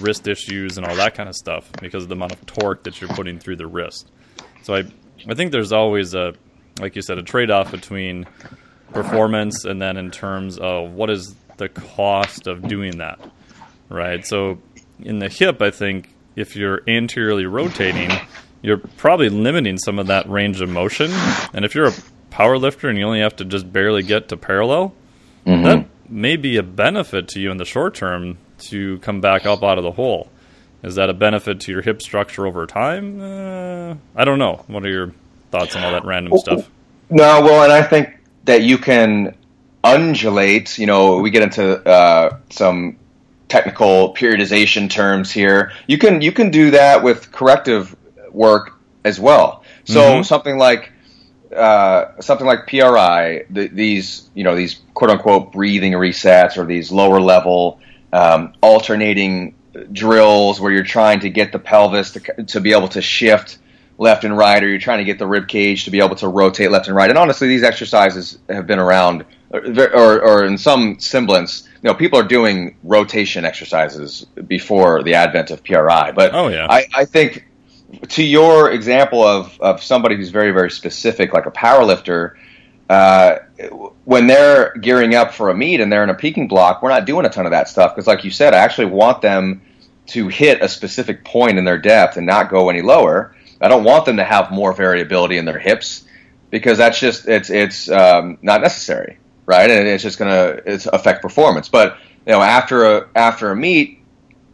wrist 0.00 0.26
issues 0.26 0.78
and 0.78 0.86
all 0.86 0.96
that 0.96 1.14
kind 1.14 1.28
of 1.28 1.34
stuff 1.34 1.70
because 1.80 2.04
of 2.04 2.08
the 2.08 2.14
amount 2.14 2.32
of 2.32 2.44
torque 2.46 2.84
that 2.84 3.00
you're 3.00 3.10
putting 3.10 3.38
through 3.38 3.56
the 3.56 3.66
wrist. 3.66 4.10
So 4.62 4.74
I 4.74 4.84
I 5.28 5.34
think 5.34 5.52
there's 5.52 5.72
always 5.72 6.14
a 6.14 6.34
like 6.80 6.96
you 6.96 7.02
said, 7.02 7.18
a 7.18 7.22
trade 7.22 7.50
off 7.50 7.70
between 7.70 8.26
performance 8.92 9.64
and 9.64 9.80
then 9.80 9.96
in 9.96 10.10
terms 10.10 10.58
of 10.58 10.92
what 10.92 11.10
is 11.10 11.34
the 11.56 11.68
cost 11.68 12.46
of 12.46 12.66
doing 12.66 12.98
that, 12.98 13.20
right? 13.88 14.26
So 14.26 14.58
in 15.00 15.18
the 15.18 15.28
hip, 15.28 15.62
I 15.62 15.70
think 15.70 16.14
if 16.36 16.56
you're 16.56 16.82
anteriorly 16.88 17.46
rotating, 17.46 18.10
you're 18.62 18.78
probably 18.78 19.28
limiting 19.28 19.78
some 19.78 19.98
of 19.98 20.06
that 20.06 20.28
range 20.28 20.60
of 20.60 20.68
motion. 20.68 21.10
And 21.52 21.64
if 21.64 21.74
you're 21.74 21.88
a 21.88 21.94
power 22.30 22.58
lifter 22.58 22.88
and 22.88 22.98
you 22.98 23.04
only 23.04 23.20
have 23.20 23.36
to 23.36 23.44
just 23.44 23.72
barely 23.72 24.02
get 24.02 24.28
to 24.28 24.36
parallel, 24.36 24.94
mm-hmm. 25.46 25.64
that 25.64 25.86
may 26.08 26.36
be 26.36 26.56
a 26.56 26.62
benefit 26.62 27.28
to 27.28 27.40
you 27.40 27.50
in 27.50 27.56
the 27.56 27.64
short 27.64 27.94
term 27.94 28.38
to 28.58 28.98
come 28.98 29.20
back 29.20 29.46
up 29.46 29.62
out 29.62 29.78
of 29.78 29.84
the 29.84 29.92
hole. 29.92 30.30
Is 30.82 30.96
that 30.96 31.08
a 31.08 31.14
benefit 31.14 31.60
to 31.60 31.72
your 31.72 31.82
hip 31.82 32.02
structure 32.02 32.46
over 32.46 32.66
time? 32.66 33.20
Uh, 33.20 33.94
I 34.16 34.24
don't 34.24 34.38
know. 34.38 34.64
What 34.66 34.84
are 34.84 34.90
your 34.90 35.12
thoughts 35.52 35.76
on 35.76 35.84
all 35.84 35.92
that 35.92 36.04
random 36.04 36.36
stuff? 36.38 36.68
No, 37.10 37.42
well, 37.42 37.62
and 37.62 37.72
I 37.72 37.82
think 37.82 38.18
that 38.44 38.62
you 38.62 38.78
can 38.78 39.36
undulate. 39.84 40.78
You 40.78 40.86
know, 40.86 41.18
we 41.18 41.30
get 41.30 41.42
into 41.42 41.86
uh, 41.86 42.38
some 42.50 42.96
technical 43.48 44.14
periodization 44.14 44.90
terms 44.90 45.30
here. 45.30 45.72
You 45.86 45.98
can 45.98 46.22
you 46.22 46.32
can 46.32 46.50
do 46.50 46.72
that 46.72 47.04
with 47.04 47.30
corrective 47.30 47.94
work 48.30 48.72
as 49.04 49.20
well. 49.20 49.62
So 49.84 50.00
mm-hmm. 50.00 50.22
something 50.22 50.58
like 50.58 50.90
uh, 51.54 52.20
something 52.20 52.46
like 52.46 52.66
PRI, 52.66 53.44
the, 53.50 53.68
these 53.68 54.30
you 54.34 54.42
know 54.42 54.56
these 54.56 54.80
quote 54.94 55.10
unquote 55.10 55.52
breathing 55.52 55.92
resets 55.92 56.56
or 56.56 56.64
these 56.64 56.90
lower 56.90 57.20
level 57.20 57.80
um, 58.12 58.54
alternating 58.62 59.54
drills 59.92 60.60
where 60.60 60.72
you're 60.72 60.84
trying 60.84 61.20
to 61.20 61.30
get 61.30 61.52
the 61.52 61.58
pelvis 61.58 62.12
to, 62.12 62.44
to 62.44 62.60
be 62.60 62.72
able 62.72 62.88
to 62.88 63.00
shift 63.00 63.58
left 64.02 64.24
and 64.24 64.36
right, 64.36 64.62
or 64.62 64.68
you're 64.68 64.78
trying 64.78 64.98
to 64.98 65.04
get 65.04 65.18
the 65.18 65.26
rib 65.26 65.48
cage 65.48 65.84
to 65.84 65.90
be 65.90 66.00
able 66.00 66.16
to 66.16 66.28
rotate 66.28 66.70
left 66.70 66.88
and 66.88 66.96
right. 66.96 67.08
And 67.08 67.18
honestly, 67.18 67.48
these 67.48 67.62
exercises 67.62 68.38
have 68.48 68.66
been 68.66 68.78
around, 68.78 69.24
or, 69.50 70.20
or 70.22 70.44
in 70.44 70.58
some 70.58 70.98
semblance, 70.98 71.68
you 71.82 71.88
know, 71.88 71.94
people 71.94 72.18
are 72.18 72.24
doing 72.24 72.76
rotation 72.82 73.44
exercises 73.44 74.26
before 74.46 75.02
the 75.02 75.14
advent 75.14 75.50
of 75.50 75.64
PRI. 75.64 76.12
But 76.12 76.34
oh, 76.34 76.48
yeah. 76.48 76.66
I, 76.68 76.86
I 76.94 77.04
think 77.06 77.46
to 78.08 78.22
your 78.22 78.70
example 78.70 79.22
of, 79.22 79.58
of 79.60 79.82
somebody 79.82 80.16
who's 80.16 80.30
very, 80.30 80.50
very 80.50 80.70
specific, 80.70 81.32
like 81.32 81.46
a 81.46 81.50
power 81.50 81.84
lifter, 81.84 82.36
uh, 82.90 83.38
when 84.04 84.26
they're 84.26 84.74
gearing 84.76 85.14
up 85.14 85.32
for 85.32 85.48
a 85.48 85.54
meet 85.54 85.80
and 85.80 85.90
they're 85.90 86.04
in 86.04 86.10
a 86.10 86.14
peaking 86.14 86.48
block, 86.48 86.82
we're 86.82 86.90
not 86.90 87.06
doing 87.06 87.24
a 87.24 87.30
ton 87.30 87.46
of 87.46 87.52
that 87.52 87.68
stuff 87.68 87.94
because, 87.94 88.06
like 88.06 88.24
you 88.24 88.30
said, 88.30 88.52
I 88.52 88.58
actually 88.58 88.86
want 88.86 89.22
them 89.22 89.62
to 90.08 90.28
hit 90.28 90.60
a 90.62 90.68
specific 90.68 91.24
point 91.24 91.58
in 91.58 91.64
their 91.64 91.78
depth 91.78 92.16
and 92.16 92.26
not 92.26 92.50
go 92.50 92.68
any 92.68 92.82
lower. 92.82 93.34
I 93.62 93.68
don't 93.68 93.84
want 93.84 94.04
them 94.04 94.16
to 94.16 94.24
have 94.24 94.50
more 94.50 94.72
variability 94.72 95.38
in 95.38 95.44
their 95.44 95.58
hips 95.58 96.04
because 96.50 96.78
that's 96.78 96.98
just 96.98 97.28
it's 97.28 97.50
it's 97.50 97.88
um, 97.90 98.38
not 98.42 98.60
necessary, 98.60 99.18
right? 99.46 99.70
And 99.70 99.88
it's 99.88 100.02
just 100.02 100.18
gonna 100.18 100.60
it's 100.66 100.86
affect 100.86 101.22
performance. 101.22 101.68
But 101.68 101.96
you 102.26 102.32
know, 102.32 102.42
after 102.42 102.84
a 102.84 103.08
after 103.14 103.50
a 103.50 103.56
meet, 103.56 104.00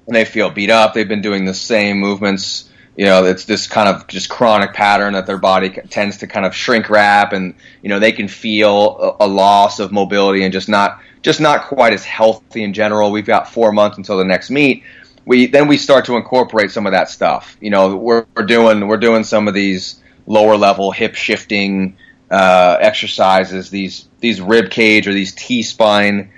and 0.06 0.14
they 0.14 0.24
feel 0.24 0.50
beat 0.50 0.70
up. 0.70 0.94
They've 0.94 1.08
been 1.08 1.22
doing 1.22 1.44
the 1.44 1.54
same 1.54 1.98
movements 1.98 2.68
you 2.98 3.04
know, 3.04 3.24
it's 3.24 3.44
this 3.44 3.68
kind 3.68 3.88
of 3.88 4.08
just 4.08 4.28
chronic 4.28 4.74
pattern 4.74 5.12
that 5.12 5.24
their 5.24 5.38
body 5.38 5.70
tends 5.70 6.16
to 6.18 6.26
kind 6.26 6.44
of 6.44 6.52
shrink 6.52 6.90
wrap, 6.90 7.32
and 7.32 7.54
you 7.80 7.88
know 7.88 8.00
they 8.00 8.10
can 8.10 8.26
feel 8.26 9.16
a, 9.20 9.24
a, 9.24 9.28
loss 9.28 9.78
of 9.78 9.92
mobility 9.92 10.42
and 10.42 10.52
just 10.52 10.68
not 10.68 11.00
just 11.22 11.40
not 11.40 11.62
quite 11.62 11.92
as 11.92 12.04
healthy 12.04 12.64
in 12.64 12.72
general. 12.72 13.12
We've 13.12 13.24
got 13.24 13.52
four 13.52 13.70
months 13.70 13.98
until 13.98 14.18
the 14.18 14.24
next 14.24 14.50
meet. 14.50 14.82
We 15.28 15.46
then 15.46 15.68
we 15.68 15.76
start 15.76 16.06
to 16.06 16.16
incorporate 16.16 16.70
some 16.70 16.86
of 16.86 16.92
that 16.92 17.10
stuff. 17.10 17.56
You 17.60 17.68
know, 17.68 17.94
we're, 17.96 18.24
we're 18.34 18.46
doing 18.46 18.88
we're 18.88 18.96
doing 18.96 19.24
some 19.24 19.46
of 19.46 19.52
these 19.52 20.02
lower 20.26 20.56
level 20.56 20.90
hip 20.90 21.14
shifting 21.14 21.98
uh, 22.30 22.78
exercises, 22.80 23.68
these 23.68 24.08
these 24.20 24.40
rib 24.40 24.70
cage 24.70 25.06
or 25.06 25.12
these 25.12 25.32
T 25.34 25.62
spine 25.62 26.30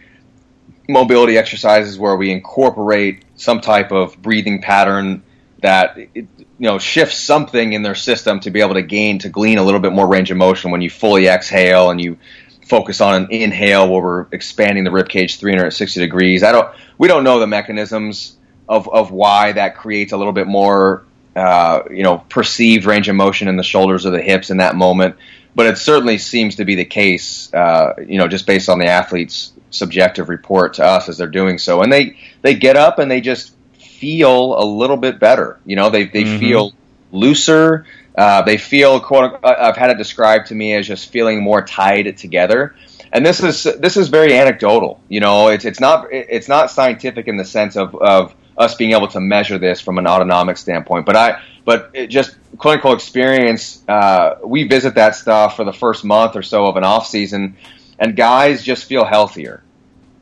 mobility 0.89 1.39
exercises 1.39 2.01
where 2.01 2.17
we 2.17 2.33
incorporate 2.33 3.25
some 3.37 3.61
type 3.61 3.93
of 3.93 4.21
breathing 4.21 4.61
pattern 4.61 5.23
that 5.63 5.97
it, 5.97 6.09
you 6.15 6.27
know 6.59 6.79
shifts 6.79 7.17
something 7.17 7.73
in 7.73 7.83
their 7.83 7.95
system 7.95 8.41
to 8.41 8.51
be 8.51 8.61
able 8.61 8.75
to 8.75 8.83
gain 8.83 9.21
to 9.21 9.29
glean 9.29 9.59
a 9.59 9.63
little 9.63 9.81
bit 9.81 9.93
more 9.93 10.09
range 10.09 10.33
of 10.33 10.37
motion 10.37 10.73
when 10.73 10.81
you 10.81 10.91
fully 10.91 11.29
exhale 11.29 11.91
and 11.91 12.01
you 12.01 12.19
focus 12.67 13.01
on 13.01 13.23
an 13.23 13.31
inhale 13.31 13.89
where 13.89 14.03
we're 14.03 14.27
expanding 14.33 14.83
the 14.83 14.91
rib 14.91 15.09
cage 15.09 15.39
360 15.39 16.01
degrees. 16.01 16.43
I 16.43 16.51
don't 16.51 16.75
we 16.99 17.07
don't 17.07 17.23
know 17.23 17.39
the 17.39 17.47
mechanisms 17.47 18.37
of 18.71 18.89
of 18.89 19.11
why 19.11 19.53
that 19.53 19.77
creates 19.77 20.13
a 20.13 20.17
little 20.17 20.33
bit 20.33 20.47
more 20.47 21.05
uh, 21.35 21.83
you 21.91 22.05
know 22.05 22.19
perceived 22.29 22.87
range 22.87 23.09
of 23.09 23.17
motion 23.17 23.49
in 23.49 23.57
the 23.57 23.65
shoulders 23.65 24.07
or 24.07 24.11
the 24.11 24.23
hips 24.23 24.51
in 24.51 24.59
that 24.59 24.77
moment, 24.77 25.17
but 25.57 25.67
it 25.67 25.77
certainly 25.77 26.19
seems 26.19 26.57
to 26.57 26.65
be 26.65 26.77
the 26.77 26.85
case. 26.85 27.53
Uh, 27.53 27.95
you 28.07 28.17
know, 28.17 28.29
just 28.29 28.47
based 28.47 28.69
on 28.69 28.79
the 28.79 28.87
athlete's 28.87 29.53
subjective 29.71 30.29
report 30.29 30.75
to 30.75 30.85
us 30.85 31.09
as 31.09 31.19
they're 31.19 31.27
doing 31.27 31.59
so, 31.59 31.83
and 31.83 31.93
they 31.93 32.17
they 32.43 32.55
get 32.55 32.77
up 32.77 33.01
and 33.01 33.11
they 33.11 33.21
just 33.21 33.55
feel 33.77 34.57
a 34.57 34.65
little 34.65 34.97
bit 34.97 35.19
better. 35.19 35.59
You 35.67 35.75
know, 35.75 35.91
they 35.91 36.05
they 36.05 36.23
mm-hmm. 36.23 36.39
feel 36.39 36.73
looser. 37.11 37.87
Uh, 38.17 38.43
they 38.43 38.57
feel 38.57 39.01
quote. 39.01 39.41
I've 39.45 39.77
had 39.77 39.91
it 39.91 39.99
described 39.99 40.47
to 40.49 40.55
me 40.55 40.75
as 40.75 40.87
just 40.87 41.11
feeling 41.11 41.43
more 41.43 41.63
tied 41.63 42.17
together. 42.17 42.77
And 43.13 43.27
this 43.27 43.43
is 43.43 43.65
this 43.65 43.97
is 43.97 44.09
very 44.09 44.33
anecdotal. 44.35 45.01
You 45.09 45.19
know, 45.19 45.49
it's 45.49 45.65
it's 45.65 45.81
not 45.81 46.07
it's 46.13 46.49
not 46.49 46.71
scientific 46.71 47.27
in 47.27 47.37
the 47.37 47.45
sense 47.45 47.77
of 47.77 47.97
of 47.97 48.35
us 48.61 48.75
being 48.75 48.93
able 48.93 49.09
to 49.09 49.21
measure 49.21 49.59
this 49.59 49.81
from 49.81 49.99
an 49.99 50.07
autonomic 50.07 50.59
standpoint. 50.59 51.07
But 51.07 51.17
I 51.17 51.43
but 51.65 51.95
just 52.09 52.37
clinical 52.59 52.93
experience. 52.93 53.83
Uh, 53.89 54.37
we 54.45 54.69
visit 54.69 54.95
that 54.97 55.17
stuff 55.17 55.57
for 55.57 55.65
the 55.65 55.73
first 55.73 56.05
month 56.05 56.37
or 56.37 56.43
so 56.43 56.67
of 56.67 56.77
an 56.77 56.85
off 56.85 57.07
season, 57.07 57.57
and 57.99 58.15
guys 58.15 58.63
just 58.63 58.85
feel 58.85 59.05
healthier, 59.05 59.63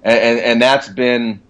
and, 0.03 0.19
and, 0.19 0.39
and 0.39 0.63
that's 0.63 0.89
been 0.89 1.41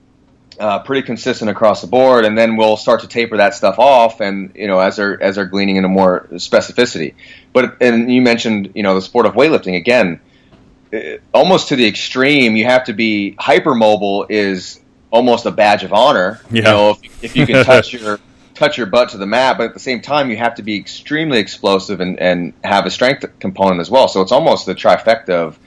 uh, 0.59 0.79
pretty 0.81 1.03
consistent 1.03 1.51
across 1.51 1.83
the 1.83 1.87
board, 1.87 2.25
and 2.25 2.37
then 2.37 2.57
we'll 2.57 2.77
start 2.77 3.03
to 3.03 3.09
taper 3.09 3.37
that 3.37 3.55
stuff 3.55 3.79
off, 3.79 4.21
and 4.21 4.53
you 4.55 4.67
know, 4.67 4.81
as 4.81 4.97
they're 4.97 5.23
as 5.23 5.37
they're 5.37 5.47
gleaning 5.47 5.77
into 5.77 5.89
more 5.89 6.27
specificity. 6.33 7.15
But 7.53 7.77
and 7.83 8.11
you 8.11 8.23
mentioned 8.23 8.73
you 8.75 8.83
know 8.83 8.95
the 8.95 9.03
sport 9.03 9.27
of 9.27 9.35
weightlifting 9.35 9.77
again, 9.77 10.21
uh, 10.93 11.19
almost 11.35 11.69
to 11.69 11.77
the 11.77 11.87
extreme. 11.87 12.57
You 12.57 12.65
have 12.65 12.85
to 12.85 12.95
be 12.95 13.37
hypermobile 13.39 14.31
is 14.31 14.81
almost 15.11 15.47
a 15.47 15.51
badge 15.51 15.85
of 15.85 15.93
honor. 15.93 16.41
Yeah. 16.51 16.57
You 16.57 16.63
know, 16.63 16.91
if, 16.91 17.25
if 17.25 17.37
you 17.37 17.47
can 17.47 17.65
touch 17.65 17.93
your 18.01 18.19
touch 18.55 18.77
your 18.77 18.87
butt 18.87 19.11
to 19.11 19.19
the 19.19 19.27
mat, 19.27 19.57
but 19.57 19.69
at 19.69 19.75
the 19.75 19.81
same 19.81 20.01
time, 20.01 20.31
you 20.31 20.37
have 20.37 20.57
to 20.57 20.63
be 20.63 20.77
extremely 20.77 21.39
explosive 21.39 22.01
and, 22.01 22.19
and 22.19 22.53
have 22.65 22.87
a 22.87 22.91
strength 22.91 23.25
component 23.39 23.81
as 23.81 23.91
well. 23.91 24.09
So 24.09 24.21
it's 24.21 24.33
almost 24.33 24.67
the 24.67 24.75
trifecta 24.75 25.31
of. 25.31 25.59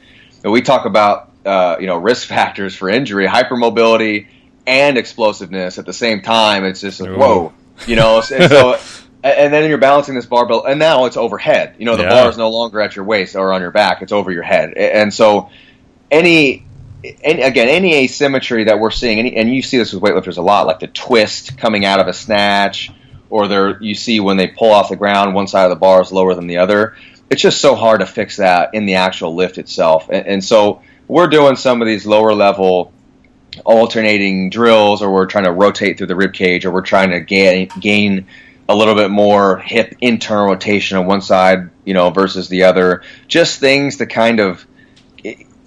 We 0.44 0.62
talk 0.62 0.86
about 0.86 1.32
uh, 1.46 1.78
you 1.80 1.88
know 1.88 1.98
risk 1.98 2.28
factors 2.38 2.76
for 2.76 2.90
injury, 2.90 3.28
hypermobility 3.28 4.28
and 4.68 4.98
explosiveness 4.98 5.78
at 5.78 5.86
the 5.86 5.94
same 5.94 6.22
time. 6.22 6.66
It's 6.66 6.82
just 6.82 7.00
like, 7.02 7.16
whoa, 7.16 7.54
you 7.88 7.96
know. 7.96 8.18
And 8.34 8.52
so, 8.52 8.80
and 9.24 9.54
then 9.54 9.70
you're 9.70 9.78
balancing 9.78 10.16
this 10.16 10.26
barbell, 10.26 10.66
and 10.66 10.80
now 10.80 11.06
it's 11.06 11.18
overhead. 11.18 11.76
You 11.78 11.86
know, 11.86 11.96
the 11.96 12.04
yeah. 12.04 12.10
bar 12.10 12.30
is 12.30 12.38
no 12.38 12.50
longer 12.50 12.82
at 12.82 12.96
your 12.96 13.06
waist 13.06 13.36
or 13.36 13.54
on 13.54 13.62
your 13.62 13.72
back; 13.72 14.02
it's 14.02 14.12
over 14.12 14.32
your 14.32 14.44
head. 14.44 14.74
And 14.74 15.14
so, 15.14 15.50
any, 16.10 16.66
any 17.04 17.42
again, 17.42 17.68
any 17.68 17.96
asymmetry 17.96 18.66
that 18.66 18.80
we're 18.80 18.92
seeing, 18.92 19.20
any, 19.20 19.36
and 19.36 19.54
you 19.54 19.62
see 19.62 19.78
this 19.78 19.94
with 19.94 20.04
weightlifters 20.04 20.38
a 20.38 20.42
lot, 20.42 20.68
like 20.68 20.80
the 20.80 20.88
twist 20.88 21.58
coming 21.58 21.86
out 21.86 22.00
of 22.00 22.08
a 22.08 22.14
snatch, 22.14 22.92
or 23.30 23.48
there 23.48 23.82
you 23.82 23.96
see 23.96 24.20
when 24.20 24.38
they 24.38 24.48
pull 24.48 24.72
off 24.72 24.90
the 24.90 24.96
ground, 24.96 25.34
one 25.34 25.48
side 25.48 25.64
of 25.64 25.70
the 25.70 25.76
bar 25.76 26.02
is 26.02 26.12
lower 26.12 26.36
than 26.36 26.48
the 26.48 26.58
other. 26.58 26.96
It's 27.30 27.42
just 27.42 27.62
so 27.62 27.76
hard 27.76 28.02
to 28.02 28.06
fix 28.06 28.38
that 28.38 28.74
in 28.74 28.86
the 28.86 28.96
actual 28.96 29.36
lift 29.36 29.58
itself, 29.58 30.10
and, 30.10 30.28
and 30.28 30.44
so 30.44 30.82
we're 31.08 31.28
doing 31.28 31.56
some 31.56 31.82
of 31.82 31.88
these 31.88 32.06
lower 32.06 32.34
level 32.34 32.94
alternating 33.66 34.50
drills 34.50 35.02
or 35.02 35.12
we're 35.12 35.26
trying 35.26 35.44
to 35.44 35.52
rotate 35.52 35.98
through 35.98 36.08
the 36.08 36.16
rib 36.16 36.34
cage 36.34 36.66
or 36.66 36.72
we're 36.72 36.82
trying 36.82 37.10
to 37.10 37.20
gain 37.20 37.68
gain 37.82 38.26
a 38.70 38.76
little 38.76 38.96
bit 38.96 39.12
more 39.12 39.58
hip 39.58 39.94
internal 40.00 40.48
rotation 40.48 40.98
on 40.98 41.06
one 41.06 41.22
side, 41.22 41.70
you 41.84 41.94
know, 41.94 42.10
versus 42.10 42.48
the 42.48 42.64
other. 42.64 43.04
Just 43.28 43.60
things 43.60 43.98
to 43.98 44.06
kind 44.06 44.40
of 44.40 44.66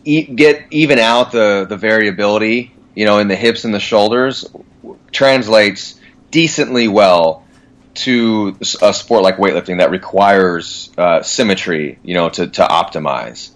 get 0.04 0.66
even 0.70 0.98
out 0.98 1.32
the 1.32 1.66
the 1.68 1.76
variability, 1.76 2.72
you 2.94 3.04
know, 3.04 3.18
in 3.18 3.28
the 3.28 3.36
hips 3.36 3.64
and 3.64 3.74
the 3.74 3.80
shoulders 3.80 4.46
translates 5.12 5.98
decently 6.30 6.88
well 6.88 7.44
to 7.94 8.56
a 8.82 8.92
sport 8.92 9.22
like 9.22 9.36
weightlifting 9.36 9.78
that 9.78 9.90
requires 9.90 10.90
uh, 10.98 11.22
symmetry, 11.22 11.98
you 12.02 12.14
know, 12.14 12.28
to, 12.28 12.48
to 12.48 12.62
optimize. 12.62 13.50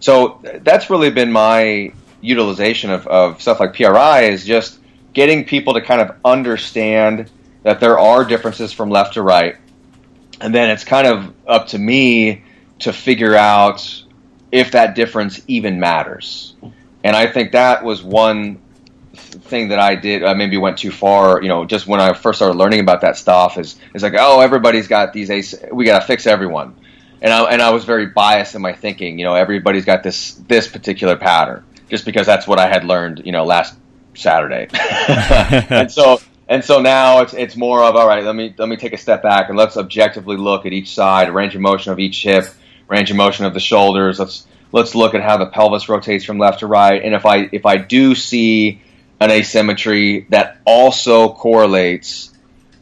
So 0.00 0.40
that's 0.62 0.90
really 0.90 1.10
been 1.10 1.32
my 1.32 1.92
utilization 2.20 2.90
of, 2.90 3.06
of 3.06 3.40
stuff 3.40 3.60
like 3.60 3.74
PRI 3.74 4.22
is 4.24 4.44
just 4.44 4.78
getting 5.12 5.44
people 5.44 5.74
to 5.74 5.80
kind 5.80 6.00
of 6.00 6.16
understand 6.24 7.30
that 7.62 7.80
there 7.80 7.98
are 7.98 8.24
differences 8.24 8.72
from 8.72 8.90
left 8.90 9.14
to 9.14 9.22
right. 9.22 9.56
And 10.40 10.54
then 10.54 10.70
it's 10.70 10.84
kind 10.84 11.06
of 11.06 11.34
up 11.46 11.68
to 11.68 11.78
me 11.78 12.44
to 12.80 12.92
figure 12.92 13.34
out 13.34 14.04
if 14.50 14.72
that 14.72 14.94
difference 14.94 15.40
even 15.46 15.80
matters. 15.80 16.54
And 17.04 17.14
I 17.14 17.26
think 17.26 17.52
that 17.52 17.84
was 17.84 18.02
one 18.02 18.60
thing 19.14 19.68
that 19.68 19.78
I 19.78 19.94
did. 19.94 20.24
I 20.24 20.34
maybe 20.34 20.56
went 20.56 20.78
too 20.78 20.90
far. 20.90 21.42
You 21.42 21.48
know, 21.48 21.64
just 21.64 21.86
when 21.86 22.00
I 22.00 22.12
first 22.12 22.38
started 22.38 22.56
learning 22.56 22.80
about 22.80 23.02
that 23.02 23.16
stuff, 23.16 23.58
is 23.58 23.78
is 23.94 24.02
like, 24.02 24.14
oh, 24.18 24.40
everybody's 24.40 24.88
got 24.88 25.12
these. 25.12 25.30
Ace, 25.30 25.54
we 25.72 25.84
got 25.84 26.00
to 26.00 26.06
fix 26.06 26.26
everyone. 26.26 26.74
And 27.20 27.32
I, 27.32 27.44
and 27.50 27.60
I 27.60 27.70
was 27.70 27.84
very 27.84 28.06
biased 28.06 28.54
in 28.54 28.62
my 28.62 28.72
thinking. 28.72 29.18
You 29.18 29.24
know, 29.24 29.34
everybody's 29.34 29.84
got 29.84 30.02
this 30.02 30.34
this 30.34 30.68
particular 30.68 31.16
pattern 31.16 31.64
just 31.88 32.04
because 32.04 32.26
that's 32.26 32.46
what 32.46 32.58
I 32.58 32.68
had 32.68 32.84
learned, 32.84 33.22
you 33.24 33.32
know, 33.32 33.44
last 33.44 33.76
Saturday. 34.14 34.68
and 35.70 35.90
so 35.90 36.20
and 36.48 36.64
so 36.64 36.80
now 36.80 37.20
it's 37.20 37.34
it's 37.34 37.56
more 37.56 37.82
of 37.82 37.96
all 37.96 38.06
right. 38.06 38.24
Let 38.24 38.34
me 38.34 38.54
let 38.56 38.68
me 38.68 38.76
take 38.76 38.92
a 38.92 38.98
step 38.98 39.22
back 39.22 39.48
and 39.48 39.58
let's 39.58 39.76
objectively 39.76 40.36
look 40.36 40.66
at 40.66 40.72
each 40.72 40.94
side, 40.94 41.32
range 41.32 41.54
of 41.54 41.60
motion 41.60 41.92
of 41.92 41.98
each 41.98 42.22
hip, 42.22 42.46
range 42.88 43.10
of 43.10 43.16
motion 43.16 43.44
of 43.44 43.54
the 43.54 43.60
shoulders. 43.60 44.18
Let's 44.18 44.46
let's 44.72 44.94
look 44.94 45.14
at 45.14 45.22
how 45.22 45.36
the 45.36 45.46
pelvis 45.46 45.88
rotates 45.88 46.24
from 46.24 46.38
left 46.38 46.60
to 46.60 46.66
right. 46.66 47.02
And 47.02 47.14
if 47.14 47.24
I 47.24 47.48
if 47.52 47.66
I 47.66 47.76
do 47.76 48.14
see 48.14 48.82
an 49.20 49.30
asymmetry 49.30 50.26
that 50.30 50.58
also 50.64 51.32
correlates 51.32 52.32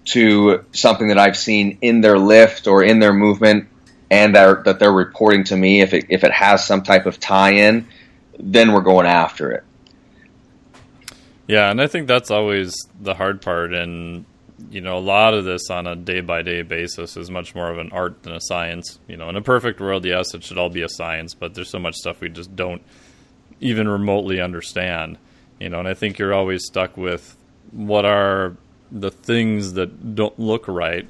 to 0.07 0.65
something 0.73 1.09
that 1.09 1.19
I've 1.19 1.37
seen 1.37 1.79
in 1.81 2.01
their 2.01 2.19
lift 2.19 2.67
or 2.67 2.83
in 2.83 3.01
their 3.01 3.13
movement 3.13 3.69
and 4.11 4.37
that, 4.37 4.65
that 4.65 4.79
they're 4.79 4.93
reporting 4.93 5.45
to 5.45 5.57
me, 5.57 5.81
if 5.81 5.93
it, 5.93 6.07
if 6.11 6.25
it 6.25 6.33
has 6.33 6.65
some 6.65 6.83
type 6.83 7.07
of 7.07 7.19
tie 7.19 7.55
in, 7.55 7.89
then 8.39 8.73
we're 8.73 8.83
going 8.83 9.07
after 9.07 9.51
it. 9.51 9.65
Yeah, 11.49 11.71
and 11.71 11.81
I 11.81 11.87
think 11.87 12.07
that's 12.07 12.31
always 12.31 12.77
the 13.01 13.15
hard 13.15 13.43
part. 13.43 13.75
And, 13.75 14.27
you 14.71 14.81
know, 14.81 14.97
a 14.97 15.01
lot 15.01 15.35
of 15.35 15.45
this 15.45 15.71
on 15.71 15.87
a 15.87 15.95
day 15.95 16.21
by 16.21 16.43
day 16.43 16.63
basis 16.63 17.17
is 17.17 17.31
much 17.31 17.55
more 17.55 17.71
of 17.71 17.79
an 17.79 17.91
art 17.93 18.23
than 18.23 18.33
a 18.33 18.41
science. 18.41 18.99
You 19.07 19.17
know, 19.17 19.29
in 19.29 19.37
a 19.37 19.43
perfect 19.43 19.81
world, 19.81 20.05
yes, 20.05 20.35
it 20.35 20.45
should 20.45 20.59
all 20.59 20.71
be 20.71 20.83
a 20.83 20.89
science, 20.89 21.35
but 21.35 21.55
there's 21.55 21.71
so 21.71 21.79
much 21.79 21.97
stuff 21.97 22.21
we 22.21 22.29
just 22.29 22.55
don't 22.57 22.83
even 23.61 23.89
remotely 23.89 24.41
understand. 24.41 25.19
You 25.61 25.69
know, 25.69 25.79
and 25.79 25.89
I 25.89 25.95
think 25.95 26.19
you're 26.19 26.35
always 26.35 26.65
stuck 26.65 26.97
with 26.97 27.37
what 27.71 28.05
are 28.05 28.57
the 28.91 29.11
things 29.11 29.75
that 29.75 30.15
don't 30.15 30.39
look 30.39 30.69
right, 30.69 31.09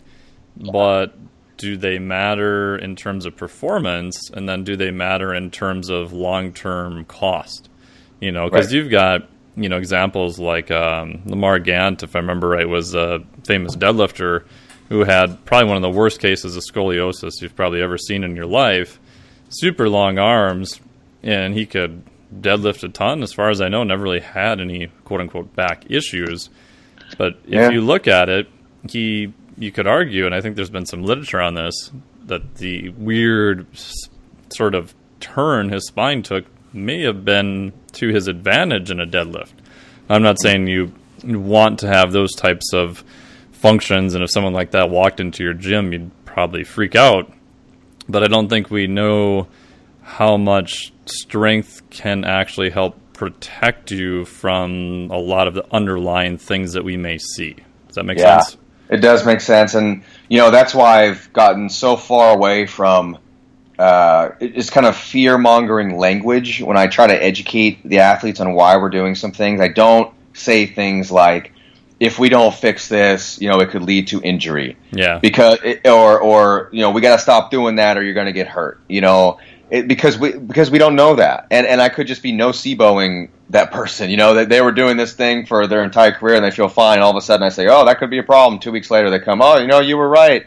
but 0.57 1.17
do 1.57 1.77
they 1.77 1.99
matter 1.99 2.77
in 2.77 2.97
terms 2.97 3.27
of 3.27 3.37
performance, 3.37 4.31
and 4.31 4.49
then 4.49 4.65
do 4.65 4.77
they 4.77 4.91
matter 4.91 5.35
in 5.35 5.51
terms 5.51 5.89
of 5.89 6.13
long 6.13 6.53
term 6.53 7.05
cost? 7.05 7.69
You 8.21 8.33
know, 8.33 8.49
because 8.49 8.67
right. 8.67 8.75
you've 8.75 8.91
got 8.91 9.29
you 9.57 9.69
know 9.69 9.77
examples 9.77 10.39
like 10.39 10.71
um, 10.71 11.23
Lamar 11.27 11.59
Gant, 11.59 12.03
if 12.03 12.15
I 12.15 12.21
remember 12.21 12.49
right, 12.49 12.69
was 12.69 12.95
a 12.95 13.25
famous 13.45 13.75
deadlifter 13.75 14.45
who 14.89 15.05
had 15.05 15.45
probably 15.45 15.69
one 15.69 15.77
of 15.77 15.83
the 15.83 15.91
worst 15.91 16.21
cases 16.21 16.57
of 16.57 16.63
scoliosis 16.63 17.41
you've 17.41 17.57
probably 17.57 17.83
ever 17.83 17.99
seen 17.99 18.23
in 18.23 18.37
your 18.37 18.47
life. 18.47 19.01
Super 19.49 19.89
long 19.89 20.19
arms, 20.19 20.81
and 21.23 21.55
he 21.55 21.67
could 21.67 22.03
deadlift 22.35 22.85
a 22.85 22.89
ton. 22.89 23.23
As 23.23 23.33
far 23.33 23.51
as 23.51 23.61
I 23.61 23.69
know, 23.69 23.83
never 23.85 24.03
really 24.03 24.21
had 24.21 24.61
any 24.61 24.89
quote 25.05 25.21
unquote 25.21 25.55
back 25.55 25.91
issues. 25.91 26.51
But 27.19 27.39
if 27.45 27.51
yeah. 27.51 27.71
you 27.71 27.81
look 27.81 28.09
at 28.09 28.29
it, 28.29 28.49
he 28.89 29.33
you 29.57 29.73
could 29.73 29.87
argue, 29.87 30.27
and 30.27 30.35
I 30.35 30.41
think 30.41 30.57
there's 30.57 30.71
been 30.71 30.87
some 30.87 31.03
literature 31.03 31.41
on 31.41 31.55
this, 31.55 31.91
that 32.27 32.57
the 32.57 32.91
weird 32.91 33.67
sort 34.51 34.75
of 34.75 34.95
turn 35.21 35.71
his 35.71 35.87
spine 35.87 36.23
took 36.23 36.45
may 36.77 37.03
have 37.03 37.25
been 37.25 37.73
to 37.93 38.09
his 38.09 38.29
advantage 38.29 38.91
in 38.91 39.01
a 39.01 39.07
deadlift. 39.07 39.53
I'm 40.09 40.23
not 40.23 40.41
saying 40.41 40.67
you 40.69 40.93
want 41.25 41.81
to 41.81 41.89
have 41.89 42.13
those 42.13 42.35
types 42.35 42.73
of 42.73 43.03
functions, 43.53 44.15
and 44.15 44.23
if 44.23 44.31
someone 44.31 44.53
like 44.53 44.73
that 44.73 44.91
walked 44.91 45.19
into 45.19 45.43
your 45.43 45.55
gym, 45.55 45.93
you'd 45.93 46.11
probably 46.25 46.63
freak 46.63 46.95
out. 46.95 47.33
But 48.09 48.23
I 48.23 48.29
don't 48.29 48.49
think 48.49 48.71
we 48.71 48.87
know 48.87 49.49
how 50.03 50.37
much 50.37 50.93
strength 51.07 51.83
can 51.91 52.25
actually 52.25 52.71
help 52.71 52.97
protect 53.13 53.91
you 53.91 54.25
from 54.25 55.09
a 55.11 55.17
lot 55.17 55.49
of 55.49 55.55
the 55.55 55.67
underlying 55.75 56.39
things 56.39 56.75
that 56.75 56.85
we 56.85 56.97
may 56.97 57.19
see. 57.19 57.57
Does 57.87 57.97
that 57.97 58.05
make 58.05 58.19
yeah, 58.19 58.41
sense? 58.41 58.59
It 58.89 58.99
does 58.99 59.27
make 59.27 59.41
sense, 59.41 59.75
and 59.75 60.05
you 60.29 60.39
know 60.39 60.51
that's 60.51 60.75
why 60.75 61.07
I've 61.07 61.33
gotten 61.33 61.69
so 61.69 61.97
far 61.97 62.37
away 62.37 62.67
from 62.67 63.19
uh, 63.79 64.31
it's 64.41 64.71
kind 64.71 64.87
of 64.87 64.97
fear 64.97 65.39
mongering 65.39 65.99
language 65.99 66.63
when 66.63 66.77
I 66.77 66.87
try 66.87 67.07
to 67.07 67.15
educate 67.15 67.83
the 67.85 68.01
athletes 68.01 68.41
on 68.41 68.55
why 68.55 68.77
we're 68.77 68.91
doing 68.91 69.15
some 69.15 69.33
things. 69.33 69.61
I 69.61 69.69
don't 69.69 70.13
say 70.33 70.67
things 70.67 71.11
like, 71.11 71.53
if 71.99 72.19
we 72.19 72.29
don't 72.29 72.55
fix 72.55 72.89
this, 72.89 73.41
you 73.41 73.49
know, 73.49 73.59
it 73.61 73.71
could 73.71 73.83
lead 73.83 74.09
to 74.09 74.21
injury. 74.21 74.77
Yeah. 74.93 75.19
Because, 75.19 75.59
it, 75.65 75.87
or, 75.87 76.21
or, 76.21 76.69
you 76.73 76.81
know, 76.81 76.91
we 76.91 77.01
got 77.01 77.17
to 77.17 77.23
stop 77.23 77.51
doing 77.51 77.77
that 77.77 77.97
or 77.97 78.03
you're 78.03 78.15
going 78.15 78.27
to 78.27 78.33
get 78.33 78.49
hurt, 78.49 78.81
you 78.87 79.01
know, 79.01 79.39
it, 79.71 79.89
because 79.89 80.19
we, 80.19 80.33
because 80.37 80.71
we 80.71 80.79
don't 80.79 80.95
know 80.95 81.17
that. 81.17 81.47
And, 81.51 81.67
and 81.67 81.81
I 81.81 81.89
could 81.89 82.07
just 82.07 82.23
be 82.23 82.33
noceboing 82.33 83.31
that 83.49 83.73
person, 83.73 84.11
you 84.11 84.19
know, 84.19 84.35
that 84.35 84.49
they 84.51 84.61
were 84.61 84.73
doing 84.73 84.99
this 84.99 85.15
thing 85.15 85.47
for 85.47 85.67
their 85.67 85.85
entire 85.85 86.13
career 86.13 86.37
and 86.37 86.45
they 86.45 86.51
feel 86.51 86.69
fine. 86.69 86.99
All 86.99 87.11
of 87.11 87.17
a 87.17 87.23
sudden 87.23 87.47
I 87.47 87.49
say, 87.49 87.67
oh, 87.67 87.87
that 87.87 87.99
could 87.99 88.11
be 88.11 88.19
a 88.19 88.23
problem. 88.23 88.61
Two 88.61 88.73
weeks 88.73 88.91
later 88.91 89.09
they 89.09 89.19
come, 89.19 89.41
oh, 89.41 89.59
you 89.59 89.67
know, 89.67 89.81
you 89.81 89.97
were 89.97 90.09
right 90.09 90.47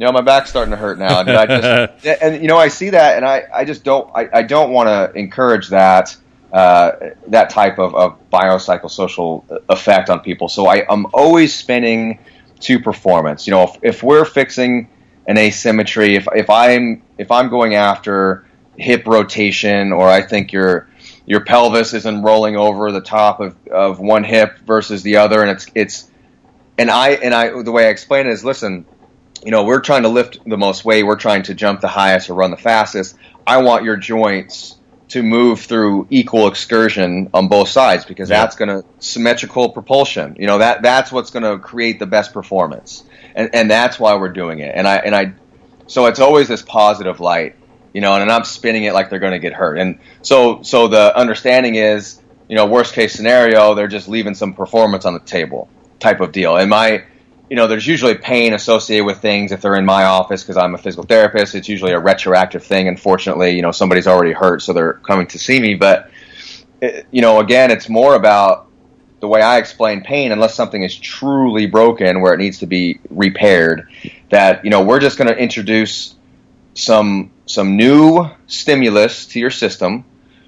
you 0.00 0.06
know, 0.06 0.12
my 0.12 0.22
back's 0.22 0.48
starting 0.48 0.70
to 0.70 0.78
hurt 0.78 0.98
now. 0.98 1.20
And 1.20 1.30
I 1.30 1.46
just, 1.46 2.06
and 2.22 2.40
you 2.40 2.48
know, 2.48 2.56
I 2.56 2.68
see 2.68 2.88
that, 2.90 3.16
and 3.16 3.26
I, 3.26 3.44
I 3.52 3.66
just 3.66 3.84
don't, 3.84 4.10
I, 4.16 4.30
I 4.32 4.42
don't 4.42 4.72
want 4.72 4.88
to 4.88 5.12
encourage 5.16 5.68
that, 5.68 6.16
uh, 6.54 6.92
that 7.26 7.50
type 7.50 7.78
of, 7.78 7.94
of 7.94 8.30
biopsychosocial 8.30 9.62
effect 9.68 10.08
on 10.08 10.20
people. 10.20 10.48
So 10.48 10.66
I, 10.66 10.86
I'm 10.88 11.06
always 11.12 11.54
spinning 11.54 12.18
to 12.60 12.80
performance. 12.80 13.46
You 13.46 13.50
know, 13.50 13.64
if, 13.64 13.76
if 13.82 14.02
we're 14.02 14.24
fixing 14.24 14.88
an 15.26 15.36
asymmetry, 15.36 16.16
if, 16.16 16.26
if 16.34 16.48
I'm, 16.48 17.02
if 17.18 17.30
I'm 17.30 17.50
going 17.50 17.74
after 17.74 18.46
hip 18.78 19.06
rotation, 19.06 19.92
or 19.92 20.08
I 20.08 20.22
think 20.22 20.50
your, 20.50 20.88
your 21.26 21.44
pelvis 21.44 21.92
isn't 21.92 22.22
rolling 22.22 22.56
over 22.56 22.90
the 22.90 23.02
top 23.02 23.40
of, 23.40 23.54
of 23.68 24.00
one 24.00 24.24
hip 24.24 24.60
versus 24.60 25.02
the 25.02 25.16
other, 25.16 25.42
and 25.42 25.50
it's, 25.50 25.66
it's, 25.74 26.10
and 26.78 26.90
I, 26.90 27.10
and 27.10 27.34
I, 27.34 27.62
the 27.62 27.70
way 27.70 27.84
I 27.84 27.90
explain 27.90 28.26
it 28.26 28.32
is, 28.32 28.42
listen, 28.42 28.86
you 29.44 29.50
know, 29.50 29.64
we're 29.64 29.80
trying 29.80 30.02
to 30.02 30.08
lift 30.08 30.38
the 30.44 30.58
most 30.58 30.84
weight, 30.84 31.04
we're 31.04 31.16
trying 31.16 31.44
to 31.44 31.54
jump 31.54 31.80
the 31.80 31.88
highest 31.88 32.30
or 32.30 32.34
run 32.34 32.50
the 32.50 32.56
fastest. 32.56 33.16
I 33.46 33.58
want 33.58 33.84
your 33.84 33.96
joints 33.96 34.76
to 35.10 35.22
move 35.24 35.60
through 35.60 36.06
equal 36.08 36.46
excursion 36.46 37.30
on 37.34 37.48
both 37.48 37.68
sides 37.68 38.04
because 38.04 38.30
yeah. 38.30 38.40
that's 38.40 38.54
going 38.54 38.68
to 38.68 38.84
symmetrical 39.00 39.70
propulsion. 39.70 40.36
You 40.38 40.46
know 40.46 40.58
that 40.58 40.82
that's 40.82 41.10
what's 41.10 41.30
going 41.30 41.42
to 41.42 41.58
create 41.58 41.98
the 41.98 42.06
best 42.06 42.32
performance, 42.32 43.04
and 43.34 43.50
and 43.52 43.70
that's 43.70 43.98
why 43.98 44.14
we're 44.16 44.32
doing 44.32 44.60
it. 44.60 44.72
And 44.74 44.86
I 44.86 44.96
and 44.96 45.14
I, 45.14 45.32
so 45.86 46.06
it's 46.06 46.20
always 46.20 46.46
this 46.46 46.62
positive 46.62 47.18
light, 47.18 47.56
you 47.92 48.00
know. 48.00 48.12
And 48.14 48.22
and 48.22 48.30
I'm 48.30 48.44
spinning 48.44 48.84
it 48.84 48.94
like 48.94 49.10
they're 49.10 49.18
going 49.18 49.32
to 49.32 49.40
get 49.40 49.52
hurt. 49.52 49.78
And 49.78 49.98
so 50.22 50.62
so 50.62 50.86
the 50.86 51.16
understanding 51.16 51.74
is, 51.74 52.20
you 52.48 52.54
know, 52.54 52.66
worst 52.66 52.94
case 52.94 53.12
scenario, 53.12 53.74
they're 53.74 53.88
just 53.88 54.06
leaving 54.06 54.34
some 54.34 54.54
performance 54.54 55.06
on 55.06 55.14
the 55.14 55.20
table, 55.20 55.68
type 55.98 56.20
of 56.20 56.30
deal. 56.30 56.56
And 56.56 56.70
my 56.70 57.02
you 57.50 57.56
know, 57.56 57.66
there's 57.66 57.86
usually 57.86 58.14
pain 58.14 58.54
associated 58.54 59.04
with 59.04 59.18
things 59.18 59.50
if 59.50 59.60
they're 59.60 59.74
in 59.74 59.84
my 59.84 60.04
office 60.04 60.44
because 60.44 60.56
I'm 60.56 60.76
a 60.76 60.78
physical 60.78 61.02
therapist. 61.04 61.56
It's 61.56 61.68
usually 61.68 61.90
a 61.90 61.98
retroactive 61.98 62.62
thing. 62.64 62.86
Unfortunately, 62.86 63.56
you 63.56 63.62
know, 63.62 63.72
somebody's 63.72 64.06
already 64.06 64.32
hurt, 64.32 64.62
so 64.62 64.72
they're 64.72 64.92
coming 64.94 65.26
to 65.26 65.38
see 65.38 65.58
me. 65.58 65.74
But, 65.74 66.12
it, 66.80 67.08
you 67.10 67.22
know, 67.22 67.40
again, 67.40 67.72
it's 67.72 67.88
more 67.88 68.14
about 68.14 68.68
the 69.18 69.26
way 69.26 69.42
I 69.42 69.58
explain 69.58 70.02
pain, 70.02 70.30
unless 70.30 70.54
something 70.54 70.82
is 70.82 70.96
truly 70.96 71.66
broken 71.66 72.20
where 72.20 72.32
it 72.34 72.38
needs 72.38 72.58
to 72.58 72.66
be 72.66 73.00
repaired, 73.10 73.88
that, 74.30 74.64
you 74.64 74.70
know, 74.70 74.82
we're 74.82 75.00
just 75.00 75.18
going 75.18 75.28
to 75.28 75.36
introduce 75.36 76.14
some, 76.74 77.32
some 77.46 77.76
new 77.76 78.30
stimulus 78.46 79.26
to 79.26 79.40
your 79.40 79.50
system. 79.50 80.04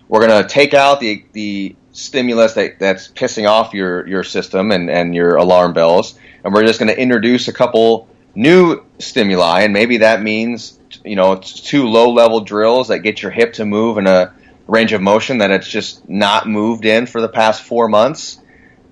We're 0.07 0.27
going 0.27 0.43
to 0.43 0.49
take 0.49 0.73
out 0.73 1.01
the, 1.01 1.25
the 1.33 1.75
stimulus 1.93 2.55
that, 2.55 2.78
that's 2.78 3.09
pissing 3.09 3.49
off 3.49 3.74
your, 3.74 4.07
your 4.09 4.24
system 4.24 4.70
and, 4.70 4.90
and 4.90 5.14
your 5.14 5.36
alarm 5.36 5.72
bells 5.72 6.18
and 6.45 6.53
we're 6.53 6.66
just 6.66 6.78
going 6.78 6.88
to 6.88 6.99
introduce 6.99 7.49
a 7.49 7.53
couple 7.53 8.09
new 8.34 8.84
stimuli, 8.99 9.62
and 9.62 9.72
maybe 9.72 9.99
that 9.99 10.22
means 10.22 10.78
you 11.05 11.16
know 11.16 11.36
two 11.36 11.88
low 11.88 12.11
level 12.11 12.40
drills 12.40 12.88
that 12.88 13.01
get 13.01 13.22
your 13.22 13.30
hip 13.30 13.55
to 13.55 13.64
move 13.64 13.99
in 13.99 14.07
a 14.07 14.34
range 14.66 14.93
of 14.93 15.01
motion 15.01 15.38
that 15.38 15.51
it's 15.51 15.68
just 15.68 16.09
not 16.09 16.49
moved 16.49 16.84
in 16.84 17.07
for 17.07 17.20
the 17.20 17.28
past 17.28 17.62
four 17.62 17.88
months. 17.88 18.38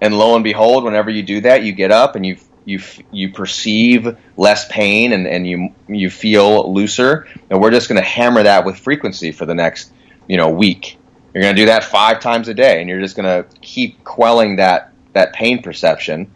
And 0.00 0.16
lo 0.16 0.34
and 0.34 0.44
behold, 0.44 0.84
whenever 0.84 1.10
you 1.10 1.22
do 1.22 1.42
that, 1.42 1.62
you 1.62 1.72
get 1.72 1.90
up 1.90 2.16
and 2.16 2.24
you 2.24 2.36
you 2.64 2.80
you 3.10 3.32
perceive 3.32 4.16
less 4.36 4.68
pain 4.68 5.12
and, 5.12 5.26
and 5.26 5.46
you 5.46 5.74
you 5.88 6.10
feel 6.10 6.72
looser. 6.72 7.26
And 7.50 7.60
we're 7.60 7.70
just 7.70 7.88
going 7.88 8.00
to 8.00 8.06
hammer 8.06 8.44
that 8.44 8.64
with 8.64 8.78
frequency 8.78 9.32
for 9.32 9.46
the 9.46 9.54
next 9.54 9.92
you 10.28 10.36
know 10.36 10.50
week. 10.50 10.98
You're 11.32 11.42
going 11.42 11.54
to 11.54 11.62
do 11.62 11.66
that 11.66 11.84
five 11.84 12.20
times 12.20 12.48
a 12.48 12.54
day, 12.54 12.80
and 12.80 12.88
you're 12.88 13.00
just 13.00 13.16
going 13.16 13.44
to 13.44 13.48
keep 13.60 14.04
quelling 14.04 14.56
that 14.56 14.92
that 15.12 15.32
pain 15.32 15.62
perception 15.62 16.30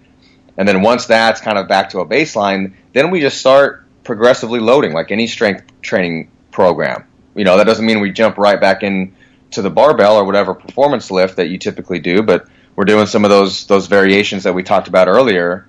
and 0.56 0.68
then 0.68 0.82
once 0.82 1.06
that's 1.06 1.40
kind 1.40 1.58
of 1.58 1.68
back 1.68 1.90
to 1.90 2.00
a 2.00 2.06
baseline, 2.06 2.74
then 2.92 3.10
we 3.10 3.20
just 3.20 3.38
start 3.38 3.84
progressively 4.04 4.60
loading 4.60 4.92
like 4.92 5.10
any 5.10 5.26
strength 5.26 5.64
training 5.82 6.30
program. 6.50 7.04
You 7.34 7.44
know, 7.44 7.56
that 7.56 7.64
doesn't 7.64 7.84
mean 7.84 8.00
we 8.00 8.12
jump 8.12 8.38
right 8.38 8.60
back 8.60 8.82
in 8.82 9.16
to 9.52 9.62
the 9.62 9.70
barbell 9.70 10.16
or 10.16 10.24
whatever 10.24 10.54
performance 10.54 11.10
lift 11.10 11.36
that 11.36 11.48
you 11.48 11.58
typically 11.58 11.98
do, 11.98 12.22
but 12.22 12.48
we're 12.76 12.84
doing 12.84 13.06
some 13.06 13.24
of 13.24 13.30
those 13.30 13.66
those 13.66 13.86
variations 13.86 14.44
that 14.44 14.52
we 14.52 14.62
talked 14.62 14.88
about 14.88 15.08
earlier, 15.08 15.66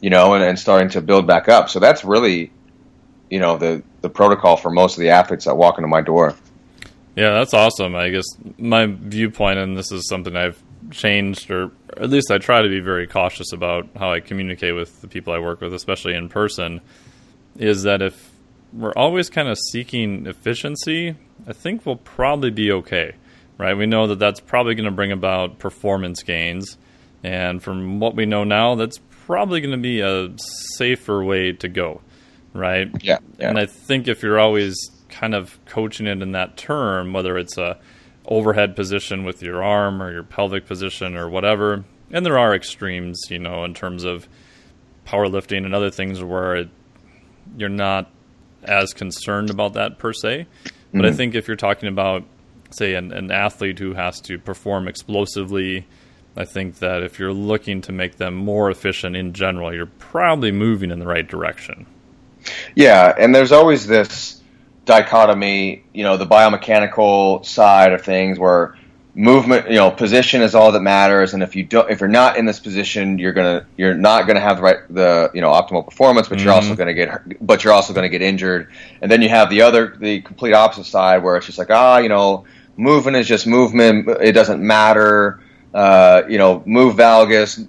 you 0.00 0.10
know, 0.10 0.34
and, 0.34 0.44
and 0.44 0.58
starting 0.58 0.88
to 0.90 1.00
build 1.00 1.26
back 1.26 1.48
up. 1.48 1.68
So 1.68 1.80
that's 1.80 2.04
really, 2.04 2.50
you 3.30 3.40
know, 3.40 3.56
the 3.56 3.82
the 4.02 4.10
protocol 4.10 4.56
for 4.56 4.70
most 4.70 4.96
of 4.96 5.00
the 5.00 5.10
athletes 5.10 5.46
that 5.46 5.56
walk 5.56 5.78
into 5.78 5.88
my 5.88 6.02
door. 6.02 6.34
Yeah, 7.16 7.32
that's 7.32 7.54
awesome. 7.54 7.96
I 7.96 8.10
guess 8.10 8.26
my 8.58 8.86
viewpoint, 8.86 9.58
and 9.58 9.76
this 9.76 9.90
is 9.90 10.06
something 10.06 10.36
I've 10.36 10.62
changed, 10.90 11.50
or 11.50 11.70
at 11.96 12.10
least 12.10 12.30
I 12.30 12.36
try 12.38 12.60
to 12.60 12.68
be 12.68 12.80
very 12.80 13.06
cautious 13.06 13.52
about 13.52 13.88
how 13.96 14.12
I 14.12 14.20
communicate 14.20 14.74
with 14.74 15.00
the 15.00 15.08
people 15.08 15.32
I 15.32 15.38
work 15.38 15.62
with, 15.62 15.72
especially 15.72 16.14
in 16.14 16.28
person, 16.28 16.82
is 17.56 17.84
that 17.84 18.02
if 18.02 18.32
we're 18.72 18.92
always 18.92 19.30
kind 19.30 19.48
of 19.48 19.58
seeking 19.72 20.26
efficiency, 20.26 21.16
I 21.46 21.54
think 21.54 21.86
we'll 21.86 21.96
probably 21.96 22.50
be 22.50 22.70
okay, 22.70 23.14
right? 23.56 23.74
We 23.74 23.86
know 23.86 24.08
that 24.08 24.18
that's 24.18 24.40
probably 24.40 24.74
going 24.74 24.84
to 24.84 24.90
bring 24.90 25.12
about 25.12 25.58
performance 25.58 26.22
gains. 26.22 26.76
And 27.24 27.62
from 27.62 27.98
what 27.98 28.14
we 28.14 28.26
know 28.26 28.44
now, 28.44 28.74
that's 28.74 29.00
probably 29.24 29.60
going 29.60 29.72
to 29.72 29.78
be 29.78 30.00
a 30.00 30.34
safer 30.76 31.24
way 31.24 31.52
to 31.52 31.68
go, 31.68 32.02
right? 32.52 32.90
Yeah, 33.00 33.18
yeah. 33.38 33.48
And 33.48 33.58
I 33.58 33.64
think 33.64 34.06
if 34.06 34.22
you're 34.22 34.38
always 34.38 34.76
kind 35.18 35.34
of 35.34 35.58
coaching 35.64 36.06
it 36.06 36.20
in 36.20 36.32
that 36.32 36.56
term, 36.56 37.12
whether 37.12 37.38
it's 37.38 37.56
a 37.56 37.78
overhead 38.26 38.76
position 38.76 39.24
with 39.24 39.42
your 39.42 39.62
arm 39.62 40.02
or 40.02 40.12
your 40.12 40.22
pelvic 40.22 40.66
position 40.66 41.16
or 41.16 41.28
whatever. 41.28 41.84
And 42.10 42.24
there 42.24 42.38
are 42.38 42.54
extremes, 42.54 43.22
you 43.30 43.38
know, 43.38 43.64
in 43.64 43.72
terms 43.72 44.04
of 44.04 44.28
powerlifting 45.06 45.64
and 45.64 45.74
other 45.74 45.90
things 45.90 46.22
where 46.22 46.56
it, 46.56 46.68
you're 47.56 47.68
not 47.68 48.10
as 48.62 48.92
concerned 48.92 49.50
about 49.50 49.74
that 49.74 49.98
per 49.98 50.12
se. 50.12 50.46
But 50.92 50.98
mm-hmm. 50.98 51.06
I 51.06 51.12
think 51.12 51.34
if 51.34 51.48
you're 51.48 51.56
talking 51.56 51.88
about, 51.88 52.24
say, 52.70 52.94
an, 52.94 53.12
an 53.12 53.30
athlete 53.30 53.78
who 53.78 53.94
has 53.94 54.20
to 54.22 54.38
perform 54.38 54.86
explosively, 54.88 55.86
I 56.36 56.44
think 56.44 56.80
that 56.80 57.02
if 57.02 57.18
you're 57.18 57.32
looking 57.32 57.80
to 57.82 57.92
make 57.92 58.16
them 58.16 58.34
more 58.34 58.70
efficient 58.70 59.16
in 59.16 59.32
general, 59.32 59.74
you're 59.74 59.86
probably 59.86 60.52
moving 60.52 60.90
in 60.90 60.98
the 60.98 61.06
right 61.06 61.26
direction. 61.26 61.86
Yeah, 62.74 63.14
and 63.18 63.34
there's 63.34 63.52
always 63.52 63.86
this 63.86 64.42
dichotomy, 64.86 65.84
you 65.92 66.04
know, 66.04 66.16
the 66.16 66.26
biomechanical 66.26 67.44
side 67.44 67.92
of 67.92 68.02
things 68.02 68.38
where 68.38 68.76
movement, 69.14 69.68
you 69.68 69.76
know, 69.76 69.90
position 69.90 70.42
is 70.42 70.54
all 70.54 70.72
that 70.72 70.80
matters, 70.80 71.34
and 71.34 71.42
if 71.42 71.56
you 71.56 71.64
don't, 71.64 71.90
if 71.90 72.00
you're 72.00 72.08
not 72.08 72.36
in 72.36 72.46
this 72.46 72.60
position, 72.60 73.18
you're 73.18 73.32
gonna, 73.32 73.66
you're 73.76 73.94
not 73.94 74.26
gonna 74.26 74.40
have 74.40 74.58
the 74.58 74.62
right, 74.62 74.76
the 74.88 75.30
you 75.34 75.40
know, 75.40 75.50
optimal 75.50 75.84
performance, 75.84 76.28
but 76.28 76.38
mm-hmm. 76.38 76.46
you're 76.46 76.54
also 76.54 76.68
mm-hmm. 76.68 76.78
gonna 76.78 76.94
get, 76.94 77.46
but 77.46 77.64
you're 77.64 77.72
also 77.72 77.92
gonna 77.92 78.08
get 78.08 78.22
injured, 78.22 78.70
and 79.02 79.10
then 79.10 79.20
you 79.20 79.28
have 79.28 79.50
the 79.50 79.62
other, 79.62 79.96
the 79.98 80.20
complete 80.20 80.52
opposite 80.52 80.84
side 80.84 81.22
where 81.22 81.36
it's 81.36 81.46
just 81.46 81.58
like, 81.58 81.70
ah, 81.70 81.98
you 81.98 82.08
know, 82.08 82.44
movement 82.76 83.16
is 83.16 83.26
just 83.26 83.46
movement, 83.46 84.08
it 84.20 84.32
doesn't 84.32 84.64
matter, 84.64 85.40
uh, 85.74 86.22
you 86.28 86.38
know, 86.38 86.62
move 86.64 86.96
valgus, 86.96 87.66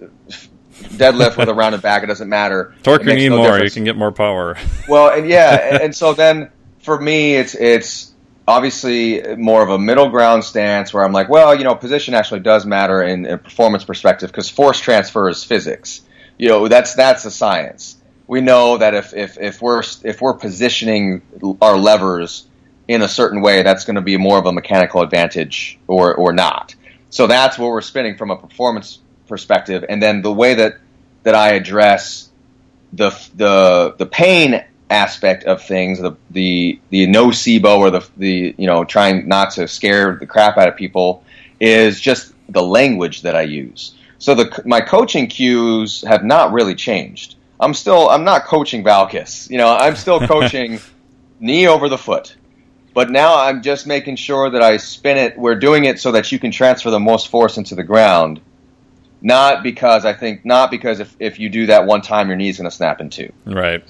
deadlift 0.78 1.38
with 1.38 1.50
a 1.50 1.54
rounded 1.54 1.82
back, 1.82 2.04
it 2.04 2.08
doesn't 2.08 2.30
matter. 2.30 2.76
Torque 2.84 3.04
your 3.04 3.16
knee 3.16 3.30
no 3.30 3.38
more, 3.38 3.46
difference. 3.54 3.74
you 3.74 3.80
can 3.80 3.86
get 3.86 3.96
more 3.96 4.12
power. 4.12 4.58
well, 4.88 5.10
and 5.10 5.28
yeah, 5.28 5.70
and, 5.72 5.82
and 5.82 5.96
so 5.96 6.14
then 6.14 6.52
for 6.88 6.98
me, 6.98 7.36
it's 7.36 7.54
it's 7.54 8.14
obviously 8.48 9.22
more 9.36 9.62
of 9.62 9.70
a 9.70 9.78
middle 9.78 10.08
ground 10.08 10.46
stance 10.46 10.94
where 10.94 11.04
I'm 11.04 11.12
like, 11.12 11.28
well, 11.28 11.54
you 11.54 11.66
know, 11.66 11.76
position 11.76 12.14
actually 12.14 12.40
does 12.40 12.66
matter 12.66 13.04
in 13.04 13.26
a 13.26 13.38
performance 13.38 13.84
perspective 13.84 14.32
because 14.32 14.50
force 14.50 14.80
transfer 14.80 15.28
is 15.28 15.44
physics. 15.44 16.00
You 16.38 16.48
know, 16.48 16.70
that's 16.70 16.96
that's 16.96 17.26
a 17.26 17.32
science. 17.32 17.98
We 18.26 18.40
know 18.40 18.78
that 18.78 18.94
if, 18.94 19.14
if, 19.14 19.38
if 19.38 19.62
we're 19.62 19.84
if 20.06 20.22
we're 20.22 20.36
positioning 20.36 21.24
our 21.62 21.78
levers 21.78 22.48
in 22.88 23.02
a 23.02 23.10
certain 23.10 23.42
way, 23.42 23.64
that's 23.64 23.84
going 23.84 23.98
to 23.98 24.02
be 24.02 24.16
more 24.16 24.40
of 24.40 24.46
a 24.46 24.54
mechanical 24.54 25.02
advantage 25.02 25.78
or 25.88 26.16
or 26.16 26.32
not. 26.32 26.74
So 27.10 27.28
that's 27.28 27.58
what 27.58 27.68
we're 27.68 27.82
spinning 27.82 28.16
from 28.16 28.32
a 28.32 28.38
performance 28.38 29.00
perspective, 29.28 29.84
and 29.90 30.02
then 30.02 30.22
the 30.22 30.32
way 30.32 30.54
that 30.54 30.78
that 31.24 31.36
I 31.36 31.56
address 31.56 32.32
the 32.94 33.10
the 33.36 33.96
the 33.98 34.06
pain 34.06 34.64
aspect 34.90 35.44
of 35.44 35.62
things, 35.64 36.00
the 36.00 36.16
the 36.32 36.80
the 36.90 37.08
nocebo 37.08 37.80
or 37.80 37.92
the 37.92 38.08
the 38.18 38.56
you 38.58 38.68
know 38.68 38.84
trying 38.84 39.28
not 39.28 39.52
to 39.52 39.68
scare 39.68 40.16
the 40.16 40.26
crap 40.26 40.58
out 40.58 40.68
of 40.68 40.76
people, 40.76 41.24
is 41.60 42.00
just 42.00 42.34
the 42.50 42.64
language 42.64 43.22
that 43.24 43.36
I 43.36 43.42
use. 43.42 43.96
So 44.20 44.36
the 44.36 44.62
my 44.66 44.82
coaching 44.82 45.28
cues 45.28 46.04
have 46.08 46.24
not 46.24 46.52
really 46.54 46.76
changed. 46.76 47.36
I'm 47.60 47.74
still 47.74 48.10
I'm 48.10 48.24
not 48.24 48.46
coaching 48.46 48.84
valgus. 48.84 49.50
You 49.50 49.58
know, 49.58 49.76
I'm 49.76 49.96
still 49.96 50.20
coaching 50.28 50.80
knee 51.40 51.68
over 51.68 51.90
the 51.90 51.98
foot. 51.98 52.36
But 52.94 53.12
now 53.12 53.40
I'm 53.40 53.62
just 53.62 53.86
making 53.86 54.16
sure 54.16 54.50
that 54.50 54.64
I 54.64 54.78
spin 54.78 55.18
it. 55.18 55.38
We're 55.38 55.60
doing 55.60 55.86
it 55.86 56.00
so 56.00 56.14
that 56.14 56.32
you 56.32 56.40
can 56.40 56.50
transfer 56.50 56.90
the 56.90 57.00
most 57.00 57.28
force 57.28 57.58
into 57.58 57.76
the 57.76 57.84
ground. 57.84 58.42
Not 59.22 59.62
because 59.62 60.04
I 60.04 60.14
think, 60.14 60.44
not 60.46 60.72
because 60.72 61.00
if, 61.00 61.16
if 61.20 61.40
you 61.40 61.50
do 61.50 61.68
that 61.68 61.86
one 61.86 62.02
time, 62.02 62.28
your 62.28 62.38
knee's 62.38 62.58
going 62.58 62.68
to 62.68 62.76
snap 62.76 63.00
in 63.00 63.12
two. 63.12 63.32
Right 63.46 63.84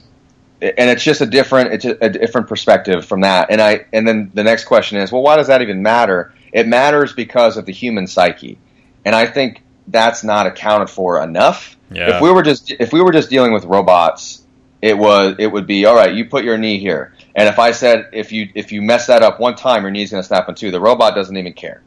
and 0.62 0.90
it's 0.90 1.04
just 1.04 1.22
a 1.22 1.26
different 1.26 1.74
it's 1.74 1.86
a, 1.86 1.98
a, 2.02 2.10
different 2.10 2.48
perspective 2.48 3.06
from 3.06 3.22
that. 3.22 3.52
And 3.52 3.62
i 3.62 3.86
and 3.94 4.08
then 4.08 4.32
the 4.34 4.44
next 4.44 4.66
question 4.66 4.98
is 4.98 5.12
well 5.12 5.22
why 5.22 5.36
does 5.36 5.48
that 5.48 5.62
even 5.62 5.82
matter? 5.82 6.34
It 6.52 6.68
matters 6.68 7.14
because 7.14 7.58
of 7.58 7.66
the 7.66 7.74
human 7.74 8.08
psyche. 8.08 8.58
And 9.06 9.16
i 9.16 9.26
think 9.26 9.64
that's 9.88 10.24
not 10.24 10.48
accounted 10.48 10.90
for 10.90 11.22
enough. 11.22 11.78
Yeah. 11.92 12.16
if 12.16 12.22
we 12.22 12.32
were 12.32 12.44
just 12.44 12.72
if 12.72 12.92
we 12.92 13.02
were 13.02 13.12
just 13.12 13.30
dealing 13.30 13.54
with 13.54 13.66
robots 13.66 14.44
it 14.82 14.98
was 14.98 15.36
it 15.40 15.48
would 15.48 15.66
be 15.66 15.86
all 15.86 15.96
right 15.96 16.14
you 16.14 16.26
put 16.26 16.44
your 16.44 16.58
knee 16.58 16.80
here. 16.80 17.14
And 17.36 17.48
if 17.48 17.60
i 17.60 17.72
said 17.72 18.10
if 18.14 18.32
you 18.32 18.50
if 18.56 18.72
you 18.72 18.82
mess 18.82 19.08
that 19.08 19.22
up 19.22 19.40
one 19.40 19.56
time 19.56 19.84
your 19.84 19.92
knee's 19.92 20.12
going 20.12 20.22
to 20.22 20.28
snap 20.28 20.50
in 20.50 20.56
two. 20.56 20.72
The 20.72 20.82
robot 20.82 21.14
doesn't 21.16 21.36
even 21.38 21.54
care. 21.54 21.84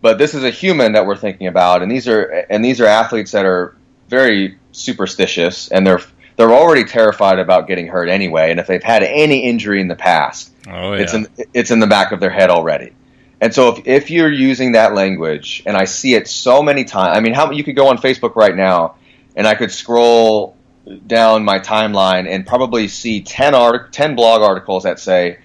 But 0.00 0.18
this 0.18 0.34
is 0.34 0.44
a 0.44 0.50
human 0.50 0.92
that 0.92 1.06
we're 1.06 1.16
thinking 1.16 1.48
about 1.48 1.82
and 1.82 1.90
these 1.90 2.08
are 2.08 2.46
and 2.48 2.64
these 2.64 2.80
are 2.80 2.86
athletes 2.86 3.32
that 3.32 3.44
are 3.44 3.76
very 4.08 4.58
superstitious 4.72 5.68
and 5.68 5.86
they're 5.86 6.00
they're 6.36 6.52
already 6.52 6.84
terrified 6.84 7.38
about 7.38 7.66
getting 7.66 7.88
hurt 7.88 8.08
anyway, 8.08 8.50
and 8.50 8.60
if 8.60 8.66
they've 8.66 8.82
had 8.82 9.02
any 9.02 9.40
injury 9.40 9.80
in 9.80 9.88
the 9.88 9.96
past, 9.96 10.52
oh, 10.68 10.92
yeah. 10.92 11.02
it's 11.02 11.14
in 11.14 11.26
it's 11.54 11.70
in 11.70 11.80
the 11.80 11.86
back 11.86 12.12
of 12.12 12.20
their 12.20 12.30
head 12.30 12.50
already. 12.50 12.92
And 13.40 13.54
so 13.54 13.74
if 13.74 13.86
if 13.86 14.10
you're 14.10 14.32
using 14.32 14.72
that 14.72 14.94
language, 14.94 15.62
and 15.66 15.76
I 15.76 15.84
see 15.84 16.14
it 16.14 16.28
so 16.28 16.62
many 16.62 16.84
times, 16.84 17.16
I 17.16 17.20
mean, 17.20 17.34
how 17.34 17.50
you 17.50 17.64
could 17.64 17.76
go 17.76 17.88
on 17.88 17.98
Facebook 17.98 18.36
right 18.36 18.54
now, 18.54 18.96
and 19.34 19.46
I 19.46 19.54
could 19.54 19.72
scroll 19.72 20.56
down 21.06 21.44
my 21.44 21.58
timeline 21.58 22.28
and 22.28 22.46
probably 22.46 22.86
see 22.86 23.20
10 23.20 23.54
art 23.54 23.92
10 23.92 24.14
blog 24.14 24.42
articles 24.42 24.84
that 24.84 25.00
say, 25.00 25.38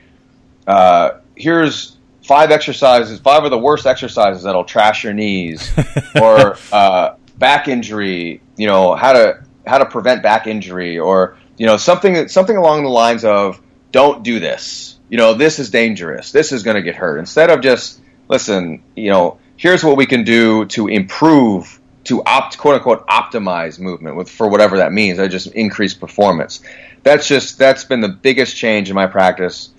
uh, 0.68 1.20
here's 1.36 1.98
five 2.24 2.52
exercises, 2.52 3.20
five 3.20 3.44
of 3.44 3.50
the 3.50 3.58
worst 3.58 3.86
exercises 3.86 4.44
that'll 4.44 4.64
trash 4.64 5.04
your 5.04 5.14
knees, 5.14 5.72
or 6.22 6.58
uh, 6.72 7.16
back 7.38 7.68
injury, 7.68 8.42
you 8.58 8.68
know, 8.68 8.94
how 8.96 9.14
to 9.14 9.44
how 9.66 9.78
to 9.78 9.86
prevent 9.86 10.24
back 10.24 10.48
injury 10.48 11.00
or 11.00 11.38
you 11.58 11.66
know 11.66 11.78
something 11.78 12.28
something 12.28 12.58
along 12.58 12.84
the 12.84 12.90
lines 12.90 13.24
of 13.24 13.62
don't 13.92 14.24
do 14.24 14.40
this. 14.40 14.98
You 15.10 15.18
know, 15.18 15.34
this 15.34 15.60
is 15.60 15.70
dangerous. 15.70 16.32
This 16.32 16.52
is 16.52 16.64
going 16.64 16.76
to 16.76 16.82
get 16.82 16.96
hurt. 16.96 17.20
Instead 17.20 17.50
of 17.50 17.62
just 17.62 18.00
listen, 18.30 18.82
you 18.96 19.12
know, 19.12 19.40
here's 19.58 19.84
what 19.84 19.98
we 19.98 20.06
can 20.06 20.24
do 20.24 20.66
to 20.66 20.88
improve 20.88 21.80
to 22.06 22.24
opt 22.24 22.58
quote 22.58 22.76
unquote 22.76 23.06
optimize 23.08 23.80
movement 23.80 24.16
with 24.16 24.30
for 24.30 24.48
whatever 24.50 24.78
that 24.78 24.92
means. 24.92 25.20
I 25.20 25.28
just 25.28 25.48
increase 25.48 25.94
performance. 25.94 26.62
That's 27.04 27.28
just 27.28 27.58
that's 27.58 27.84
been 27.84 28.02
the 28.02 28.10
biggest 28.10 28.56
change 28.56 28.90
in 28.90 28.96
my 28.96 29.08
practice 29.08 29.70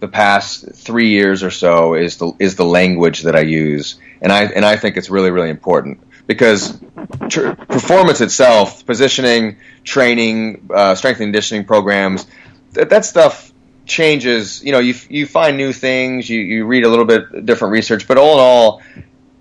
the 0.00 0.08
past 0.08 0.74
three 0.74 1.10
years 1.10 1.42
or 1.42 1.50
so 1.50 1.94
is 1.94 2.16
the 2.16 2.32
is 2.38 2.56
the 2.56 2.64
language 2.64 3.22
that 3.22 3.36
I 3.36 3.42
use, 3.42 3.96
and 4.20 4.32
I 4.32 4.44
and 4.44 4.64
I 4.64 4.76
think 4.76 4.96
it's 4.96 5.10
really 5.10 5.30
really 5.30 5.50
important 5.50 6.00
because 6.32 6.80
tr- 7.28 7.52
performance 7.52 8.20
itself, 8.20 8.84
positioning, 8.86 9.58
training, 9.84 10.68
uh, 10.72 10.94
strength 10.94 11.20
and 11.20 11.26
conditioning 11.26 11.64
programs, 11.64 12.26
that, 12.72 12.90
that 12.90 13.04
stuff 13.04 13.52
changes. 13.86 14.62
You 14.62 14.72
know, 14.72 14.78
you 14.78 14.94
you 15.08 15.26
find 15.26 15.56
new 15.56 15.72
things, 15.72 16.28
you 16.28 16.40
you 16.40 16.66
read 16.66 16.84
a 16.84 16.88
little 16.88 17.04
bit 17.04 17.44
different 17.44 17.72
research, 17.72 18.06
but 18.08 18.18
all 18.18 18.34
in 18.34 18.40
all, 18.40 18.82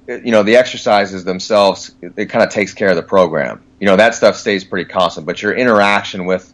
you 0.07 0.31
know, 0.31 0.43
the 0.43 0.57
exercises 0.57 1.23
themselves, 1.23 1.95
it 2.01 2.25
kind 2.27 2.43
of 2.43 2.51
takes 2.51 2.73
care 2.73 2.89
of 2.89 2.95
the 2.95 3.03
program. 3.03 3.63
You 3.79 3.87
know, 3.87 3.95
that 3.95 4.15
stuff 4.15 4.35
stays 4.35 4.63
pretty 4.63 4.89
constant, 4.89 5.25
but 5.25 5.41
your 5.41 5.53
interaction 5.53 6.25
with 6.25 6.53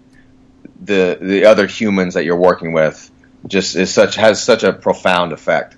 the 0.80 1.18
the 1.20 1.46
other 1.46 1.68
humans 1.68 2.14
that 2.14 2.26
you're 2.26 2.38
working 2.38 2.74
with 2.74 3.12
just 3.48 3.76
is 3.76 3.94
such 3.94 4.16
has 4.16 4.42
such 4.42 4.64
a 4.64 4.74
profound 4.74 5.32
effect. 5.32 5.76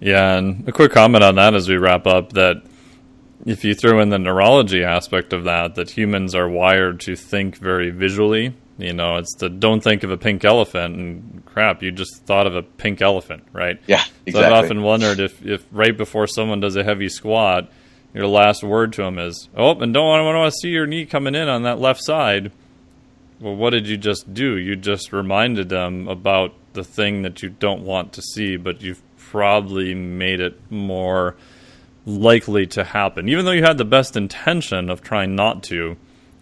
Yeah, 0.00 0.36
and 0.36 0.68
a 0.68 0.72
quick 0.72 0.92
comment 0.92 1.24
on 1.24 1.36
that 1.36 1.54
as 1.54 1.68
we 1.68 1.76
wrap 1.76 2.06
up 2.06 2.34
that 2.34 2.62
if 3.46 3.64
you 3.64 3.74
throw 3.74 4.00
in 4.00 4.08
the 4.08 4.18
neurology 4.18 4.84
aspect 4.84 5.32
of 5.32 5.44
that, 5.44 5.74
that 5.74 5.90
humans 5.90 6.34
are 6.34 6.48
wired 6.48 7.00
to 7.00 7.16
think 7.16 7.58
very 7.58 7.90
visually. 7.90 8.54
You 8.78 8.92
know, 8.92 9.16
it's 9.16 9.34
the 9.36 9.48
don't 9.48 9.82
think 9.82 10.02
of 10.02 10.10
a 10.10 10.16
pink 10.16 10.44
elephant 10.44 10.96
and 10.96 11.42
crap, 11.46 11.82
you 11.82 11.92
just 11.92 12.24
thought 12.24 12.46
of 12.46 12.56
a 12.56 12.62
pink 12.62 13.00
elephant, 13.00 13.44
right? 13.52 13.80
Yeah, 13.86 14.02
exactly. 14.26 14.32
So 14.32 14.42
I've 14.42 14.64
often 14.64 14.82
wondered 14.82 15.20
if, 15.20 15.44
if 15.46 15.64
right 15.70 15.96
before 15.96 16.26
someone 16.26 16.60
does 16.60 16.74
a 16.74 16.82
heavy 16.82 17.08
squat, 17.08 17.70
your 18.12 18.26
last 18.26 18.64
word 18.64 18.92
to 18.94 19.02
them 19.02 19.18
is, 19.18 19.48
"Oh, 19.56 19.78
and 19.78 19.94
don't 19.94 20.24
want 20.24 20.52
to 20.52 20.58
see 20.60 20.70
your 20.70 20.86
knee 20.86 21.06
coming 21.06 21.34
in 21.34 21.48
on 21.48 21.62
that 21.62 21.78
left 21.78 22.02
side." 22.02 22.50
Well, 23.40 23.56
what 23.56 23.70
did 23.70 23.86
you 23.86 23.96
just 23.96 24.32
do? 24.32 24.56
You 24.56 24.76
just 24.76 25.12
reminded 25.12 25.68
them 25.68 26.08
about 26.08 26.54
the 26.72 26.84
thing 26.84 27.22
that 27.22 27.42
you 27.42 27.50
don't 27.50 27.82
want 27.82 28.12
to 28.14 28.22
see, 28.22 28.56
but 28.56 28.82
you've 28.82 29.02
probably 29.16 29.94
made 29.94 30.40
it 30.40 30.58
more 30.70 31.36
likely 32.06 32.66
to 32.66 32.84
happen. 32.84 33.28
Even 33.28 33.44
though 33.44 33.52
you 33.52 33.62
had 33.62 33.78
the 33.78 33.84
best 33.84 34.16
intention 34.16 34.90
of 34.90 35.02
trying 35.02 35.34
not 35.34 35.62
to, 35.64 35.96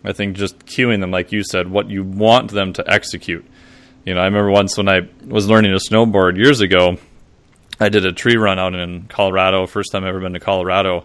I 0.04 0.12
think 0.12 0.36
just 0.36 0.58
cueing 0.66 1.00
them, 1.00 1.10
like 1.10 1.32
you 1.32 1.44
said, 1.44 1.70
what 1.70 1.88
you 1.88 2.02
want 2.02 2.50
them 2.50 2.72
to 2.74 2.90
execute. 2.90 3.44
You 4.04 4.14
know, 4.14 4.20
I 4.20 4.24
remember 4.24 4.50
once 4.50 4.76
when 4.76 4.88
I 4.88 5.08
was 5.24 5.48
learning 5.48 5.72
to 5.72 5.78
snowboard 5.78 6.36
years 6.36 6.60
ago, 6.60 6.98
I 7.78 7.88
did 7.88 8.04
a 8.04 8.12
tree 8.12 8.36
run 8.36 8.58
out 8.58 8.74
in 8.74 9.06
Colorado, 9.08 9.66
first 9.66 9.92
time 9.92 10.04
I 10.04 10.08
ever 10.08 10.20
been 10.20 10.32
to 10.32 10.40
Colorado. 10.40 11.04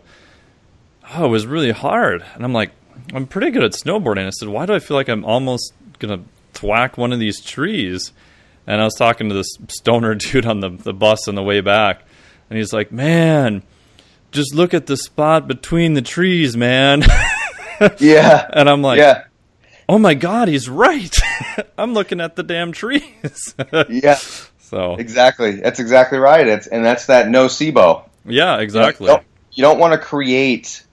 Oh, 1.13 1.25
it 1.25 1.29
was 1.29 1.45
really 1.45 1.71
hard. 1.71 2.25
And 2.33 2.43
I'm 2.43 2.53
like, 2.53 2.71
I'm 3.13 3.27
pretty 3.27 3.51
good 3.51 3.63
at 3.63 3.71
snowboarding. 3.71 4.25
I 4.25 4.31
said, 4.31 4.49
why 4.49 4.65
do 4.65 4.73
I 4.73 4.79
feel 4.79 4.97
like 4.97 5.09
I'm 5.09 5.23
almost 5.23 5.73
going 5.99 6.19
to 6.19 6.25
thwack 6.53 6.97
one 6.97 7.13
of 7.13 7.19
these 7.19 7.39
trees? 7.39 8.11
And 8.65 8.81
I 8.81 8.83
was 8.83 8.95
talking 8.95 9.29
to 9.29 9.35
this 9.35 9.57
stoner 9.69 10.15
dude 10.15 10.45
on 10.45 10.59
the, 10.59 10.69
the 10.69 10.93
bus 10.93 11.27
on 11.27 11.35
the 11.35 11.43
way 11.43 11.61
back. 11.61 12.03
And 12.49 12.57
he's 12.57 12.73
like, 12.73 12.91
man, 12.91 13.61
just 14.31 14.53
look 14.53 14.73
at 14.73 14.85
the 14.85 14.97
spot 14.97 15.47
between 15.47 15.93
the 15.93 16.01
trees, 16.01 16.55
man. 16.57 17.03
yeah. 17.99 18.47
And 18.53 18.69
I'm 18.69 18.81
like, 18.81 18.99
yeah. 18.99 19.25
oh 19.87 19.99
my 19.99 20.13
God, 20.13 20.47
he's 20.47 20.67
right. 20.67 21.15
I'm 21.77 21.93
looking 21.93 22.21
at 22.21 22.35
the 22.35 22.43
damn 22.43 22.71
trees. 22.71 23.55
yeah. 23.89 24.19
So 24.59 24.95
exactly, 24.95 25.61
that's 25.61 25.79
exactly 25.79 26.17
right. 26.17 26.45
It's 26.45 26.67
and 26.67 26.83
that's 26.83 27.05
that 27.05 27.27
nocebo. 27.27 28.03
Yeah, 28.25 28.59
exactly. 28.59 29.05
You 29.05 29.13
don't, 29.13 29.23
you 29.53 29.61
don't 29.61 29.79
want 29.79 29.93
to 29.93 29.99
create 29.99 30.83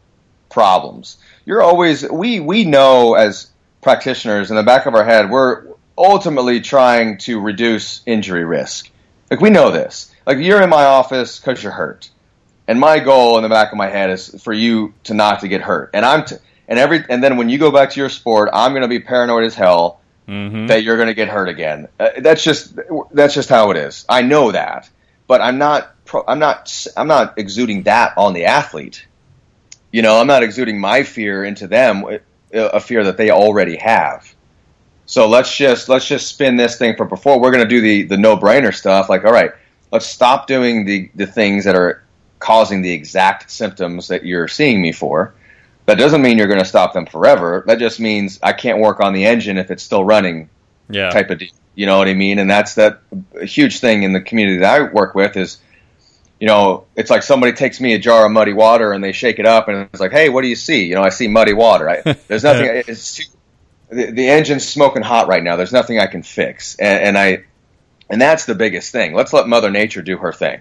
problems. 0.49 1.16
You're 1.45 1.62
always 1.62 2.09
we 2.09 2.39
we 2.39 2.64
know 2.64 3.14
as 3.14 3.51
practitioners 3.82 4.51
in 4.51 4.57
the 4.57 4.62
back 4.62 4.87
of 4.87 4.95
our 4.95 5.05
head 5.05 5.30
we're 5.30 5.66
ultimately 5.99 6.61
trying 6.61 7.18
to 7.18 7.41
reduce 7.41 8.03
injury 8.07 8.45
risk. 8.45 8.91
Like 9.30 9.41
we 9.41 9.51
know 9.51 9.70
this. 9.70 10.14
Like 10.26 10.39
you're 10.39 10.62
in 10.62 10.70
my 10.70 10.85
office 10.85 11.39
because 11.39 11.62
you're 11.62 11.72
hurt, 11.72 12.11
and 12.68 12.78
my 12.80 12.98
goal 12.98 13.36
in 13.36 13.42
the 13.42 13.48
back 13.48 13.72
of 13.72 13.78
my 13.78 13.88
head 13.88 14.10
is 14.10 14.42
for 14.42 14.52
you 14.52 14.94
to 15.04 15.14
not 15.14 15.40
to 15.40 15.48
get 15.48 15.60
hurt. 15.60 15.90
And 15.94 16.04
I'm 16.04 16.24
t- 16.24 16.36
and 16.68 16.78
every 16.78 17.04
and 17.08 17.22
then 17.22 17.36
when 17.36 17.48
you 17.48 17.58
go 17.58 17.70
back 17.70 17.90
to 17.90 18.00
your 18.00 18.08
sport, 18.08 18.50
I'm 18.52 18.72
going 18.72 18.82
to 18.82 18.88
be 18.88 19.00
paranoid 19.00 19.44
as 19.44 19.54
hell 19.54 20.00
Mhm. 20.28 20.68
that 20.68 20.82
you're 20.82 20.96
going 20.96 21.08
to 21.08 21.14
get 21.14 21.28
hurt 21.28 21.50
again. 21.50 21.88
Uh, 22.00 22.08
that's 22.18 22.42
just 22.42 22.78
that's 23.12 23.34
just 23.34 23.50
how 23.50 23.70
it 23.70 23.76
is. 23.76 24.06
I 24.08 24.22
know 24.22 24.52
that, 24.52 24.88
but 25.26 25.42
I'm 25.42 25.58
not 25.58 25.94
pro- 26.06 26.24
I'm 26.26 26.38
not 26.38 26.86
I'm 26.96 27.08
not 27.08 27.34
exuding 27.36 27.82
that 27.82 28.14
on 28.16 28.32
the 28.32 28.46
athlete. 28.46 29.06
You 29.92 30.00
know, 30.02 30.18
I'm 30.18 30.26
not 30.26 30.42
exuding 30.42 30.80
my 30.80 31.02
fear 31.02 31.44
into 31.44 31.66
them, 31.66 32.04
uh, 32.06 32.18
a 32.52 32.80
fear 32.80 33.04
that 33.04 33.16
they 33.18 33.30
already 33.30 33.76
have. 33.76 34.34
So 35.06 35.28
let's 35.28 35.54
just 35.54 35.90
let's 35.90 36.08
just 36.08 36.26
spin 36.28 36.56
this 36.56 36.78
thing 36.78 36.96
from 36.96 37.08
before. 37.10 37.38
We're 37.38 37.52
going 37.52 37.64
to 37.64 37.68
do 37.68 37.82
the 37.82 38.04
the 38.04 38.16
no 38.16 38.38
brainer 38.38 38.74
stuff. 38.74 39.10
Like, 39.10 39.26
all 39.26 39.32
right, 39.32 39.50
let's 39.92 40.06
stop 40.06 40.46
doing 40.46 40.86
the 40.86 41.10
the 41.14 41.26
things 41.26 41.64
that 41.66 41.74
are 41.76 42.02
causing 42.45 42.82
the 42.82 42.92
exact 42.92 43.51
symptoms 43.51 44.09
that 44.09 44.26
you're 44.26 44.49
seeing 44.49 44.82
me 44.82 44.92
for. 44.92 45.34
That 45.86 45.97
doesn't 45.97 46.20
mean 46.20 46.36
you're 46.36 46.47
going 46.47 46.61
to 46.61 46.66
stop 46.66 46.92
them 46.92 47.07
forever. 47.07 47.64
That 47.66 47.78
just 47.78 47.99
means 47.99 48.38
I 48.42 48.53
can't 48.53 48.80
work 48.80 49.01
on 49.01 49.14
the 49.14 49.24
engine 49.24 49.57
if 49.57 49.70
it's 49.70 49.82
still 49.82 50.05
running 50.05 50.51
Yeah. 50.90 51.09
type 51.09 51.30
of 51.30 51.38
deal. 51.38 51.49
You 51.74 51.86
know 51.86 51.97
what 51.97 52.07
I 52.07 52.12
mean? 52.12 52.38
And 52.38 52.51
that's 52.51 52.74
that 52.74 53.01
a 53.40 53.47
huge 53.47 53.80
thing 53.80 54.03
in 54.03 54.12
the 54.12 54.20
community 54.20 54.59
that 54.59 54.74
I 54.78 54.92
work 54.92 55.14
with 55.14 55.38
is, 55.38 55.57
you 56.38 56.47
know, 56.47 56.84
it's 56.97 57.09
like 57.09 57.22
somebody 57.22 57.55
takes 57.55 57.80
me 57.80 57.95
a 57.95 57.99
jar 57.99 58.26
of 58.26 58.32
muddy 58.32 58.53
water 58.53 58.92
and 58.92 59.03
they 59.03 59.12
shake 59.12 59.38
it 59.38 59.47
up 59.47 59.68
and 59.68 59.88
it's 59.92 60.01
like, 60.01 60.12
hey, 60.12 60.28
what 60.28 60.42
do 60.42 60.49
you 60.49 60.57
see? 60.57 60.84
You 60.84 60.97
know, 60.97 61.03
I 61.03 61.09
see 61.09 61.28
muddy 61.28 61.55
water. 61.55 61.88
I, 61.88 62.03
there's 62.28 62.45
nothing. 62.51 62.66
It's 62.86 63.16
too, 63.16 63.24
the, 63.88 64.11
the 64.11 64.28
engine's 64.28 64.68
smoking 64.68 65.03
hot 65.03 65.28
right 65.28 65.42
now. 65.42 65.57
There's 65.57 65.72
nothing 65.72 65.99
I 65.99 66.07
can 66.09 66.22
fix, 66.22 66.76
and, 66.76 67.03
and 67.05 67.18
I, 67.18 67.45
and 68.11 68.20
that's 68.20 68.45
the 68.45 68.55
biggest 68.55 68.92
thing. 68.92 69.14
Let's 69.14 69.32
let 69.32 69.49
Mother 69.49 69.70
Nature 69.70 70.03
do 70.03 70.18
her 70.18 70.32
thing. 70.32 70.61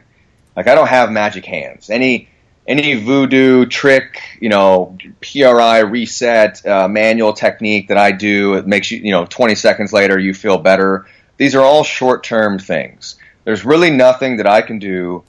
Like 0.56 0.68
I 0.68 0.76
don't 0.76 0.88
have 0.88 1.12
magic 1.12 1.46
hands. 1.46 1.90
Any 1.90 2.30
any 2.68 2.96
voodoo 2.96 3.66
trick, 3.66 4.22
you 4.40 4.50
know, 4.50 4.98
PRI 5.22 5.80
reset 5.80 6.66
uh, 6.66 6.88
manual 6.88 7.34
technique 7.34 7.90
that 7.90 7.98
I 7.98 8.12
do 8.12 8.54
it 8.54 8.66
makes 8.66 8.90
you, 8.90 9.00
you 9.00 9.12
know, 9.12 9.26
20 9.26 9.56
seconds 9.56 9.92
later 9.92 10.18
you 10.18 10.34
feel 10.34 10.58
better. 10.58 11.06
These 11.38 11.56
are 11.56 11.62
all 11.62 11.84
short 11.84 12.24
term 12.24 12.60
things. 12.60 13.16
There's 13.44 13.66
really 13.66 13.92
nothing 13.92 14.38
that 14.38 14.48
I 14.48 14.62
can 14.62 14.80
do 14.80 15.24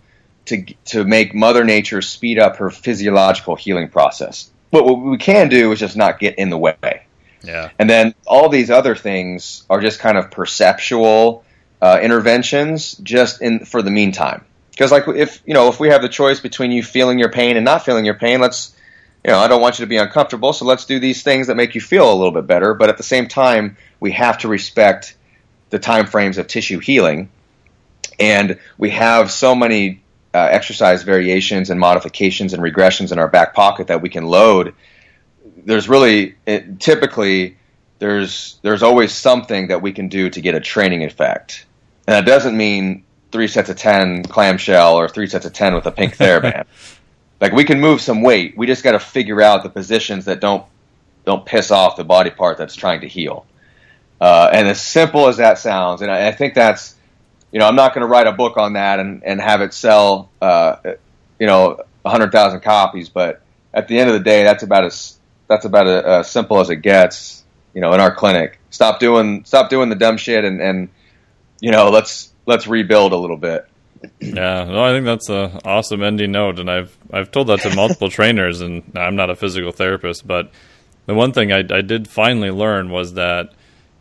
to 0.46 0.64
to 0.86 1.04
make 1.04 1.34
Mother 1.34 1.64
Nature 1.64 2.02
speed 2.02 2.38
up 2.38 2.56
her 2.56 2.70
physiological 2.70 3.56
healing 3.56 3.88
process. 3.88 4.50
But 4.70 4.84
what 4.84 5.00
we 5.00 5.18
can 5.18 5.48
do 5.48 5.72
is 5.72 5.78
just 5.78 5.96
not 5.96 6.18
get 6.18 6.36
in 6.36 6.50
the 6.50 6.58
way. 6.58 7.06
Yeah. 7.42 7.70
And 7.78 7.88
then 7.88 8.14
all 8.26 8.48
these 8.48 8.70
other 8.70 8.96
things 8.96 9.64
are 9.68 9.80
just 9.80 10.00
kind 10.00 10.18
of 10.18 10.30
perceptual 10.30 11.44
uh, 11.80 12.00
interventions, 12.02 12.94
just 12.94 13.42
in 13.42 13.64
for 13.64 13.82
the 13.82 13.90
meantime. 13.90 14.44
Because 14.74 14.90
like 14.90 15.06
if 15.06 15.40
you 15.46 15.54
know 15.54 15.68
if 15.68 15.78
we 15.78 15.88
have 15.88 16.02
the 16.02 16.08
choice 16.08 16.40
between 16.40 16.72
you 16.72 16.82
feeling 16.82 17.18
your 17.18 17.30
pain 17.30 17.56
and 17.56 17.64
not 17.64 17.84
feeling 17.84 18.04
your 18.04 18.14
pain, 18.14 18.40
let's 18.40 18.74
you 19.24 19.30
know 19.30 19.38
I 19.38 19.46
don't 19.46 19.60
want 19.60 19.78
you 19.78 19.84
to 19.84 19.88
be 19.88 19.98
uncomfortable, 19.98 20.52
so 20.52 20.64
let's 20.64 20.84
do 20.84 20.98
these 20.98 21.22
things 21.22 21.46
that 21.46 21.54
make 21.54 21.76
you 21.76 21.80
feel 21.80 22.12
a 22.12 22.16
little 22.16 22.32
bit 22.32 22.48
better. 22.48 22.74
But 22.74 22.88
at 22.88 22.96
the 22.96 23.04
same 23.04 23.28
time, 23.28 23.76
we 24.00 24.10
have 24.12 24.38
to 24.38 24.48
respect 24.48 25.16
the 25.70 25.78
time 25.78 26.06
frames 26.06 26.38
of 26.38 26.48
tissue 26.48 26.80
healing, 26.80 27.30
and 28.18 28.58
we 28.76 28.90
have 28.90 29.30
so 29.30 29.54
many 29.54 30.02
uh, 30.34 30.48
exercise 30.50 31.04
variations 31.04 31.70
and 31.70 31.78
modifications 31.78 32.52
and 32.52 32.60
regressions 32.60 33.12
in 33.12 33.20
our 33.20 33.28
back 33.28 33.54
pocket 33.54 33.86
that 33.86 34.02
we 34.02 34.08
can 34.08 34.24
load. 34.24 34.74
There's 35.64 35.88
really 35.88 36.34
it, 36.46 36.80
typically 36.80 37.58
there's 38.00 38.58
there's 38.62 38.82
always 38.82 39.12
something 39.12 39.68
that 39.68 39.82
we 39.82 39.92
can 39.92 40.08
do 40.08 40.30
to 40.30 40.40
get 40.40 40.56
a 40.56 40.60
training 40.60 41.04
effect, 41.04 41.64
and 42.08 42.14
that 42.16 42.26
doesn't 42.26 42.56
mean 42.56 43.04
three 43.34 43.48
sets 43.48 43.68
of 43.68 43.76
ten 43.76 44.22
clamshell 44.22 44.94
or 44.94 45.08
three 45.08 45.26
sets 45.26 45.44
of 45.44 45.52
ten 45.52 45.74
with 45.74 45.84
a 45.86 45.90
pink 45.90 46.16
TheraBand. 46.18 46.66
like 47.40 47.52
we 47.52 47.64
can 47.64 47.80
move 47.80 48.00
some 48.00 48.22
weight, 48.22 48.56
we 48.56 48.64
just 48.64 48.84
got 48.84 48.92
to 48.92 49.00
figure 49.00 49.42
out 49.42 49.64
the 49.64 49.68
positions 49.68 50.26
that 50.26 50.40
don't 50.40 50.64
don't 51.24 51.44
piss 51.44 51.72
off 51.72 51.96
the 51.96 52.04
body 52.04 52.30
part 52.30 52.56
that's 52.58 52.76
trying 52.76 53.00
to 53.00 53.08
heal. 53.08 53.44
Uh, 54.20 54.50
and 54.52 54.68
as 54.68 54.80
simple 54.80 55.26
as 55.26 55.38
that 55.38 55.58
sounds, 55.58 56.00
and 56.00 56.12
I, 56.12 56.28
I 56.28 56.32
think 56.32 56.54
that's 56.54 56.94
you 57.50 57.58
know 57.58 57.66
I'm 57.66 57.74
not 57.74 57.92
going 57.92 58.02
to 58.02 58.06
write 58.06 58.28
a 58.28 58.32
book 58.32 58.56
on 58.56 58.74
that 58.74 59.00
and 59.00 59.24
and 59.24 59.40
have 59.40 59.62
it 59.62 59.74
sell 59.74 60.30
uh, 60.40 60.76
you 61.40 61.48
know 61.48 61.82
hundred 62.06 62.30
thousand 62.30 62.60
copies, 62.60 63.08
but 63.08 63.42
at 63.72 63.88
the 63.88 63.98
end 63.98 64.10
of 64.10 64.14
the 64.14 64.22
day, 64.22 64.44
that's 64.44 64.62
about 64.62 64.84
as 64.84 65.18
that's 65.48 65.64
about 65.64 65.88
as, 65.88 66.04
as 66.04 66.30
simple 66.30 66.60
as 66.60 66.70
it 66.70 66.76
gets. 66.76 67.42
You 67.74 67.80
know, 67.80 67.92
in 67.94 67.98
our 67.98 68.14
clinic, 68.14 68.60
stop 68.70 69.00
doing 69.00 69.44
stop 69.44 69.70
doing 69.70 69.88
the 69.88 69.96
dumb 69.96 70.18
shit, 70.18 70.44
and 70.44 70.60
and 70.60 70.88
you 71.60 71.72
know, 71.72 71.90
let's 71.90 72.32
let's 72.46 72.66
rebuild 72.66 73.12
a 73.12 73.16
little 73.16 73.36
bit. 73.36 73.66
Yeah, 74.20 74.64
no, 74.64 74.84
I 74.84 74.90
think 74.90 75.06
that's 75.06 75.28
an 75.30 75.60
awesome 75.64 76.02
ending 76.02 76.32
note, 76.32 76.58
and 76.58 76.70
I've 76.70 76.96
I've 77.12 77.30
told 77.30 77.46
that 77.48 77.60
to 77.60 77.74
multiple 77.74 78.10
trainers, 78.18 78.60
and 78.60 78.82
I'm 78.94 79.16
not 79.16 79.30
a 79.30 79.36
physical 79.36 79.72
therapist, 79.72 80.26
but 80.26 80.50
the 81.06 81.14
one 81.14 81.32
thing 81.32 81.52
I, 81.52 81.58
I 81.58 81.80
did 81.80 82.08
finally 82.08 82.50
learn 82.50 82.90
was 82.90 83.14
that 83.14 83.52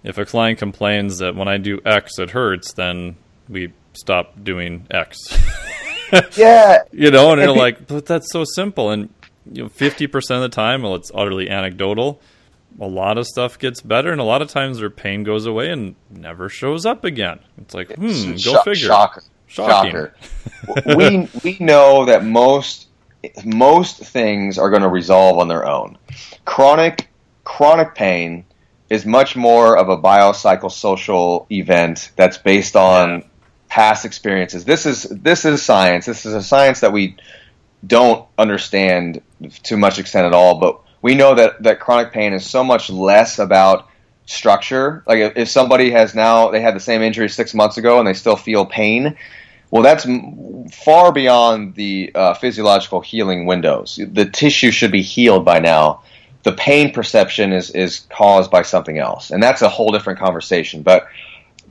if 0.03 0.17
a 0.17 0.25
client 0.25 0.59
complains 0.59 1.19
that 1.19 1.35
when 1.35 1.47
I 1.47 1.57
do 1.57 1.79
X 1.85 2.19
it 2.19 2.31
hurts, 2.31 2.73
then 2.73 3.15
we 3.47 3.71
stop 3.93 4.43
doing 4.43 4.87
X. 4.91 5.17
Yeah, 6.37 6.83
you 6.91 7.09
know, 7.09 7.31
and 7.31 7.41
you're 7.41 7.55
like, 7.55 7.87
but 7.87 8.05
that's 8.05 8.31
so 8.31 8.43
simple, 8.43 8.91
and 8.91 9.09
you 9.51 9.63
know, 9.63 9.69
fifty 9.69 10.05
percent 10.05 10.43
of 10.43 10.51
the 10.51 10.55
time, 10.55 10.83
well, 10.83 10.93
it's 10.93 11.11
utterly 11.11 11.49
anecdotal. 11.49 12.21
A 12.81 12.87
lot 12.87 13.17
of 13.17 13.27
stuff 13.27 13.59
gets 13.59 13.81
better, 13.81 14.11
and 14.11 14.19
a 14.19 14.23
lot 14.23 14.41
of 14.41 14.49
times 14.49 14.79
their 14.79 14.89
pain 14.89 15.23
goes 15.23 15.45
away 15.45 15.69
and 15.69 15.95
never 16.09 16.49
shows 16.49 16.85
up 16.85 17.03
again. 17.03 17.39
It's 17.59 17.73
like, 17.73 17.93
hmm, 17.95 18.31
go 18.31 18.37
Shock- 18.37 18.63
figure. 18.65 18.87
Shocker. 18.87 19.23
Shocking. 19.47 19.91
Shocker. 19.91 20.15
we 20.97 21.29
we 21.43 21.57
know 21.59 22.05
that 22.05 22.25
most 22.25 22.87
most 23.45 23.99
things 23.99 24.57
are 24.57 24.69
going 24.69 24.81
to 24.81 24.89
resolve 24.89 25.37
on 25.37 25.47
their 25.47 25.67
own. 25.67 25.97
Chronic 26.45 27.09
chronic 27.43 27.93
pain 27.95 28.45
is 28.89 29.05
much 29.05 29.35
more 29.35 29.77
of 29.77 29.89
a 29.89 29.97
biopsychosocial 29.97 31.45
event 31.51 32.11
that's 32.15 32.37
based 32.37 32.75
on 32.75 33.19
Yeah. 33.19 33.25
past 33.69 34.05
experiences. 34.05 34.65
This 34.65 34.85
is 34.85 35.03
this 35.03 35.45
is 35.45 35.61
science. 35.61 36.05
This 36.05 36.25
is 36.25 36.33
a 36.33 36.41
science 36.43 36.79
that 36.81 36.91
we 36.91 37.15
don't 37.85 38.25
understand 38.37 39.21
to 39.63 39.77
much 39.77 39.99
extent 39.99 40.25
at 40.25 40.33
all, 40.33 40.59
but 40.59 40.79
we 41.03 41.13
know 41.13 41.35
that, 41.35 41.61
that 41.61 41.79
chronic 41.79 42.11
pain 42.11 42.33
is 42.33 42.49
so 42.49 42.63
much 42.63 42.89
less 42.89 43.37
about 43.37 43.89
structure. 44.25 45.03
Like 45.05 45.19
if, 45.19 45.37
if 45.37 45.49
somebody 45.49 45.91
has 45.91 46.15
now 46.15 46.49
they 46.49 46.61
had 46.61 46.75
the 46.75 46.79
same 46.79 47.03
injury 47.03 47.29
six 47.29 47.53
months 47.53 47.77
ago 47.77 47.99
and 47.99 48.07
they 48.07 48.13
still 48.13 48.37
feel 48.37 48.65
pain, 48.65 49.17
well, 49.69 49.83
that's 49.83 50.07
far 50.71 51.11
beyond 51.11 51.75
the 51.75 52.11
uh, 52.15 52.33
physiological 52.35 53.01
healing 53.01 53.45
windows. 53.45 53.99
The 54.01 54.25
tissue 54.25 54.71
should 54.71 54.91
be 54.91 55.01
healed 55.01 55.45
by 55.45 55.59
now. 55.59 56.03
The 56.43 56.53
pain 56.53 56.93
perception 56.93 57.53
is 57.53 57.69
is 57.71 58.01
caused 58.09 58.49
by 58.49 58.63
something 58.63 58.97
else, 58.97 59.31
and 59.31 59.41
that's 59.43 59.61
a 59.61 59.69
whole 59.69 59.91
different 59.91 60.19
conversation. 60.19 60.83
But 60.83 61.07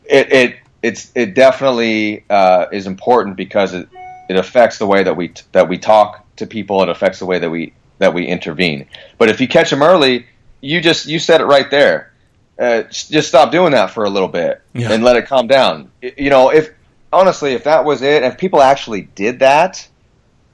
it 0.04 0.32
it 0.32 0.56
it's 0.82 1.10
it 1.14 1.34
definitely 1.34 2.24
uh, 2.28 2.66
is 2.72 2.86
important 2.86 3.36
because 3.36 3.72
it 3.72 3.88
it 4.28 4.36
affects 4.36 4.78
the 4.78 4.86
way 4.86 5.04
that 5.04 5.16
we 5.16 5.28
t- 5.28 5.42
that 5.52 5.68
we 5.68 5.78
talk 5.78 6.24
to 6.36 6.46
people. 6.46 6.82
It 6.82 6.88
affects 6.88 7.18
the 7.18 7.26
way 7.26 7.38
that 7.38 7.50
we 7.50 7.72
that 8.02 8.14
we 8.14 8.26
intervene. 8.26 8.86
But 9.18 9.28
if 9.30 9.40
you 9.40 9.48
catch 9.48 9.70
them 9.70 9.82
early, 9.82 10.26
you 10.60 10.80
just 10.80 11.06
you 11.06 11.18
said 11.18 11.40
it 11.40 11.44
right 11.46 11.70
there. 11.70 12.12
Uh, 12.58 12.82
just 12.90 13.28
stop 13.28 13.50
doing 13.50 13.72
that 13.72 13.90
for 13.90 14.04
a 14.04 14.10
little 14.10 14.28
bit 14.28 14.60
Yeah. 14.74 14.92
and 14.92 15.02
let 15.02 15.16
it 15.16 15.26
calm 15.26 15.46
down. 15.48 15.90
You 16.02 16.30
know, 16.30 16.50
if 16.50 16.70
honestly, 17.12 17.54
if 17.54 17.64
that 17.64 17.84
was 17.84 18.02
it, 18.02 18.22
if 18.22 18.38
people 18.38 18.60
actually 18.62 19.02
did 19.14 19.38
that, 19.40 19.88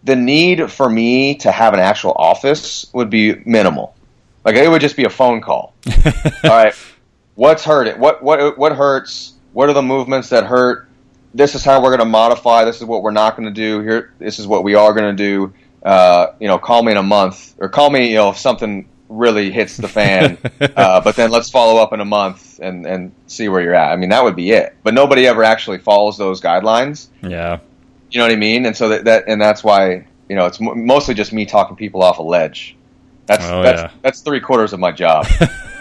the 0.04 0.16
need 0.16 0.70
for 0.70 0.88
me 0.88 1.34
to 1.36 1.50
have 1.50 1.74
an 1.74 1.80
actual 1.80 2.12
office 2.12 2.88
would 2.94 3.10
be 3.10 3.34
minimal. 3.44 3.94
Like 4.44 4.54
it 4.54 4.68
would 4.70 4.80
just 4.80 4.96
be 4.96 5.04
a 5.04 5.10
phone 5.10 5.40
call. 5.40 5.74
All 6.44 6.50
right, 6.50 6.74
what's 7.34 7.64
hurt? 7.64 7.98
What 7.98 8.22
what 8.22 8.56
what 8.56 8.72
hurts? 8.72 9.34
What 9.52 9.68
are 9.68 9.72
the 9.72 9.82
movements 9.82 10.28
that 10.28 10.44
hurt? 10.46 10.86
This 11.34 11.54
is 11.54 11.64
how 11.64 11.82
we're 11.82 11.90
going 11.90 11.98
to 11.98 12.04
modify. 12.06 12.64
This 12.64 12.76
is 12.76 12.84
what 12.84 13.02
we're 13.02 13.10
not 13.10 13.36
going 13.36 13.52
to 13.52 13.54
do. 13.54 13.80
Here, 13.80 14.12
this 14.18 14.38
is 14.38 14.46
what 14.46 14.62
we 14.64 14.74
are 14.76 14.94
going 14.94 15.14
to 15.14 15.22
do. 15.22 15.52
Uh, 15.88 16.34
you 16.38 16.48
know, 16.48 16.58
call 16.58 16.82
me 16.82 16.92
in 16.92 16.98
a 16.98 17.02
month, 17.02 17.54
or 17.58 17.70
call 17.70 17.88
me. 17.88 18.10
You 18.10 18.16
know, 18.16 18.30
if 18.30 18.36
something 18.38 18.86
really 19.08 19.50
hits 19.50 19.78
the 19.78 19.88
fan. 19.88 20.36
uh, 20.60 21.00
but 21.00 21.16
then 21.16 21.30
let's 21.30 21.48
follow 21.50 21.80
up 21.80 21.92
in 21.94 22.00
a 22.00 22.04
month 22.04 22.60
and 22.60 22.86
and 22.86 23.12
see 23.26 23.48
where 23.48 23.62
you're 23.62 23.74
at. 23.74 23.92
I 23.92 23.96
mean, 23.96 24.10
that 24.10 24.22
would 24.22 24.36
be 24.36 24.50
it. 24.50 24.76
But 24.82 24.94
nobody 24.94 25.26
ever 25.26 25.42
actually 25.44 25.78
follows 25.78 26.18
those 26.18 26.40
guidelines. 26.40 27.08
Yeah. 27.22 27.60
You 28.10 28.18
know 28.18 28.26
what 28.26 28.32
I 28.32 28.36
mean? 28.36 28.66
And 28.66 28.76
so 28.76 28.90
that, 28.90 29.04
that 29.04 29.24
and 29.28 29.40
that's 29.40 29.64
why 29.64 30.06
you 30.28 30.36
know 30.36 30.46
it's 30.46 30.60
mo- 30.60 30.74
mostly 30.74 31.14
just 31.14 31.32
me 31.32 31.46
talking 31.46 31.76
people 31.76 32.02
off 32.02 32.18
a 32.18 32.22
ledge. 32.22 32.76
That's 33.26 33.44
Oh, 33.46 33.62
that's 33.62 33.80
yeah. 33.80 33.90
that's 34.02 34.20
three 34.20 34.40
quarters 34.40 34.72
of 34.72 34.80
my 34.80 34.92
job. 34.92 35.26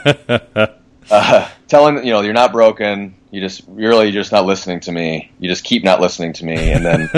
uh, 1.12 1.50
telling 1.68 2.06
you 2.06 2.14
know 2.14 2.22
you're 2.22 2.34
not 2.34 2.52
broken. 2.52 3.16
You 3.32 3.42
just 3.42 3.68
you're 3.76 3.90
really 3.90 4.12
just 4.12 4.32
not 4.32 4.46
listening 4.46 4.80
to 4.82 4.92
me. 4.92 5.32
You 5.40 5.50
just 5.50 5.66
keep 5.66 5.84
not 5.84 6.00
listening 6.00 6.34
to 6.34 6.46
me, 6.46 6.72
and 6.72 6.86
then 6.86 7.10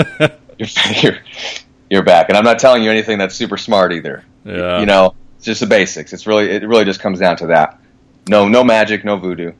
you're, 0.58 0.68
you're 1.02 1.18
you're 1.90 2.04
back. 2.04 2.28
And 2.28 2.38
I'm 2.38 2.44
not 2.44 2.58
telling 2.58 2.82
you 2.82 2.90
anything 2.90 3.18
that's 3.18 3.34
super 3.34 3.58
smart 3.58 3.92
either. 3.92 4.24
Yeah. 4.44 4.80
You 4.80 4.86
know, 4.86 5.14
it's 5.36 5.44
just 5.44 5.60
the 5.60 5.66
basics. 5.66 6.12
It's 6.12 6.26
really 6.26 6.50
it 6.50 6.66
really 6.66 6.84
just 6.84 7.00
comes 7.00 7.18
down 7.18 7.36
to 7.38 7.48
that. 7.48 7.78
No 8.28 8.48
no 8.48 8.64
magic, 8.64 9.04
no 9.04 9.16
voodoo. 9.16 9.52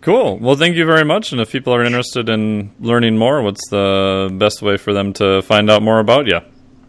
Cool. 0.00 0.38
Well, 0.38 0.56
thank 0.56 0.76
you 0.76 0.84
very 0.84 1.04
much. 1.04 1.32
And 1.32 1.40
if 1.40 1.52
people 1.52 1.74
are 1.74 1.84
interested 1.84 2.28
in 2.28 2.72
learning 2.80 3.18
more, 3.18 3.42
what's 3.42 3.68
the 3.70 4.28
best 4.32 4.62
way 4.62 4.76
for 4.76 4.92
them 4.92 5.12
to 5.14 5.42
find 5.42 5.70
out 5.70 5.82
more 5.82 6.00
about 6.00 6.26
you? 6.26 6.40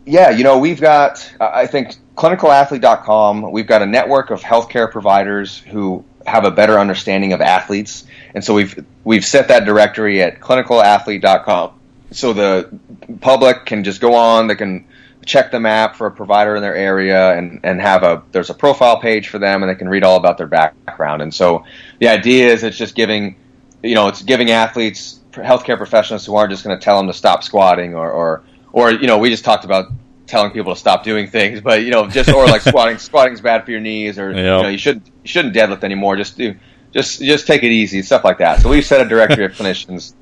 Yeah, 0.05 0.31
you 0.31 0.43
know, 0.43 0.57
we've 0.57 0.81
got, 0.81 1.31
I 1.39 1.67
think, 1.67 1.95
clinicalathlete.com, 2.15 3.51
we've 3.51 3.67
got 3.67 3.81
a 3.81 3.85
network 3.85 4.31
of 4.31 4.41
healthcare 4.41 4.91
providers 4.91 5.59
who 5.59 6.03
have 6.25 6.45
a 6.45 6.51
better 6.51 6.79
understanding 6.79 7.33
of 7.33 7.41
athletes. 7.41 8.05
And 8.33 8.43
so 8.43 8.53
we've, 8.53 8.83
we've 9.03 9.25
set 9.25 9.49
that 9.49 9.65
directory 9.65 10.23
at 10.23 10.39
clinicalathlete.com. 10.39 11.76
So 12.11 12.33
the 12.33 12.79
public 13.21 13.65
can 13.65 13.83
just 13.83 14.01
go 14.01 14.15
on, 14.15 14.47
they 14.47 14.55
can 14.55 14.87
check 15.25 15.51
the 15.51 15.59
map 15.59 15.95
for 15.95 16.07
a 16.07 16.11
provider 16.11 16.55
in 16.55 16.61
their 16.61 16.75
area 16.75 17.37
and, 17.37 17.59
and 17.63 17.81
have 17.81 18.03
a, 18.03 18.23
there's 18.31 18.49
a 18.49 18.53
profile 18.53 18.99
page 19.01 19.27
for 19.27 19.39
them 19.39 19.61
and 19.61 19.69
they 19.69 19.75
can 19.75 19.89
read 19.89 20.03
all 20.03 20.15
about 20.15 20.37
their 20.37 20.47
background. 20.47 21.21
And 21.21 21.33
so 21.33 21.65
the 21.99 22.07
idea 22.07 22.53
is 22.53 22.63
it's 22.63 22.77
just 22.77 22.95
giving, 22.95 23.35
you 23.83 23.95
know, 23.95 24.07
it's 24.07 24.21
giving 24.21 24.51
athletes, 24.51 25.19
healthcare 25.31 25.77
professionals 25.77 26.25
who 26.25 26.35
aren't 26.35 26.51
just 26.51 26.63
going 26.63 26.77
to 26.77 26.83
tell 26.83 26.97
them 26.97 27.07
to 27.07 27.13
stop 27.13 27.43
squatting 27.43 27.93
or, 27.93 28.09
or 28.09 28.43
or 28.71 28.91
you 28.91 29.07
know, 29.07 29.17
we 29.17 29.29
just 29.29 29.43
talked 29.43 29.65
about 29.65 29.91
telling 30.27 30.51
people 30.51 30.73
to 30.73 30.79
stop 30.79 31.03
doing 31.03 31.27
things, 31.27 31.61
but 31.61 31.83
you 31.83 31.89
know, 31.89 32.07
just 32.07 32.29
or 32.29 32.45
like 32.45 32.61
squatting, 32.67 32.97
squatting 32.97 33.33
is 33.33 33.41
bad 33.41 33.65
for 33.65 33.71
your 33.71 33.79
knees, 33.79 34.19
or 34.19 34.29
yep. 34.29 34.37
you 34.37 34.43
know, 34.43 34.67
you 34.67 34.77
shouldn't 34.77 35.07
you 35.07 35.27
shouldn't 35.27 35.55
deadlift 35.55 35.83
anymore. 35.83 36.15
Just 36.15 36.37
do 36.37 36.55
just 36.93 37.19
just 37.19 37.47
take 37.47 37.63
it 37.63 37.71
easy, 37.71 38.01
stuff 38.01 38.23
like 38.23 38.37
that. 38.37 38.61
So 38.61 38.69
we've 38.69 38.85
set 38.85 39.05
a 39.05 39.09
directory 39.09 39.45
of 39.45 39.53
clinicians, 39.53 40.13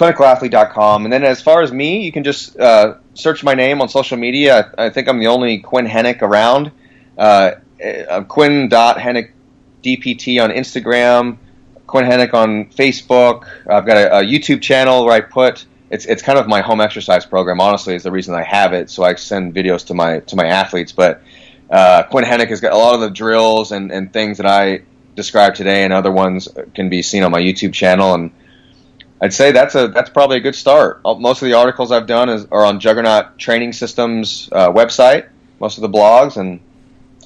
clinicalathlete.com, 0.00 1.04
and 1.04 1.12
then 1.12 1.24
as 1.24 1.42
far 1.42 1.60
as 1.60 1.70
me, 1.70 2.04
you 2.04 2.10
can 2.10 2.24
just 2.24 2.58
uh, 2.58 2.94
search 3.12 3.44
my 3.44 3.52
name 3.52 3.82
on 3.82 3.90
social 3.90 4.16
media. 4.16 4.72
I, 4.78 4.86
I, 4.86 4.90
think 4.90 5.08
I'm 5.08 5.18
the 5.18 5.26
only 5.26 5.58
Quinn 5.58 5.86
Henoch 5.86 6.22
around. 6.22 6.72
Uh, 7.18 7.52
I'm 8.10 8.24
DPT 8.24 8.72
on 10.42 10.50
Instagram. 10.50 11.36
Quinn 11.86 12.06
Henoch 12.06 12.32
on 12.32 12.66
Facebook. 12.66 13.46
I've 13.68 13.84
got 13.84 13.98
a, 13.98 14.20
a 14.20 14.22
YouTube 14.22 14.62
channel 14.62 15.04
where 15.04 15.14
I 15.14 15.20
put 15.20 15.66
it's 15.90 16.06
it's 16.06 16.22
kind 16.22 16.38
of 16.38 16.46
my 16.46 16.62
home 16.62 16.80
exercise 16.80 17.26
program. 17.26 17.60
Honestly, 17.60 17.94
is 17.94 18.02
the 18.02 18.12
reason 18.12 18.34
I 18.34 18.44
have 18.44 18.72
it. 18.72 18.88
So 18.88 19.02
I 19.02 19.16
send 19.16 19.54
videos 19.54 19.86
to 19.88 19.94
my 19.94 20.20
to 20.20 20.36
my 20.36 20.46
athletes. 20.46 20.92
But 20.92 21.22
uh, 21.68 22.04
Quinn 22.04 22.24
Henoch 22.24 22.48
has 22.48 22.60
got 22.60 22.72
a 22.72 22.76
lot 22.76 22.94
of 22.94 23.00
the 23.00 23.10
drills 23.10 23.72
and, 23.72 23.92
and 23.92 24.12
things 24.12 24.38
that 24.38 24.46
I 24.46 24.82
described 25.14 25.56
today, 25.56 25.84
and 25.84 25.92
other 25.92 26.12
ones 26.12 26.48
can 26.74 26.88
be 26.88 27.02
seen 27.02 27.22
on 27.22 27.32
my 27.32 27.40
YouTube 27.40 27.74
channel. 27.74 28.14
And 28.14 28.30
I'd 29.20 29.34
say 29.34 29.52
that's 29.52 29.74
a 29.74 29.88
that's 29.88 30.10
probably 30.10 30.38
a 30.38 30.40
good 30.40 30.54
start. 30.54 31.02
Most 31.04 31.42
of 31.42 31.46
the 31.46 31.54
articles 31.54 31.92
I've 31.92 32.06
done 32.06 32.28
is, 32.28 32.46
are 32.50 32.64
on 32.64 32.80
Juggernaut 32.80 33.38
Training 33.38 33.72
Systems 33.72 34.48
uh, 34.52 34.72
website. 34.72 35.28
Most 35.60 35.76
of 35.76 35.82
the 35.82 35.90
blogs, 35.90 36.38
and 36.38 36.60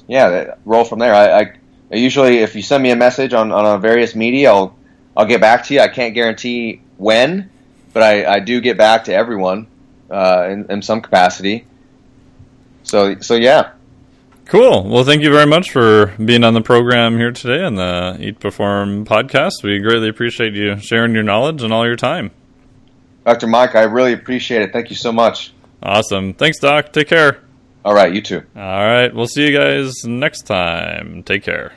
yeah, 0.07 0.29
they 0.29 0.53
roll 0.65 0.83
from 0.83 0.99
there. 0.99 1.15
I, 1.15 1.39
I, 1.39 1.53
I 1.91 1.95
usually, 1.95 2.39
if 2.39 2.53
you 2.55 2.61
send 2.61 2.83
me 2.83 2.91
a 2.91 2.95
message 2.97 3.33
on 3.33 3.51
on 3.51 3.81
various 3.81 4.13
media, 4.13 4.51
I'll 4.51 4.75
I'll 5.15 5.25
get 5.25 5.39
back 5.39 5.63
to 5.65 5.73
you. 5.73 5.79
I 5.79 5.87
can't 5.87 6.13
guarantee 6.13 6.81
when 6.97 7.49
but 7.95 8.03
I, 8.03 8.25
I 8.25 8.39
do 8.41 8.59
get 8.59 8.77
back 8.77 9.05
to 9.05 9.13
everyone 9.13 9.67
uh, 10.11 10.49
in, 10.49 10.69
in 10.69 10.81
some 10.81 10.99
capacity. 10.99 11.65
So 12.83 13.19
so 13.21 13.35
yeah. 13.35 13.71
Cool. 14.45 14.83
Well, 14.83 15.03
thank 15.03 15.23
you 15.23 15.31
very 15.31 15.47
much 15.47 15.71
for 15.71 16.13
being 16.23 16.43
on 16.43 16.53
the 16.53 16.61
program 16.61 17.17
here 17.17 17.31
today 17.31 17.63
on 17.63 17.75
the 17.75 18.17
Eat 18.19 18.39
Perform 18.39 19.03
podcast. 19.05 19.63
We 19.63 19.79
greatly 19.79 20.07
appreciate 20.07 20.53
you 20.53 20.77
sharing 20.79 21.13
your 21.13 21.23
knowledge 21.23 21.63
and 21.63 21.73
all 21.73 21.85
your 21.85 21.95
time. 21.95 22.31
Dr. 23.25 23.47
Mike, 23.47 23.73
I 23.73 23.83
really 23.83 24.13
appreciate 24.13 24.61
it. 24.61 24.71
Thank 24.71 24.91
you 24.91 24.95
so 24.95 25.11
much. 25.11 25.51
Awesome. 25.81 26.33
Thanks, 26.33 26.59
Doc. 26.59 26.93
Take 26.93 27.07
care. 27.07 27.39
All 27.83 27.93
right, 27.93 28.13
you 28.13 28.21
too. 28.21 28.43
All 28.55 28.61
right. 28.61 29.13
We'll 29.13 29.27
see 29.27 29.47
you 29.47 29.57
guys 29.57 29.93
next 30.05 30.43
time. 30.43 31.23
Take 31.23 31.43
care. 31.43 31.73